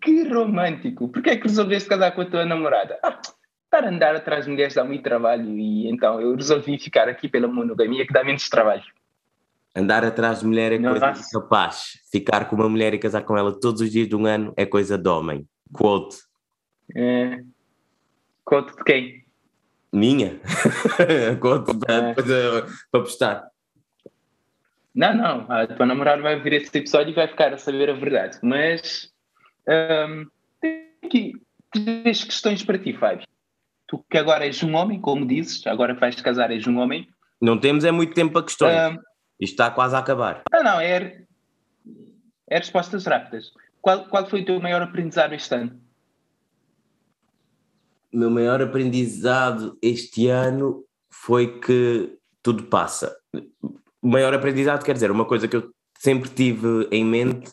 Que 0.00 0.28
romântico. 0.28 1.08
Porquê 1.08 1.30
é 1.30 1.36
que 1.36 1.48
resolveste 1.48 1.88
casar 1.88 2.12
com 2.12 2.20
a 2.20 2.24
tua 2.24 2.46
namorada? 2.46 3.00
Ah, 3.02 3.20
estar 3.64 3.84
a 3.84 3.88
andar 3.88 4.14
atrás 4.14 4.44
de 4.44 4.52
mulheres 4.52 4.74
dá 4.74 4.84
muito 4.84 5.02
trabalho 5.02 5.58
e 5.58 5.88
então 5.88 6.20
eu 6.20 6.36
resolvi 6.36 6.78
ficar 6.78 7.08
aqui 7.08 7.28
pela 7.28 7.48
monogamia 7.48 8.06
que 8.06 8.12
dá 8.12 8.22
menos 8.22 8.48
trabalho. 8.48 8.84
Andar 9.74 10.04
atrás 10.04 10.38
de 10.38 10.46
mulher 10.46 10.70
é 10.70 10.78
não 10.78 10.90
coisa 10.90 11.10
de 11.10 11.20
rapaz. 11.34 11.98
Ficar 12.12 12.48
com 12.48 12.54
uma 12.54 12.68
mulher 12.68 12.94
e 12.94 12.98
casar 12.98 13.22
com 13.22 13.36
ela 13.36 13.58
todos 13.58 13.80
os 13.80 13.90
dias 13.90 14.06
de 14.06 14.14
um 14.14 14.24
ano 14.24 14.52
é 14.56 14.64
coisa 14.64 14.96
de 14.96 15.08
homem. 15.08 15.48
Quote. 15.72 16.16
É... 16.94 17.42
Quote 18.44 18.76
de 18.76 18.84
quem? 18.84 19.24
Minha. 19.92 20.40
Quote 21.40 21.72
é. 21.88 22.14
para, 22.14 22.66
para 22.92 23.00
postar. 23.00 23.51
Não, 24.94 25.14
não. 25.14 25.46
A 25.50 25.66
tua 25.66 25.86
namorada 25.86 26.22
vai 26.22 26.38
ver 26.40 26.54
esse 26.54 26.76
episódio 26.76 27.12
e 27.12 27.14
vai 27.14 27.26
ficar 27.26 27.52
a 27.52 27.58
saber 27.58 27.88
a 27.90 27.94
verdade. 27.94 28.38
Mas 28.42 29.10
um, 29.68 30.26
tem 30.60 30.88
aqui 31.02 31.32
três 31.70 32.24
questões 32.24 32.62
para 32.62 32.78
ti, 32.78 32.92
Fábio. 32.92 33.26
Tu 33.86 34.04
que 34.10 34.18
agora 34.18 34.44
és 34.44 34.62
um 34.62 34.74
homem, 34.74 35.00
como 35.00 35.26
dizes, 35.26 35.66
agora 35.66 35.94
que 35.94 36.00
vais 36.00 36.20
casar 36.20 36.50
és 36.50 36.66
um 36.66 36.78
homem. 36.78 37.08
Não 37.40 37.58
temos 37.58 37.84
é 37.84 37.90
muito 37.90 38.14
tempo 38.14 38.32
para 38.32 38.44
questões. 38.44 38.74
Um, 38.74 38.98
isto 39.40 39.54
está 39.54 39.70
quase 39.70 39.96
a 39.96 39.98
acabar. 39.98 40.42
Não, 40.52 40.62
não, 40.62 40.80
é, 40.80 41.24
é 42.48 42.58
respostas 42.58 43.04
rápidas. 43.06 43.52
Qual, 43.80 44.04
qual 44.06 44.28
foi 44.28 44.42
o 44.42 44.44
teu 44.44 44.60
maior 44.60 44.82
aprendizado 44.82 45.32
este 45.32 45.54
ano? 45.54 45.80
O 48.12 48.18
meu 48.18 48.30
maior 48.30 48.62
aprendizado 48.62 49.76
este 49.82 50.28
ano 50.28 50.84
foi 51.10 51.58
que 51.58 52.16
tudo 52.42 52.64
passa. 52.64 53.16
Maior 54.02 54.34
aprendizado 54.34 54.84
quer 54.84 54.94
dizer 54.94 55.10
uma 55.10 55.24
coisa 55.24 55.46
que 55.46 55.56
eu 55.56 55.72
sempre 55.98 56.28
tive 56.28 56.88
em 56.90 57.04
mente, 57.04 57.50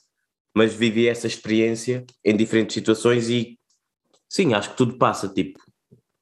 mas 0.55 0.73
vivi 0.73 1.07
essa 1.07 1.27
experiência 1.27 2.03
em 2.25 2.35
diferentes 2.35 2.73
situações 2.73 3.29
e 3.29 3.57
sim, 4.27 4.53
acho 4.53 4.71
que 4.71 4.77
tudo 4.77 4.97
passa. 4.97 5.29
Tipo, 5.29 5.59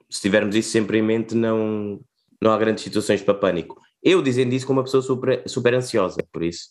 se 0.09 0.21
tivermos 0.21 0.55
isso 0.55 0.69
sempre 0.69 0.97
em 0.97 1.01
mente, 1.01 1.33
não, 1.33 1.99
não 2.41 2.51
há 2.51 2.57
grandes 2.57 2.83
situações 2.83 3.21
para 3.21 3.33
pânico. 3.33 3.81
Eu 4.03 4.21
dizendo 4.21 4.53
isso 4.53 4.67
como 4.67 4.79
uma 4.79 4.85
pessoa 4.85 5.01
super, 5.01 5.43
super 5.47 5.73
ansiosa, 5.73 6.21
por 6.31 6.43
isso. 6.43 6.69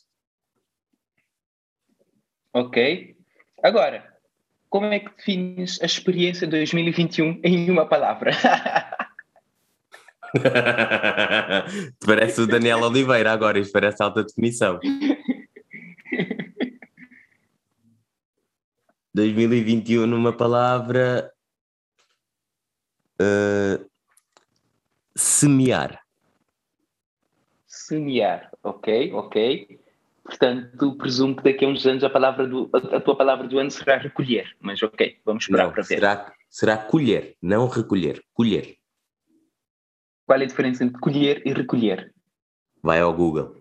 Ok. 2.52 3.16
Agora, 3.62 4.16
como 4.68 4.86
é 4.86 5.00
que 5.00 5.14
defines 5.16 5.80
a 5.82 5.86
experiência 5.86 6.46
de 6.46 6.52
2021 6.52 7.40
em 7.42 7.70
uma 7.70 7.86
palavra? 7.86 8.30
parece 12.04 12.40
o 12.40 12.46
Daniel 12.46 12.82
Oliveira 12.82 13.32
agora, 13.32 13.58
isto 13.58 13.72
parece 13.72 14.02
alta 14.02 14.22
definição. 14.24 14.78
2021 19.14 20.06
numa 20.06 20.32
palavra 20.32 21.32
uh, 23.20 23.84
semear 25.14 26.06
semear, 27.86 28.50
ok? 28.62 29.12
Ok. 29.12 29.78
Portanto, 30.24 30.96
presumo 30.96 31.36
que 31.36 31.44
daqui 31.44 31.64
a 31.64 31.68
uns 31.68 31.86
anos 31.86 32.02
a, 32.02 32.10
palavra 32.10 32.48
do, 32.48 32.68
a 32.72 33.00
tua 33.00 33.16
palavra 33.16 33.46
do 33.46 33.58
ano 33.60 33.70
será 33.70 33.96
recolher, 33.96 34.56
mas 34.60 34.82
ok, 34.82 35.18
vamos 35.24 35.44
esperar 35.44 35.66
não, 35.66 35.72
para 35.72 35.82
ver. 35.82 35.94
Será, 35.94 36.32
será 36.50 36.76
colher, 36.76 37.36
não 37.40 37.68
recolher, 37.68 38.20
colher. 38.34 38.76
Qual 40.26 40.40
é 40.40 40.44
a 40.44 40.46
diferença 40.46 40.84
entre 40.84 41.00
colher 41.00 41.42
e 41.46 41.52
recolher? 41.52 42.12
Vai 42.82 43.00
ao 43.00 43.14
Google. 43.14 43.56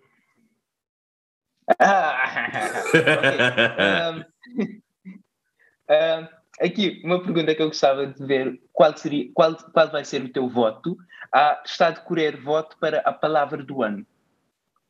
Ah, 1.79 2.83
um, 4.13 5.93
um, 5.93 6.27
aqui, 6.59 7.01
uma 7.03 7.23
pergunta 7.23 7.55
que 7.55 7.61
eu 7.61 7.67
gostava 7.67 8.07
de 8.07 8.25
ver: 8.25 8.59
qual, 8.73 8.95
seria, 8.97 9.31
qual, 9.33 9.55
qual 9.55 9.91
vai 9.91 10.03
ser 10.03 10.23
o 10.23 10.31
teu 10.31 10.49
voto? 10.49 10.97
Ah, 11.33 11.61
está 11.65 11.87
a 11.87 11.91
decorrer 11.91 12.41
voto 12.41 12.77
para 12.79 12.99
a 12.99 13.13
palavra 13.13 13.63
do 13.63 13.81
ano 13.81 14.05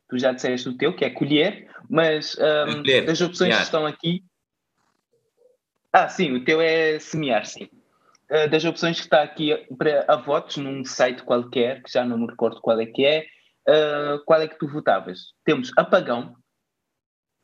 tu 0.08 0.18
já 0.18 0.32
disseste 0.32 0.70
o 0.70 0.78
teu, 0.78 0.96
que 0.96 1.06
é 1.06 1.10
colher, 1.10 1.70
mas 1.90 2.36
um, 2.38 2.82
colher, 2.82 3.06
das 3.06 3.22
opções 3.22 3.38
semear. 3.38 3.58
que 3.58 3.64
estão 3.64 3.86
aqui. 3.86 4.24
Ah, 5.92 6.10
sim, 6.10 6.34
o 6.34 6.44
teu 6.44 6.62
é 6.62 7.00
semear, 7.00 7.46
sim. 7.46 7.70
Uh, 8.32 8.50
das 8.50 8.66
opções 8.66 8.98
que 8.98 9.04
está 9.04 9.22
aqui 9.22 9.56
para, 9.78 10.04
a 10.08 10.16
votos 10.16 10.58
num 10.58 10.84
site 10.84 11.24
qualquer, 11.24 11.84
que 11.84 11.92
já 11.92 12.04
não 12.04 12.18
me 12.18 12.26
recordo 12.26 12.60
qual 12.60 12.80
é 12.80 12.86
que 12.86 13.06
é, 13.06 13.26
uh, 13.70 14.24
qual 14.26 14.42
é 14.42 14.48
que 14.48 14.58
tu 14.58 14.68
votavas? 14.68 15.34
Temos 15.44 15.72
apagão, 15.78 16.36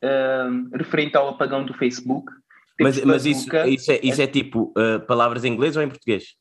uh, 0.02 0.76
referente 0.76 1.16
ao 1.16 1.28
apagão 1.28 1.64
do 1.64 1.74
Facebook. 1.74 2.32
Mas, 2.80 3.04
mas 3.04 3.26
isso, 3.26 3.48
isso, 3.66 3.92
é, 3.92 4.00
isso 4.02 4.20
é, 4.20 4.24
é 4.24 4.26
tipo 4.26 4.74
palavras 5.06 5.44
em 5.44 5.52
inglês 5.52 5.76
ou 5.76 5.82
em 5.82 5.88
português? 5.88 6.34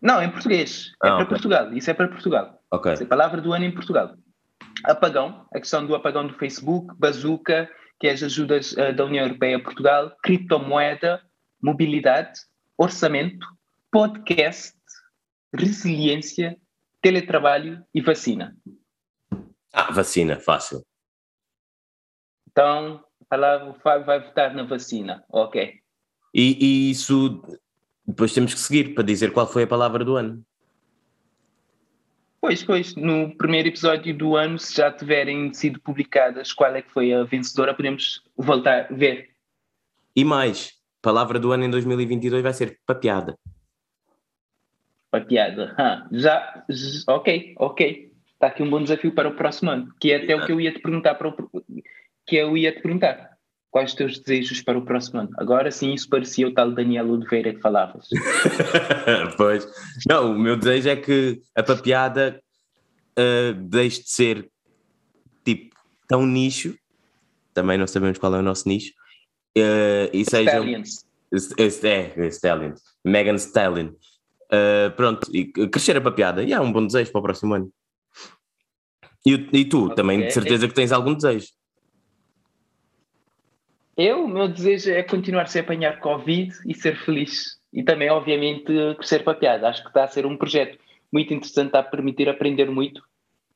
Não, 0.00 0.22
em 0.22 0.30
português. 0.30 0.92
É 1.02 1.08
ah, 1.08 1.10
para 1.10 1.14
okay. 1.16 1.26
Portugal. 1.26 1.72
Isso 1.72 1.90
é 1.90 1.94
para 1.94 2.08
Portugal. 2.08 2.62
Ok. 2.70 2.92
É 2.92 3.04
palavra 3.04 3.40
do 3.40 3.52
ano 3.52 3.64
em 3.64 3.72
Portugal. 3.72 4.14
apagão, 4.84 5.44
a 5.52 5.58
questão 5.58 5.84
do 5.84 5.94
apagão 5.94 6.26
do 6.26 6.34
Facebook, 6.34 6.94
bazuca, 6.98 7.68
que 8.00 8.06
é 8.06 8.12
as 8.12 8.22
ajudas 8.22 8.72
uh, 8.72 8.92
da 8.94 9.04
União 9.04 9.24
Europeia 9.24 9.56
a 9.56 9.60
Portugal, 9.60 10.16
criptomoeda, 10.22 11.20
mobilidade, 11.60 12.38
orçamento, 12.78 13.44
podcast, 13.90 14.78
resiliência, 15.52 16.56
teletrabalho 17.02 17.84
e 17.92 18.00
vacina. 18.00 18.56
Ah, 19.72 19.92
vacina, 19.92 20.38
fácil. 20.38 20.82
Então, 22.50 23.04
a 23.20 23.24
palavra 23.28 23.74
Fábio 23.82 24.06
vai 24.06 24.20
votar 24.20 24.54
na 24.54 24.62
vacina, 24.62 25.24
ok. 25.28 25.74
E, 26.32 26.64
e 26.64 26.90
isso 26.90 27.42
depois 28.06 28.32
temos 28.32 28.54
que 28.54 28.60
seguir 28.60 28.94
para 28.94 29.04
dizer 29.04 29.32
qual 29.32 29.46
foi 29.46 29.64
a 29.64 29.66
palavra 29.66 30.04
do 30.04 30.16
ano. 30.16 30.44
Pois, 32.40 32.62
pois, 32.62 32.94
no 32.94 33.36
primeiro 33.36 33.68
episódio 33.68 34.16
do 34.16 34.36
ano, 34.36 34.58
se 34.58 34.76
já 34.76 34.92
tiverem 34.92 35.52
sido 35.52 35.80
publicadas 35.80 36.52
qual 36.52 36.74
é 36.74 36.80
que 36.80 36.90
foi 36.90 37.12
a 37.12 37.24
vencedora, 37.24 37.74
podemos 37.74 38.22
voltar 38.36 38.86
a 38.90 38.94
ver. 38.94 39.30
E 40.14 40.24
mais, 40.24 40.77
palavra 41.02 41.38
do 41.38 41.52
ano 41.52 41.64
em 41.64 41.70
2022 41.70 42.42
vai 42.42 42.52
ser 42.52 42.78
papiada. 42.86 43.36
Papiada, 45.10 45.74
ah, 45.78 46.06
já, 46.12 46.64
ok, 47.08 47.54
ok. 47.58 48.12
Está 48.34 48.48
aqui 48.48 48.62
um 48.62 48.70
bom 48.70 48.82
desafio 48.82 49.12
para 49.12 49.28
o 49.28 49.34
próximo 49.34 49.70
ano, 49.70 49.92
que 50.00 50.12
é 50.12 50.22
até 50.22 50.36
o 50.36 50.44
que 50.44 50.52
eu 50.52 50.60
ia 50.60 50.72
te 50.72 50.80
perguntar 50.80 51.14
para 51.16 51.28
o, 51.28 51.34
que 52.26 52.36
eu 52.36 52.56
ia 52.56 52.72
te 52.72 52.80
perguntar. 52.80 53.36
Quais 53.70 53.90
os 53.90 53.96
teus 53.96 54.18
desejos 54.20 54.62
para 54.62 54.78
o 54.78 54.84
próximo 54.84 55.20
ano? 55.20 55.30
Agora 55.36 55.70
sim, 55.70 55.92
isso 55.92 56.08
parecia 56.08 56.46
o 56.46 56.54
tal 56.54 56.70
Daniel 56.72 57.10
Oliveira 57.10 57.52
que 57.52 57.60
falavas. 57.60 58.06
pois. 59.36 59.66
Não, 60.08 60.32
o 60.32 60.38
meu 60.38 60.56
desejo 60.56 60.88
é 60.88 60.96
que 60.96 61.40
a 61.56 61.62
papiada 61.62 62.40
uh, 63.18 63.54
deixe 63.54 64.02
de 64.02 64.10
ser 64.10 64.50
tipo 65.44 65.74
tão 66.06 66.24
nicho, 66.26 66.74
também 67.52 67.76
não 67.76 67.86
sabemos 67.86 68.18
qual 68.18 68.34
é 68.34 68.38
o 68.38 68.42
nosso 68.42 68.68
nicho, 68.68 68.92
uh, 69.60 70.10
e 70.12 70.24
seja. 70.24 70.50
Stallions. 70.50 71.04
É, 71.58 72.26
Stallions. 72.28 72.82
Megan 73.04 73.34
Stallion. 73.34 73.88
Uh, 74.50 74.90
pronto, 74.96 75.28
e 75.34 75.46
crescer 75.46 75.96
a 75.96 76.00
papiada. 76.00 76.42
E 76.42 76.52
há 76.52 76.60
um 76.60 76.72
bom 76.72 76.86
desejo 76.86 77.12
para 77.12 77.18
o 77.18 77.22
próximo 77.22 77.54
ano. 77.54 77.70
E, 79.26 79.32
e 79.52 79.64
tu, 79.64 79.84
okay. 79.84 79.96
também 79.96 80.20
de 80.20 80.30
certeza 80.30 80.66
que 80.66 80.74
tens 80.74 80.90
algum 80.90 81.14
desejo. 81.14 81.48
Eu, 83.96 84.24
o 84.24 84.28
meu 84.28 84.48
desejo 84.48 84.90
é 84.90 85.02
continuar 85.02 85.48
sem 85.48 85.60
apanhar 85.60 86.00
Covid 86.00 86.54
e 86.66 86.74
ser 86.74 86.96
feliz. 86.96 87.58
E 87.72 87.82
também, 87.82 88.08
obviamente, 88.08 88.72
crescer 88.96 89.28
a 89.28 89.34
piada. 89.34 89.68
Acho 89.68 89.82
que 89.82 89.88
está 89.88 90.04
a 90.04 90.08
ser 90.08 90.24
um 90.24 90.36
projeto 90.36 90.78
muito 91.12 91.34
interessante, 91.34 91.66
está 91.66 91.80
a 91.80 91.82
permitir 91.82 92.28
aprender 92.28 92.70
muito. 92.70 93.02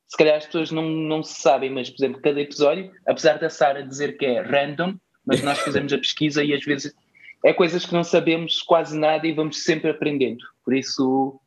Se 0.09 0.17
calhar 0.17 0.37
as 0.37 0.45
pessoas 0.45 0.71
não, 0.71 0.83
não 0.83 1.23
se 1.23 1.41
sabem, 1.41 1.71
mas, 1.71 1.89
por 1.89 2.05
exemplo, 2.05 2.21
cada 2.21 2.41
episódio, 2.41 2.91
apesar 3.07 3.39
da 3.39 3.49
Sara 3.49 3.87
dizer 3.87 4.19
que 4.19 4.27
é 4.27 4.43
random, 4.43 4.97
mas 5.27 5.43
nós 5.43 5.59
fazemos 5.59 5.93
a 5.93 5.99
pesquisa 5.99 6.43
e 6.43 6.53
às 6.53 6.65
vezes 6.65 6.95
é 7.45 7.53
coisas 7.53 7.85
que 7.85 7.93
não 7.93 8.05
sabemos 8.05 8.63
quase 8.63 8.97
nada 8.97 9.27
e 9.27 9.33
vamos 9.33 9.63
sempre 9.63 9.91
aprendendo. 9.91 10.45
Por 10.65 10.75
isso, 10.75 11.41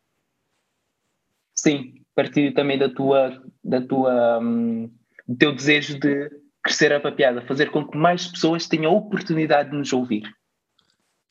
sim, 1.54 2.02
partilho 2.14 2.54
também 2.54 2.78
da 2.78 2.90
tua, 2.90 3.42
da 3.64 3.82
tua, 3.82 4.40
um, 4.40 4.90
do 5.28 5.38
teu 5.38 5.54
desejo 5.54 6.00
de 6.00 6.30
crescer 6.64 6.92
a 6.92 7.00
papiada, 7.00 7.42
fazer 7.42 7.72
com 7.72 7.88
que 7.88 7.98
mais 7.98 8.28
pessoas 8.28 8.68
tenham 8.68 8.92
a 8.92 8.96
oportunidade 8.96 9.70
de 9.70 9.78
nos 9.78 9.94
ouvir. 9.94 10.24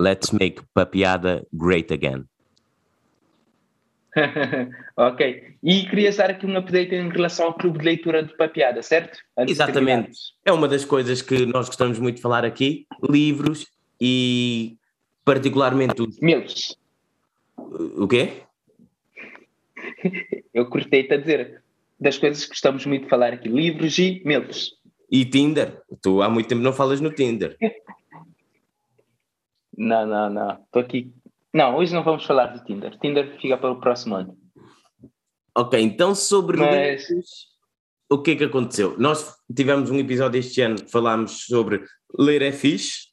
Let's 0.00 0.30
make 0.30 0.62
papiada 0.74 1.46
great 1.52 1.92
again. 1.92 2.24
ok. 4.96 5.56
E 5.62 5.86
querias 5.88 6.16
dar 6.16 6.30
aqui 6.30 6.46
um 6.46 6.56
update 6.56 6.94
em 6.94 7.08
relação 7.08 7.46
ao 7.46 7.54
clube 7.54 7.78
de 7.78 7.84
leitura 7.84 8.22
de 8.22 8.36
papiada, 8.36 8.82
certo? 8.82 9.18
Antes 9.36 9.52
Exatamente. 9.52 10.12
É 10.44 10.52
uma 10.52 10.68
das 10.68 10.84
coisas 10.84 11.20
que 11.22 11.46
nós 11.46 11.66
gostamos 11.66 11.98
muito 11.98 12.16
de 12.16 12.22
falar 12.22 12.44
aqui: 12.44 12.86
livros 13.08 13.66
e, 14.00 14.76
particularmente. 15.24 16.02
Meus. 16.20 16.76
O 17.56 18.06
quê? 18.06 18.42
Eu 20.54 20.66
cortei-te 20.66 21.12
a 21.12 21.16
dizer 21.16 21.62
das 21.98 22.18
coisas 22.18 22.44
que 22.44 22.50
gostamos 22.50 22.86
muito 22.86 23.04
de 23.04 23.10
falar 23.10 23.32
aqui: 23.32 23.48
livros 23.48 23.98
e 23.98 24.22
meus. 24.24 24.72
E 25.10 25.24
Tinder? 25.24 25.82
Tu 26.00 26.22
há 26.22 26.28
muito 26.28 26.48
tempo 26.48 26.62
não 26.62 26.72
falas 26.72 27.00
no 27.00 27.10
Tinder. 27.10 27.56
Não, 29.76 30.06
não, 30.06 30.30
não. 30.30 30.52
Estou 30.52 30.82
aqui. 30.82 31.12
Não, 31.54 31.76
hoje 31.76 31.94
não 31.94 32.02
vamos 32.02 32.24
falar 32.24 32.46
do 32.46 32.64
Tinder. 32.64 32.98
Tinder 32.98 33.40
fica 33.40 33.56
para 33.56 33.70
o 33.70 33.80
próximo 33.80 34.16
ano. 34.16 34.36
Ok, 35.56 35.80
então 35.80 36.14
sobre 36.14 36.58
Mas... 36.58 37.06
o 38.10 38.20
que 38.20 38.32
é 38.32 38.36
que 38.36 38.44
aconteceu? 38.44 38.96
Nós 38.98 39.34
tivemos 39.54 39.88
um 39.90 39.98
episódio 39.98 40.40
este 40.40 40.60
ano 40.60 40.76
que 40.76 40.90
falámos 40.90 41.46
sobre 41.46 41.84
ler 42.18 42.42
é 42.42 42.50
fixe 42.50 43.08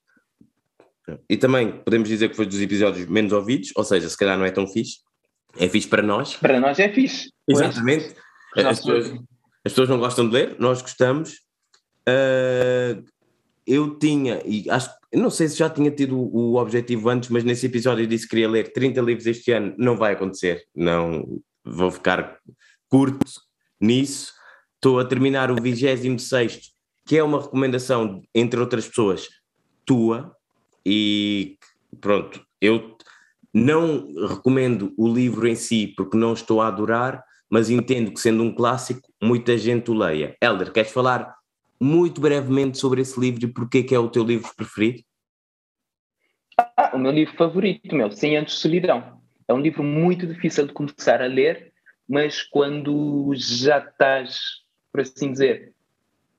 e 1.30 1.38
também 1.38 1.72
podemos 1.84 2.10
dizer 2.10 2.30
que 2.30 2.36
foi 2.36 2.48
dos 2.48 2.60
episódios 2.60 3.06
menos 3.08 3.32
ouvidos, 3.32 3.72
ou 3.76 3.84
seja, 3.84 4.10
se 4.10 4.18
calhar 4.18 4.38
não 4.38 4.46
é 4.46 4.52
tão 4.52 4.68
fixe. 4.68 5.00
É 5.58 5.70
fixe 5.70 5.88
para 5.88 6.02
nós. 6.02 6.36
Para 6.36 6.60
nós 6.60 6.80
é 6.80 6.90
fixe. 6.90 7.30
Exatamente. 7.48 8.16
As 8.56 8.80
pessoas, 8.80 9.12
as 9.12 9.72
pessoas 9.72 9.90
não 9.90 10.00
gostam 10.00 10.28
de 10.28 10.34
ler, 10.34 10.56
nós 10.60 10.82
gostamos 10.82 11.38
Uh, 12.08 13.06
eu 13.66 13.98
tinha, 14.00 14.42
e 14.46 14.70
acho 14.70 14.90
não 15.14 15.30
sei 15.30 15.48
se 15.48 15.58
já 15.58 15.70
tinha 15.70 15.92
tido 15.92 16.18
o, 16.18 16.56
objetivo 16.56 17.10
antes, 17.10 17.30
mas 17.30 17.44
nesse 17.44 17.66
episódio 17.66 18.04
eu 18.04 18.08
disse 18.08 18.24
que 18.26 18.32
queria 18.32 18.50
ler 18.50 18.72
30 18.72 19.02
livros 19.02 19.26
este 19.26 19.52
ano, 19.52 19.74
não 19.78 19.98
vai 19.98 20.14
acontecer, 20.14 20.64
não 20.74 21.42
vou 21.64 21.92
ficar 21.92 22.38
curto 22.88 23.26
nisso. 23.80 24.34
Estou 24.76 25.00
a 25.00 25.06
terminar 25.06 25.52
o 25.52 25.62
26, 25.62 26.72
que 27.06 27.18
é 27.18 27.24
uma 27.24 27.42
recomendação, 27.42 28.22
entre 28.34 28.60
outras 28.60 28.88
pessoas, 28.88 29.28
tua, 29.86 30.36
e 30.86 31.58
pronto, 32.00 32.42
eu 32.60 32.96
não 33.54 34.08
recomendo 34.28 34.94
o 34.98 35.12
livro 35.12 35.48
em 35.48 35.56
si 35.56 35.94
porque 35.96 36.18
não 36.18 36.34
estou 36.34 36.62
a 36.62 36.68
adorar, 36.68 37.24
mas 37.50 37.70
entendo 37.70 38.12
que 38.12 38.20
sendo 38.20 38.44
um 38.44 38.56
clássico, 38.56 39.12
muita 39.22 39.58
gente 39.58 39.92
o 39.92 39.94
leia. 39.94 40.38
Helder, 40.42 40.72
queres 40.72 40.92
falar 40.92 41.36
muito 41.82 42.22
brevemente 42.22 42.78
sobre 42.78 43.02
esse 43.02 43.20
livro 43.20 43.44
e 43.44 43.52
porquê 43.52 43.82
que 43.82 43.96
é 43.96 44.00
o 44.00 44.08
teu 44.08 44.24
livro 44.24 44.52
preferido? 44.56 45.02
Ah, 46.56 46.92
o 46.94 47.00
meu 47.00 47.12
livro 47.12 47.36
favorito, 47.36 47.96
meu, 47.96 48.12
100 48.12 48.38
anos 48.38 48.52
de 48.52 48.60
solidão. 48.60 49.20
É 49.48 49.54
um 49.54 49.60
livro 49.60 49.84
muito 49.84 50.28
difícil 50.28 50.68
de 50.68 50.74
começar 50.74 51.22
a 51.22 51.26
ler, 51.26 51.74
mas 52.08 52.44
quando 52.44 53.34
já 53.36 53.80
estás, 53.80 54.40
por 54.92 55.02
assim 55.02 55.32
dizer, 55.32 55.74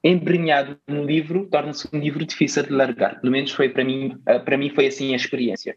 embrenhado 0.05 0.79
no 0.87 1.05
livro, 1.05 1.49
torna-se 1.51 1.89
um 1.93 1.99
livro 1.99 2.25
difícil 2.25 2.63
de 2.63 2.71
largar. 2.71 3.21
Pelo 3.21 3.33
menos 3.33 3.51
foi 3.51 3.69
para 3.69 3.85
mim, 3.85 4.17
ah, 4.27 4.39
para 4.39 4.57
mim 4.57 4.71
foi 4.71 4.87
assim 4.87 5.13
a 5.13 5.17
experiência. 5.17 5.77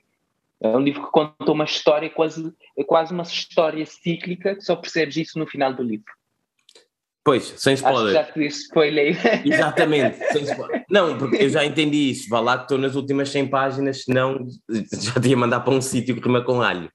É 0.62 0.68
um 0.68 0.80
livro 0.80 1.04
que 1.04 1.12
conta 1.12 1.52
uma 1.52 1.66
história 1.66 2.10
quase, 2.10 2.54
é 2.78 2.84
quase 2.84 3.14
uma 3.14 3.24
história 3.24 3.86
cíclica, 3.86 4.60
só 4.62 4.76
percebes 4.76 5.18
isso 5.18 5.40
no 5.40 5.48
final 5.48 5.74
do 5.74 5.82
livro. 5.82 6.14
Pois, 7.26 7.56
sem 7.58 7.74
spoiler. 7.74 8.22
Acho 8.22 8.34
que 8.34 8.42
já 8.44 8.50
te 8.50 8.56
spoiler. 8.56 9.18
Exatamente, 9.44 10.18
sem 10.32 10.44
spoiler. 10.44 10.86
Não, 10.88 11.18
porque 11.18 11.38
eu 11.38 11.50
já 11.50 11.66
entendi 11.66 12.12
isso. 12.12 12.30
Vá 12.30 12.40
lá 12.40 12.56
que 12.56 12.66
estou 12.66 12.78
nas 12.78 12.94
últimas 12.94 13.30
100 13.30 13.48
páginas, 13.48 14.04
senão 14.04 14.46
já 14.70 15.20
te 15.20 15.30
ia 15.30 15.36
mandar 15.36 15.62
para 15.62 15.74
um 15.74 15.82
sítio 15.82 16.14
que 16.14 16.22
rima 16.22 16.44
com 16.44 16.62
alho. 16.62 16.88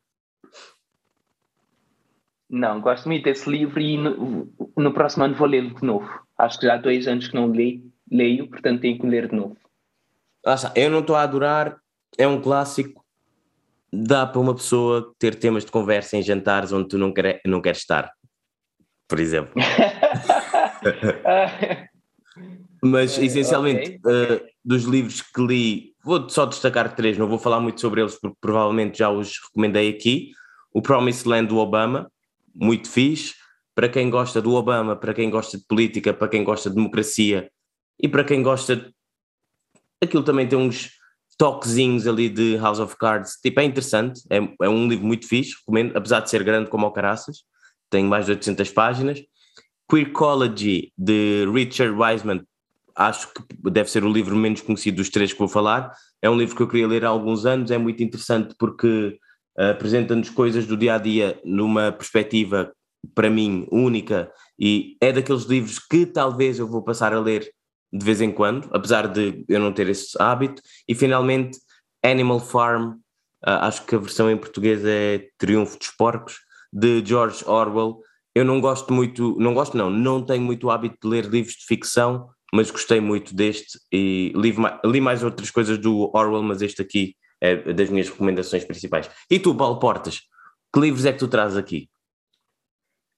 Não, 2.48 2.80
gosto 2.80 3.08
muito 3.08 3.24
desse 3.24 3.50
livro 3.50 3.80
e 3.80 3.98
no, 3.98 4.48
no 4.76 4.94
próximo 4.94 5.24
ano 5.24 5.34
vou 5.34 5.48
lê-lo 5.48 5.74
de 5.74 5.82
novo. 5.82 6.08
Acho 6.38 6.60
que 6.60 6.66
já 6.66 6.74
há 6.74 6.78
dois 6.78 7.08
anos 7.08 7.26
que 7.26 7.34
não 7.34 7.50
leio, 7.50 7.82
leio 8.10 8.48
portanto 8.48 8.82
tenho 8.82 9.00
que 9.00 9.06
ler 9.06 9.28
de 9.28 9.34
novo. 9.34 9.56
Nossa, 10.46 10.72
eu 10.76 10.90
não 10.90 11.00
estou 11.00 11.16
a 11.16 11.22
adorar, 11.22 11.76
é 12.16 12.26
um 12.28 12.40
clássico. 12.40 13.04
Dá 13.92 14.24
para 14.24 14.40
uma 14.40 14.54
pessoa 14.54 15.12
ter 15.18 15.34
temas 15.34 15.64
de 15.64 15.72
conversa 15.72 16.16
em 16.16 16.22
jantares 16.22 16.70
onde 16.70 16.88
tu 16.88 16.98
não, 16.98 17.12
quer, 17.12 17.40
não 17.44 17.60
queres 17.60 17.80
estar 17.80 18.12
por 19.10 19.18
exemplo. 19.18 19.52
Mas 22.82 23.18
é, 23.18 23.24
essencialmente, 23.24 23.98
okay. 23.98 24.36
uh, 24.36 24.40
dos 24.64 24.84
livros 24.84 25.20
que 25.20 25.42
li, 25.42 25.92
vou 26.02 26.26
só 26.30 26.46
destacar 26.46 26.94
três, 26.94 27.18
não 27.18 27.28
vou 27.28 27.38
falar 27.38 27.60
muito 27.60 27.80
sobre 27.80 28.00
eles 28.00 28.14
porque 28.18 28.36
provavelmente 28.40 29.00
já 29.00 29.10
os 29.10 29.38
recomendei 29.44 29.90
aqui. 29.90 30.30
O 30.72 30.80
Promised 30.80 31.28
Land 31.28 31.48
do 31.48 31.58
Obama, 31.58 32.10
muito 32.54 32.88
fixe. 32.88 33.34
Para 33.74 33.88
quem 33.88 34.08
gosta 34.08 34.40
do 34.40 34.54
Obama, 34.54 34.94
para 34.96 35.12
quem 35.12 35.28
gosta 35.28 35.58
de 35.58 35.64
política, 35.66 36.14
para 36.14 36.28
quem 36.28 36.44
gosta 36.44 36.70
de 36.70 36.76
democracia 36.76 37.50
e 38.00 38.08
para 38.08 38.22
quem 38.24 38.42
gosta. 38.42 38.76
De... 38.76 38.94
Aquilo 40.02 40.22
também 40.22 40.46
tem 40.46 40.58
uns 40.58 40.90
toquezinhos 41.36 42.06
ali 42.06 42.28
de 42.28 42.56
House 42.58 42.78
of 42.78 42.96
Cards. 42.96 43.32
Tipo, 43.42 43.60
é 43.60 43.64
interessante, 43.64 44.22
é, 44.30 44.36
é 44.62 44.68
um 44.68 44.88
livro 44.88 45.06
muito 45.06 45.26
fixe, 45.26 45.56
recomendo, 45.58 45.96
apesar 45.96 46.20
de 46.20 46.30
ser 46.30 46.44
grande 46.44 46.70
como 46.70 46.86
o 46.86 46.92
Caraças 46.92 47.38
tem 47.90 48.04
mais 48.04 48.26
de 48.26 48.32
800 48.32 48.70
páginas. 48.70 49.22
Queercology, 49.90 50.92
de 50.96 51.46
Richard 51.52 51.94
Wiseman, 51.94 52.42
acho 52.94 53.32
que 53.32 53.42
deve 53.70 53.90
ser 53.90 54.04
o 54.04 54.12
livro 54.12 54.36
menos 54.36 54.60
conhecido 54.60 54.98
dos 54.98 55.08
três 55.08 55.32
que 55.32 55.38
vou 55.38 55.48
falar. 55.48 55.92
É 56.22 56.30
um 56.30 56.36
livro 56.36 56.54
que 56.54 56.62
eu 56.62 56.68
queria 56.68 56.86
ler 56.86 57.04
há 57.04 57.08
alguns 57.08 57.44
anos, 57.46 57.70
é 57.70 57.78
muito 57.78 58.02
interessante 58.02 58.54
porque 58.58 59.18
uh, 59.58 59.70
apresenta-nos 59.70 60.30
coisas 60.30 60.66
do 60.66 60.76
dia 60.76 60.94
a 60.94 60.98
dia 60.98 61.40
numa 61.44 61.90
perspectiva, 61.90 62.72
para 63.14 63.30
mim, 63.30 63.66
única 63.72 64.30
e 64.58 64.96
é 65.00 65.10
daqueles 65.10 65.44
livros 65.44 65.78
que 65.78 66.04
talvez 66.04 66.58
eu 66.58 66.68
vou 66.68 66.82
passar 66.82 67.14
a 67.14 67.20
ler 67.20 67.50
de 67.92 68.04
vez 68.04 68.20
em 68.20 68.30
quando, 68.30 68.68
apesar 68.72 69.08
de 69.08 69.44
eu 69.48 69.58
não 69.58 69.72
ter 69.72 69.88
esse 69.88 70.10
hábito. 70.20 70.62
E 70.86 70.94
finalmente, 70.94 71.58
Animal 72.04 72.38
Farm, 72.38 72.92
uh, 72.92 73.62
acho 73.62 73.84
que 73.86 73.94
a 73.94 73.98
versão 73.98 74.30
em 74.30 74.36
português 74.36 74.84
é 74.84 75.26
Triunfo 75.38 75.78
dos 75.78 75.90
Porcos, 75.90 76.38
de 76.72 77.04
George 77.04 77.44
Orwell. 77.46 78.00
Eu 78.34 78.44
não 78.44 78.60
gosto 78.60 78.92
muito, 78.92 79.36
não 79.38 79.54
gosto 79.54 79.76
não, 79.76 79.90
não 79.90 80.24
tenho 80.24 80.42
muito 80.42 80.70
hábito 80.70 80.96
de 81.02 81.08
ler 81.08 81.24
livros 81.26 81.54
de 81.54 81.66
ficção, 81.66 82.28
mas 82.52 82.70
gostei 82.70 83.00
muito 83.00 83.34
deste 83.34 83.78
e 83.92 84.32
li, 84.36 84.54
li 84.84 85.00
mais 85.00 85.22
outras 85.22 85.50
coisas 85.50 85.78
do 85.78 86.10
Orwell, 86.14 86.42
mas 86.42 86.62
este 86.62 86.82
aqui 86.82 87.16
é 87.40 87.72
das 87.72 87.88
minhas 87.88 88.08
recomendações 88.08 88.64
principais. 88.64 89.10
E 89.30 89.38
tu, 89.38 89.54
Paulo 89.54 89.78
Portas, 89.78 90.20
que 90.72 90.80
livros 90.80 91.04
é 91.06 91.12
que 91.12 91.18
tu 91.18 91.28
trazes 91.28 91.56
aqui? 91.56 91.88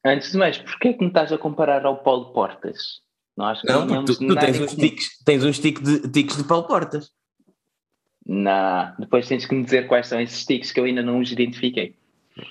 Antes 0.04 0.32
de 0.32 0.38
mais, 0.38 0.58
porquê 0.58 0.88
é 0.88 0.92
que 0.92 1.00
me 1.00 1.08
estás 1.08 1.32
a 1.32 1.38
comparar 1.38 1.84
ao 1.84 2.02
Paulo 2.02 2.32
Portas? 2.32 3.00
Nós 3.36 3.60
não, 3.64 4.04
tu, 4.04 4.18
tu 4.18 4.34
tens, 4.36 4.60
uns 4.60 4.74
tiques, 4.74 5.18
tens 5.24 5.44
uns 5.44 5.58
tiques 5.58 5.82
de, 5.82 6.08
tiques 6.08 6.36
de 6.36 6.44
Paulo 6.44 6.66
Portas. 6.66 7.10
Não, 8.26 8.94
depois 8.98 9.26
tens 9.26 9.46
que 9.46 9.54
me 9.54 9.64
dizer 9.64 9.88
quais 9.88 10.06
são 10.06 10.20
esses 10.20 10.44
tiques 10.44 10.70
que 10.70 10.78
eu 10.78 10.84
ainda 10.84 11.02
não 11.02 11.20
os 11.20 11.32
identifiquei. 11.32 11.96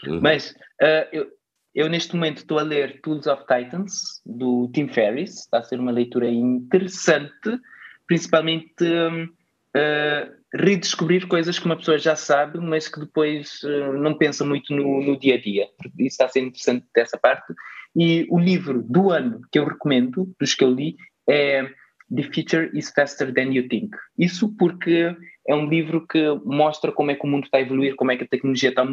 Uhum. 0.08 0.20
Mas 0.22 0.52
uh, 0.82 1.08
eu, 1.12 1.28
eu 1.74 1.90
neste 1.90 2.16
momento 2.16 2.38
estou 2.38 2.60
a 2.60 2.64
ler 2.64 3.00
Tools 3.02 3.28
of 3.28 3.44
Titans, 3.44 4.22
do 4.26 4.70
Tim 4.74 4.88
Ferriss, 4.88 5.40
está 5.40 5.60
a 5.60 5.64
ser 5.64 5.80
uma 5.80 5.92
leitura 5.92 6.30
interessante, 6.30 7.60
principalmente 8.06 8.84
um, 8.84 9.24
uh, 9.24 10.32
redescobrir 10.54 11.28
coisas 11.28 11.58
que 11.58 11.66
uma 11.66 11.78
pessoa 11.78 11.98
já 11.98 12.16
sabe, 12.16 12.60
mas 12.60 12.88
que 12.88 13.00
depois 13.00 13.62
uh, 13.64 13.94
não 13.94 14.18
pensa 14.18 14.44
muito 14.44 14.74
no, 14.76 15.02
no, 15.02 15.18
dia 15.18 15.36
a 15.36 15.42
dia. 15.42 15.68
Isso 15.98 16.08
está 16.08 16.26
a 16.26 16.30
ser 16.30 16.42
interessante 16.42 16.86
dessa 16.94 17.18
parte. 17.18 17.54
E 17.96 18.28
o 18.30 18.40
livro 18.40 18.82
do 18.84 19.12
ano 19.12 19.42
que 19.52 19.60
eu 19.60 19.66
recomendo, 19.66 20.34
dos 20.40 20.54
que 20.54 20.64
eu 20.64 20.72
li, 20.72 20.98
é 21.30 21.70
The 22.14 22.24
Future 22.24 22.70
is 22.74 22.92
Faster 22.92 23.34
Than 23.34 23.54
You 23.54 23.68
Think. 23.68 23.96
Isso 24.18 24.54
porque 24.58 25.16
é 25.48 25.56
um 25.56 25.68
livro 25.68 26.06
que 26.06 26.22
mostra 26.44 26.92
como 26.92 27.12
é 27.12 27.16
que 27.16 27.26
o 27.26 27.30
mundo 27.30 27.46
está 27.46 27.58
a 27.58 27.62
evoluir, 27.62 27.96
como 27.96 28.12
é 28.12 28.18
que 28.18 28.24
a 28.24 28.28
tecnologia 28.28 28.70
está 28.70 28.84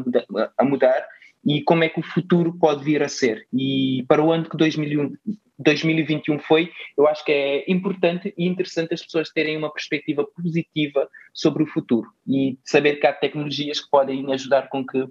a 0.56 0.64
mudar 0.64 1.06
e 1.44 1.62
como 1.62 1.84
é 1.84 1.88
que 1.88 2.00
o 2.00 2.02
futuro 2.02 2.56
pode 2.58 2.84
vir 2.84 3.02
a 3.02 3.08
ser. 3.08 3.46
E 3.52 4.04
para 4.08 4.22
o 4.22 4.32
ano 4.32 4.48
que 4.48 4.56
2001, 4.56 5.12
2021 5.58 6.38
foi, 6.40 6.70
eu 6.96 7.06
acho 7.06 7.24
que 7.24 7.32
é 7.32 7.70
importante 7.70 8.32
e 8.36 8.46
interessante 8.46 8.94
as 8.94 9.02
pessoas 9.02 9.30
terem 9.30 9.56
uma 9.56 9.72
perspectiva 9.72 10.24
positiva 10.24 11.08
sobre 11.32 11.62
o 11.62 11.66
futuro 11.66 12.08
e 12.26 12.58
saber 12.64 12.96
que 12.96 13.06
há 13.06 13.12
tecnologias 13.12 13.80
que 13.80 13.90
podem 13.90 14.32
ajudar 14.32 14.68
com 14.68 14.86
que 14.86 15.06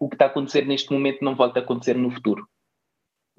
o 0.00 0.08
que 0.08 0.14
está 0.14 0.26
a 0.26 0.28
acontecer 0.28 0.66
neste 0.66 0.92
momento 0.92 1.24
não 1.24 1.36
volte 1.36 1.58
a 1.58 1.62
acontecer 1.62 1.94
no 1.94 2.10
futuro. 2.10 2.48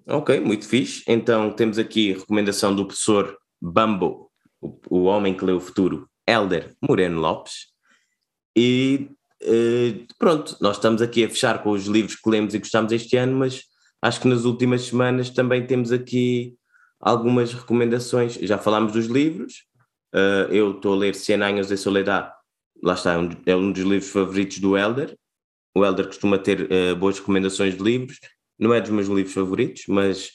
Ok, 0.07 0.39
muito 0.39 0.67
fixe. 0.67 1.03
Então 1.07 1.51
temos 1.51 1.77
aqui 1.77 2.13
a 2.13 2.17
recomendação 2.19 2.75
do 2.75 2.85
professor 2.85 3.37
Bambo, 3.61 4.31
o, 4.59 4.79
o 4.89 5.03
homem 5.03 5.35
que 5.35 5.45
lê 5.45 5.51
o 5.51 5.59
futuro, 5.59 6.09
Elder 6.27 6.75
Moreno 6.81 7.19
Lopes. 7.19 7.67
E 8.55 9.09
uh, 9.43 10.05
pronto, 10.17 10.57
nós 10.59 10.77
estamos 10.77 11.01
aqui 11.01 11.23
a 11.23 11.29
fechar 11.29 11.61
com 11.61 11.71
os 11.71 11.85
livros 11.85 12.15
que 12.15 12.29
lemos 12.29 12.53
e 12.53 12.59
gostamos 12.59 12.91
este 12.91 13.17
ano, 13.17 13.37
mas 13.37 13.63
acho 14.01 14.19
que 14.21 14.27
nas 14.27 14.45
últimas 14.45 14.83
semanas 14.83 15.29
também 15.29 15.65
temos 15.65 15.91
aqui 15.91 16.55
algumas 16.99 17.53
recomendações. 17.53 18.33
Já 18.33 18.57
falámos 18.57 18.93
dos 18.93 19.05
livros, 19.05 19.65
uh, 20.13 20.51
eu 20.51 20.71
estou 20.71 20.93
a 20.93 20.97
ler 20.97 21.15
Cien 21.15 21.41
Anos 21.41 21.67
de 21.67 21.77
Soledad, 21.77 22.31
lá 22.83 22.93
está, 22.93 23.13
é 23.13 23.17
um, 23.17 23.29
é 23.45 23.55
um 23.55 23.71
dos 23.71 23.83
livros 23.83 24.09
favoritos 24.09 24.59
do 24.59 24.77
Elder. 24.77 25.15
O 25.75 25.85
Elder 25.85 26.07
costuma 26.07 26.37
ter 26.37 26.63
uh, 26.63 26.95
boas 26.95 27.19
recomendações 27.19 27.77
de 27.77 27.83
livros, 27.83 28.19
não 28.59 28.73
é 28.73 28.81
dos 28.81 28.89
meus 28.89 29.07
livros 29.07 29.33
favoritos, 29.33 29.83
mas 29.87 30.31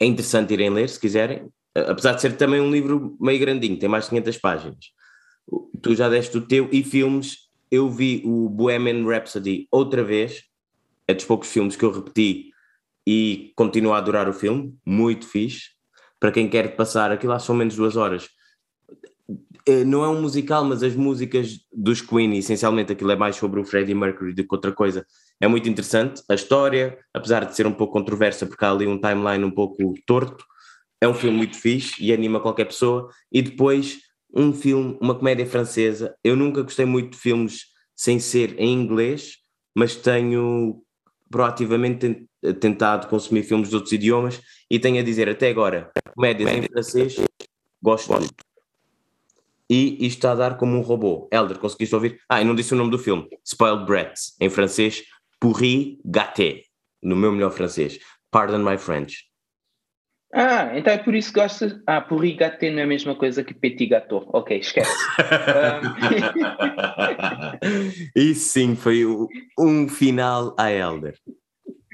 é 0.00 0.06
interessante 0.06 0.52
irem 0.52 0.70
ler 0.70 0.88
se 0.88 1.00
quiserem, 1.00 1.48
apesar 1.86 2.12
de 2.12 2.20
ser 2.20 2.36
também 2.36 2.60
um 2.60 2.70
livro 2.70 3.16
meio 3.20 3.38
grandinho, 3.38 3.78
tem 3.78 3.88
mais 3.88 4.04
de 4.04 4.10
500 4.10 4.38
páginas. 4.38 4.86
Tu 5.82 5.94
já 5.94 6.08
deste 6.08 6.36
o 6.36 6.40
teu, 6.40 6.68
e 6.72 6.82
filmes, 6.82 7.48
eu 7.70 7.88
vi 7.90 8.22
o 8.24 8.48
Bohemian 8.48 9.06
Rhapsody 9.06 9.68
outra 9.70 10.02
vez, 10.02 10.42
é 11.06 11.14
dos 11.14 11.24
poucos 11.24 11.50
filmes 11.50 11.76
que 11.76 11.84
eu 11.84 11.90
repeti 11.90 12.50
e 13.06 13.52
continuo 13.56 13.92
a 13.94 13.98
adorar 13.98 14.28
o 14.28 14.32
filme, 14.32 14.76
muito 14.84 15.26
fixe. 15.26 15.70
Para 16.20 16.32
quem 16.32 16.48
quer 16.48 16.76
passar, 16.76 17.10
aquilo 17.10 17.32
lá 17.32 17.38
são 17.38 17.54
menos 17.54 17.76
duas 17.76 17.96
horas. 17.96 18.28
Eh, 19.66 19.84
não 19.84 20.04
é 20.04 20.08
um 20.08 20.20
musical, 20.20 20.64
mas 20.64 20.82
as 20.82 20.94
músicas 20.94 21.60
dos 21.72 22.00
Queen, 22.00 22.36
essencialmente 22.36 22.92
aquilo 22.92 23.10
é 23.10 23.16
mais 23.16 23.36
sobre 23.36 23.60
o 23.60 23.64
Freddie 23.64 23.94
Mercury 23.94 24.34
do 24.34 24.42
que 24.42 24.54
outra 24.54 24.72
coisa. 24.72 25.06
É 25.40 25.46
muito 25.46 25.68
interessante. 25.68 26.22
A 26.28 26.34
história, 26.34 26.98
apesar 27.14 27.44
de 27.44 27.54
ser 27.54 27.66
um 27.66 27.72
pouco 27.72 27.92
controversa, 27.92 28.46
porque 28.46 28.64
há 28.64 28.70
ali 28.70 28.86
um 28.86 29.00
timeline 29.00 29.44
um 29.44 29.50
pouco 29.50 29.94
torto, 30.06 30.44
é 31.00 31.08
um 31.08 31.14
filme 31.14 31.36
muito 31.36 31.56
fixe 31.56 32.02
e 32.02 32.12
anima 32.12 32.40
qualquer 32.40 32.64
pessoa. 32.64 33.10
E 33.30 33.40
depois, 33.42 34.00
um 34.34 34.52
filme, 34.52 34.98
uma 35.00 35.14
comédia 35.14 35.46
francesa. 35.46 36.16
Eu 36.22 36.36
nunca 36.36 36.62
gostei 36.62 36.84
muito 36.84 37.12
de 37.12 37.18
filmes 37.18 37.66
sem 37.94 38.18
ser 38.18 38.58
em 38.58 38.72
inglês, 38.72 39.38
mas 39.74 39.96
tenho 39.96 40.82
proativamente 41.30 42.26
tentado 42.60 43.08
consumir 43.08 43.42
filmes 43.42 43.68
de 43.68 43.74
outros 43.74 43.92
idiomas 43.92 44.40
e 44.70 44.78
tenho 44.78 45.00
a 45.00 45.02
dizer 45.02 45.28
até 45.28 45.48
agora, 45.48 45.90
comédias 46.14 46.50
em 46.50 46.62
francês, 46.62 47.16
gosto 47.82 48.12
muito. 48.12 48.34
E 49.70 50.06
isto 50.06 50.18
está 50.18 50.32
a 50.32 50.34
dar 50.34 50.56
como 50.56 50.76
um 50.76 50.80
robô. 50.80 51.28
Elder, 51.30 51.58
conseguiste 51.58 51.94
ouvir? 51.94 52.18
Ah, 52.28 52.40
e 52.40 52.44
não 52.44 52.54
disse 52.54 52.72
o 52.72 52.76
nome 52.76 52.90
do 52.90 52.98
filme. 52.98 53.28
Spoiled 53.44 53.84
Brats, 53.84 54.34
em 54.40 54.48
francês, 54.48 55.02
Pourri 55.38 56.00
Gâté, 56.04 56.62
no 57.02 57.14
meu 57.14 57.30
melhor 57.30 57.50
francês. 57.50 57.98
Pardon 58.30 58.58
my 58.58 58.78
French. 58.78 59.27
Ah, 60.32 60.72
então 60.76 60.92
é 60.92 60.98
por 60.98 61.14
isso 61.14 61.32
que 61.32 61.40
gostas. 61.40 61.80
Ah, 61.86 62.02
pourri 62.02 62.34
gâté 62.34 62.70
não 62.70 62.80
é 62.80 62.82
a 62.82 62.86
mesma 62.86 63.14
coisa 63.14 63.42
que 63.42 63.54
petit 63.54 63.86
gâteau. 63.86 64.28
Ok, 64.32 64.58
esquece. 64.58 64.92
Isso 68.14 68.48
sim 68.48 68.76
foi 68.76 69.06
um 69.58 69.88
final 69.88 70.54
a 70.58 70.70
Elder. 70.70 71.14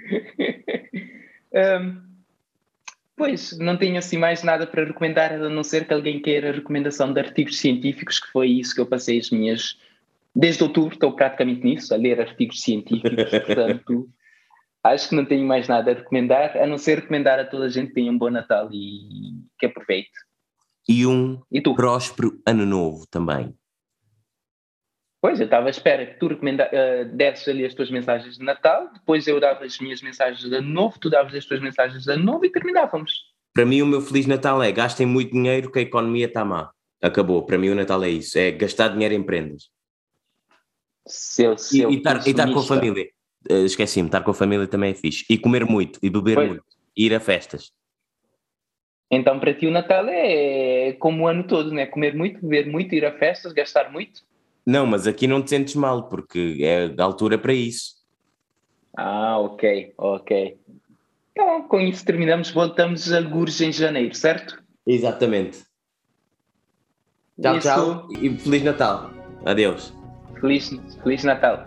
um, 1.55 2.03
pois, 3.17 3.57
não 3.59 3.77
tenho 3.77 3.99
assim 3.99 4.19
mais 4.19 4.43
nada 4.43 4.67
para 4.67 4.85
recomendar, 4.85 5.33
a 5.33 5.49
não 5.49 5.63
ser 5.63 5.87
que 5.87 5.95
alguém 5.95 6.21
queira 6.21 6.51
a 6.51 6.55
recomendação 6.55 7.13
de 7.13 7.21
artigos 7.21 7.61
científicos, 7.61 8.19
que 8.19 8.33
foi 8.33 8.49
isso 8.49 8.75
que 8.75 8.81
eu 8.81 8.87
passei 8.87 9.21
as 9.21 9.31
minhas. 9.31 9.79
Desde 10.35 10.65
outubro 10.65 10.95
estou 10.95 11.13
praticamente 11.13 11.63
nisso, 11.63 11.95
a 11.95 11.97
ler 11.97 12.21
artigos 12.21 12.61
científicos, 12.61 13.31
portanto 13.47 14.09
acho 14.85 15.09
que 15.09 15.15
não 15.15 15.25
tenho 15.25 15.47
mais 15.47 15.67
nada 15.67 15.91
a 15.91 15.95
recomendar, 15.95 16.57
a 16.57 16.67
não 16.67 16.77
ser 16.77 17.01
recomendar 17.01 17.39
a 17.39 17.45
toda 17.45 17.65
a 17.65 17.69
gente 17.69 17.89
que 17.89 17.95
tenha 17.95 18.13
um 18.13 18.19
bom 18.19 18.31
Natal 18.31 18.69
e 18.71 19.43
que 19.59 19.67
aproveite. 19.67 20.11
E 20.87 21.07
um 21.07 21.41
e 21.51 21.63
próspero 21.63 22.41
ano 22.47 22.67
novo 22.67 23.07
também. 23.11 23.55
Pois, 25.23 25.41
eu 25.41 25.47
estava 25.47 25.69
à 25.69 25.71
espera 25.71 26.05
que 26.05 26.19
tu 26.19 26.29
recomenda, 26.29 26.69
uh, 26.69 27.17
desses 27.17 27.49
ali 27.49 27.65
as 27.65 27.73
tuas 27.73 27.91
mensagens 27.91 28.37
de 28.37 28.45
Natal, 28.45 28.91
depois 28.93 29.27
eu 29.27 29.41
dava 29.41 29.65
as 29.65 29.79
minhas 29.79 30.03
mensagens 30.03 30.47
de 30.47 30.55
ano 30.55 30.69
novo, 30.69 30.99
tu 31.01 31.09
davas 31.09 31.35
as 31.35 31.47
tuas 31.47 31.63
mensagens 31.63 32.05
de 32.05 32.13
ano 32.13 32.23
novo 32.23 32.45
e 32.45 32.53
terminávamos. 32.53 33.33
Para 33.55 33.65
mim 33.65 33.81
o 33.81 33.87
meu 33.87 34.03
Feliz 34.03 34.27
Natal 34.27 34.63
é 34.63 34.71
gastem 34.71 35.07
muito 35.07 35.33
dinheiro 35.33 35.73
que 35.73 35.79
a 35.79 35.83
economia 35.83 36.27
está 36.27 36.45
má. 36.45 36.71
Acabou. 37.01 37.47
Para 37.47 37.57
mim 37.57 37.71
o 37.71 37.75
Natal 37.75 38.03
é 38.05 38.11
isso, 38.11 38.39
é 38.39 38.51
gastar 38.51 38.89
dinheiro 38.89 39.15
em 39.15 39.23
prendas. 39.23 39.71
Seu, 41.07 41.57
seu 41.57 41.91
e, 41.91 41.95
e 41.95 41.99
estar 41.99 42.53
com 42.53 42.59
a 42.59 42.63
família. 42.63 43.07
Uh, 43.51 43.65
Esqueci-me, 43.65 44.09
estar 44.09 44.23
com 44.23 44.31
a 44.31 44.35
família 44.35 44.67
também 44.67 44.93
é 44.93 44.95
fixe. 44.95 45.25
E 45.29 45.39
comer 45.39 45.65
muito, 45.65 45.99
e 46.03 46.11
beber 46.11 46.35
pois. 46.35 46.49
muito, 46.49 46.65
e 46.97 47.07
ir 47.07 47.15
a 47.15 47.21
festas. 47.21 47.73
Então 49.11 49.39
para 49.39 49.55
ti 49.55 49.67
o 49.67 49.71
Natal 49.71 50.07
é 50.09 50.93
como 50.99 51.25
o 51.25 51.27
ano 51.29 51.45
todo, 51.45 51.71
né? 51.73 51.87
Comer 51.87 52.15
muito, 52.15 52.41
beber 52.41 52.67
muito, 52.67 52.95
ir 52.95 53.05
a 53.05 53.13
festas, 53.13 53.53
gastar 53.53 53.93
muito. 53.93 54.23
Não, 54.67 54.87
mas 54.87 55.07
aqui 55.07 55.27
não 55.27 55.43
te 55.43 55.51
sentes 55.51 55.75
mal, 55.75 56.09
porque 56.09 56.59
é 56.63 56.91
a 56.99 57.05
altura 57.05 57.37
para 57.37 57.53
isso. 57.53 57.95
Ah, 58.97 59.39
ok, 59.39 59.93
ok. 59.99 60.59
Então, 61.33 61.63
com 61.69 61.81
isso 61.81 62.05
terminamos, 62.05 62.51
voltamos 62.51 63.13
a 63.13 63.21
Gures 63.21 63.61
em 63.61 63.73
janeiro, 63.73 64.15
certo? 64.15 64.63
Exatamente. 64.87 65.65
Tchau, 67.41 67.59
isso... 67.59 67.69
tchau 67.69 68.09
e 68.21 68.31
Feliz 68.39 68.63
Natal. 68.63 69.11
Adeus. 69.45 69.93
Feliz, 70.41 70.71
Feliz 71.03 71.25
Natal. 71.25 71.67